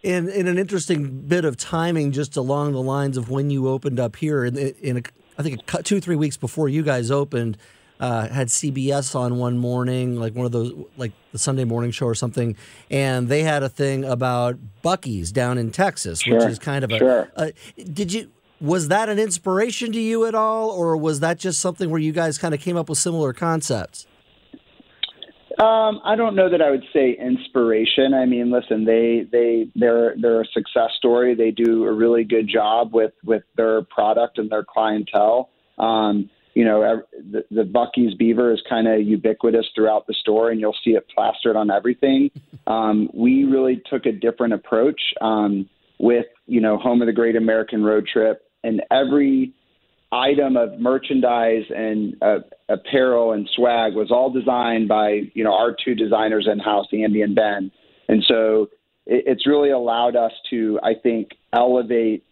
And, 0.05 0.29
in 0.29 0.49
an 0.49 0.59
interesting 0.59 1.21
bit 1.21 1.45
of 1.45 1.57
timing, 1.57 2.11
just 2.11 2.37
along 2.37 2.73
the 2.73 2.83
lines 2.83 3.17
of 3.17 3.31
when 3.31 3.51
you 3.51 3.69
opened 3.69 4.01
up 4.01 4.17
here, 4.17 4.45
in, 4.45 4.59
in 4.59 4.97
a, 4.97 5.03
I 5.39 5.45
think 5.45 5.65
two, 5.85 6.01
three 6.01 6.17
weeks 6.17 6.37
before 6.37 6.69
you 6.69 6.83
guys 6.83 7.13
opened, 7.13 7.57
uh, 8.01 8.29
had 8.29 8.49
CBS 8.49 9.15
on 9.15 9.39
one 9.39 9.59
morning, 9.59 10.17
like 10.19 10.35
one 10.35 10.47
of 10.47 10.53
those, 10.53 10.73
like 10.97 11.13
the 11.33 11.39
Sunday 11.39 11.65
morning 11.65 11.91
show 11.91 12.07
or 12.07 12.15
something, 12.15 12.57
and 12.91 13.29
they 13.29 13.43
had 13.43 13.63
a 13.63 13.69
thing 13.69 14.05
about 14.05 14.57
Buc-ee's 14.85 15.31
down 15.33 15.59
in 15.59 15.71
Texas, 15.71 16.21
Sure, 16.21 16.39
which 16.39 16.49
is 16.49 16.59
kind 16.59 16.85
of 16.85 16.91
a. 16.91 16.99
sure. 16.99 17.29
a- 17.37 17.53
did 17.85 18.13
you? 18.13 18.31
Was 18.61 18.89
that 18.89 19.09
an 19.09 19.19
inspiration 19.19 19.91
to 19.93 20.01
you 20.01 20.25
at 20.25 20.35
all, 20.37 20.71
or 20.71 20.97
was 20.97 21.19
that 21.21 21.39
just 21.39 21.61
something 21.61 21.91
where 21.91 22.01
you 22.01 22.13
guys 22.13 22.39
kind 22.39 22.55
of 22.55 22.61
came 22.61 22.77
up 22.77 22.89
with 22.89 22.99
similar 22.99 23.33
concepts? 23.33 24.07
Um, 25.59 26.01
I 26.05 26.17
don't 26.17 26.35
know 26.35 26.49
that 26.49 26.63
I 26.63 26.71
would 26.71 26.85
say 26.93 27.13
inspiration. 27.21 28.15
I 28.15 28.25
mean, 28.25 28.51
listen, 28.51 28.85
they 28.85 29.27
they 29.31 29.69
they're 29.77 30.15
they're 30.19 30.41
a 30.41 30.47
success 30.47 30.91
story. 30.97 31.35
They 31.35 31.51
do 31.51 31.85
a 31.85 31.93
really 31.93 32.25
good 32.25 32.49
job 32.49 32.95
with 32.95 33.13
with 33.25 33.43
their 33.57 33.83
product 33.83 34.39
and 34.39 34.51
their 34.51 34.65
clientele. 34.65 35.51
Um, 35.79 36.31
you 36.55 36.65
know, 36.65 37.03
the, 37.31 37.45
the 37.51 37.63
Buc-ee's 37.63 38.15
Beaver 38.15 38.53
is 38.53 38.63
kind 38.69 38.87
of 38.87 39.01
ubiquitous 39.01 39.67
throughout 39.75 40.07
the 40.07 40.15
store, 40.15 40.51
and 40.51 40.61
you'll 40.61 40.77
see 40.85 40.91
it 40.91 41.07
plastered 41.15 41.57
on 41.57 41.71
everything. 41.71 42.31
Um, 42.65 43.11
we 43.13 43.43
really 43.43 43.83
took 43.91 44.07
a 44.07 44.13
different 44.13 44.55
approach 44.55 45.01
um, 45.21 45.69
with 45.99 46.27
you 46.47 46.61
know 46.61 46.79
Home 46.79 47.03
of 47.03 47.07
the 47.07 47.13
Great 47.13 47.35
American 47.35 47.83
Road 47.83 48.07
Trip, 48.07 48.41
and 48.63 48.83
every 48.89 49.53
item 50.13 50.57
of 50.57 50.79
merchandise 50.79 51.65
and 51.75 52.17
uh, 52.23 52.39
apparel 52.69 53.33
and 53.33 53.51
swag 53.57 53.95
was 53.95 54.13
all 54.13 54.31
designed 54.31 54.87
by 54.87 55.23
you 55.35 55.43
know 55.43 55.53
our 55.53 55.75
two 55.85 55.97
designers 55.97 56.47
in 56.51 56.61
house, 56.61 56.87
Andy 56.93 57.23
and 57.23 57.35
Ben, 57.35 57.73
and 58.09 58.23
so 58.29 58.69
it, 59.07 59.25
it's 59.27 59.45
really 59.45 59.71
allowed 59.71 60.15
us 60.15 60.33
to, 60.51 60.79
I 60.85 60.93
think, 61.03 61.31
elevate 61.53 62.25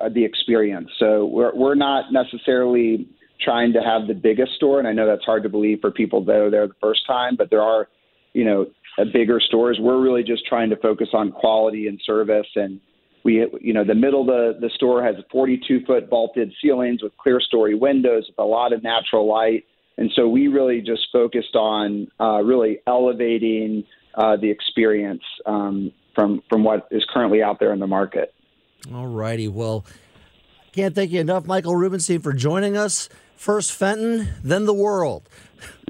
uh, 0.00 0.08
the 0.08 0.24
experience. 0.24 0.90
So 0.98 1.26
we're 1.26 1.54
we're 1.54 1.76
not 1.76 2.12
necessarily 2.12 3.06
trying 3.40 3.72
to 3.72 3.80
have 3.80 4.06
the 4.06 4.14
biggest 4.14 4.54
store, 4.54 4.78
and 4.78 4.88
I 4.88 4.92
know 4.92 5.06
that's 5.06 5.24
hard 5.24 5.42
to 5.44 5.48
believe 5.48 5.80
for 5.80 5.90
people 5.90 6.24
that 6.24 6.36
are 6.36 6.50
there 6.50 6.66
the 6.66 6.74
first 6.80 7.06
time, 7.06 7.36
but 7.36 7.50
there 7.50 7.62
are 7.62 7.88
you 8.32 8.44
know 8.44 8.66
bigger 9.12 9.40
stores. 9.40 9.78
We're 9.80 10.00
really 10.00 10.22
just 10.22 10.44
trying 10.46 10.70
to 10.70 10.76
focus 10.76 11.08
on 11.12 11.30
quality 11.32 11.86
and 11.86 12.00
service 12.04 12.48
and 12.56 12.80
we, 13.24 13.46
you 13.60 13.74
know, 13.74 13.84
the 13.84 13.94
middle 13.94 14.22
of 14.22 14.26
the, 14.26 14.58
the 14.60 14.70
store 14.74 15.04
has 15.04 15.16
42 15.30 15.84
foot 15.84 16.08
vaulted 16.08 16.52
ceilings 16.62 17.02
with 17.02 17.12
clerestory 17.18 17.78
windows 17.78 18.24
with 18.28 18.38
a 18.38 18.44
lot 18.44 18.72
of 18.72 18.82
natural 18.82 19.28
light. 19.28 19.64
And 19.96 20.10
so 20.14 20.28
we 20.28 20.48
really 20.48 20.80
just 20.80 21.08
focused 21.12 21.56
on 21.56 22.08
uh, 22.20 22.40
really 22.42 22.78
elevating 22.86 23.84
uh, 24.14 24.36
the 24.36 24.50
experience 24.50 25.22
um, 25.44 25.92
from, 26.14 26.42
from 26.48 26.64
what 26.64 26.88
is 26.90 27.04
currently 27.12 27.42
out 27.42 27.58
there 27.58 27.72
in 27.72 27.80
the 27.80 27.86
market. 27.86 28.32
All 28.94 29.08
righty. 29.08 29.48
Well, 29.48 29.84
can't 30.72 30.94
thank 30.94 31.10
you 31.10 31.20
enough, 31.20 31.46
Michael 31.46 31.74
Rubenstein, 31.74 32.20
for 32.20 32.32
joining 32.32 32.76
us. 32.76 33.08
First 33.38 33.72
Fenton, 33.72 34.28
then 34.42 34.66
the 34.66 34.74
world. 34.74 35.28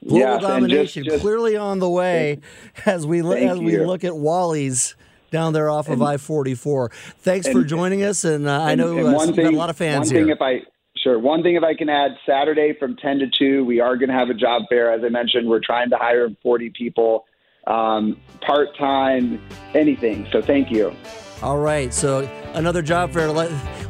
Global 0.07 0.18
Yes, 0.18 0.32
and 0.34 0.40
just- 0.42 0.49
domination 0.53 1.05
just- 1.05 1.20
clearly 1.22 1.57
on 1.57 1.78
the 1.80 1.88
way 1.88 2.40
as 2.86 3.07
we 3.07 3.20
as 3.20 3.59
we 3.59 3.72
you. 3.72 3.84
look 3.86 4.05
at 4.05 4.14
Wally's 4.16 4.94
down 5.30 5.55
there 5.55 5.68
off 5.70 5.88
of 5.88 6.01
I 6.03 6.18
forty 6.18 6.55
four. 6.55 6.90
Thanks 7.20 7.49
for 7.49 7.64
joining 7.64 8.03
us, 8.05 8.22
and 8.24 8.46
uh, 8.46 8.61
I 8.62 8.74
know 8.74 8.96
and 8.99 9.09
uh, 9.09 9.12
one 9.12 9.32
thing- 9.34 9.46
a 9.46 9.51
lot 9.51 9.70
of 9.70 9.76
fans 9.76 10.09
one 10.09 10.14
here. 10.14 10.24
Thing 10.24 10.30
if 10.30 10.40
I 10.42 10.61
sure, 11.03 11.18
one 11.18 11.42
thing 11.42 11.57
if 11.57 11.62
I 11.64 11.74
can 11.74 11.88
add, 11.88 12.12
Saturday 12.26 12.74
from 12.78 12.96
ten 12.96 13.18
to 13.18 13.26
two, 13.28 13.64
we 13.64 13.80
are 13.80 13.96
going 13.96 14.09
to 14.11 14.14
have 14.14 14.28
a 14.28 14.34
job 14.34 14.62
fair. 14.68 14.92
As 14.92 15.03
I 15.03 15.09
mentioned, 15.09 15.49
we're 15.49 15.61
trying 15.64 15.88
to 15.90 15.96
hire 15.96 16.28
forty 16.42 16.70
people, 16.70 17.24
um, 17.66 18.20
part 18.42 18.76
time, 18.78 19.40
anything. 19.74 20.28
So 20.32 20.40
thank 20.42 20.70
you. 20.70 20.94
All 21.42 21.59
right, 21.59 21.92
so 21.94 22.20
another 22.59 22.82
job 22.82 23.12
fair. 23.12 23.28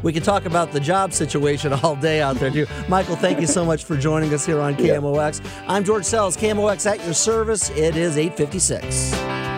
We 0.02 0.12
can 0.12 0.22
talk 0.22 0.44
about 0.44 0.72
the 0.72 0.80
job 0.80 1.12
situation 1.12 1.72
all 1.72 1.96
day 1.96 2.20
out 2.20 2.36
there, 2.36 2.50
too. 2.50 2.66
Michael, 2.88 3.16
thank 3.16 3.40
you 3.40 3.46
so 3.46 3.64
much 3.64 3.84
for 3.84 3.96
joining 3.96 4.32
us 4.32 4.46
here 4.46 4.60
on 4.60 4.76
KMOX. 4.76 5.42
Yeah. 5.42 5.64
I'm 5.66 5.84
George 5.84 6.04
Sells, 6.04 6.36
KMOX 6.36 6.86
at 6.86 7.04
your 7.04 7.14
service. 7.14 7.70
It 7.70 7.96
is 7.96 8.16
856. 8.16 9.57